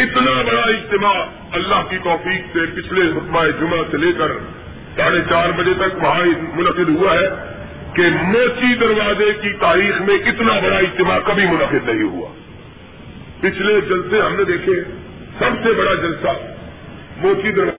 اتنا 0.02 0.42
بڑا 0.42 0.62
اجتماع 0.62 1.24
اللہ 1.52 1.82
کی 1.90 1.98
توفیق 2.04 2.56
سے 2.56 2.58
پچھلے 2.74 3.10
حکمہ 3.10 3.40
جمعہ 3.60 3.78
سے 3.90 3.96
لے 3.96 4.12
کر 4.18 4.28
ساڑھے 4.96 5.18
چار 5.28 5.48
بجے 5.56 5.74
تک 5.74 6.04
وہاں 6.04 6.24
منعقد 6.54 6.88
ہوا 6.88 7.14
ہے 7.14 7.28
کہ 7.92 8.02
موچی 8.22 8.74
دروازے 8.74 9.32
کی 9.42 9.48
تاریخ 9.60 10.00
میں 10.00 10.14
اتنا 10.14 10.60
بڑا 10.62 10.78
اجتماع 10.78 11.18
کبھی 11.18 11.46
منعقد 11.46 11.88
نہیں 11.88 12.02
ہوا۔ 12.02 12.28
پچھلے 13.40 13.80
جلسے 13.80 14.20
ہم 14.20 14.36
نے 14.36 14.44
دیکھے 14.44 15.05
سب 15.38 15.64
سے 15.64 15.72
بڑا 15.72 15.94
جلسہ 15.94 16.32
موچی 17.18 17.52
دروازے 17.52 17.74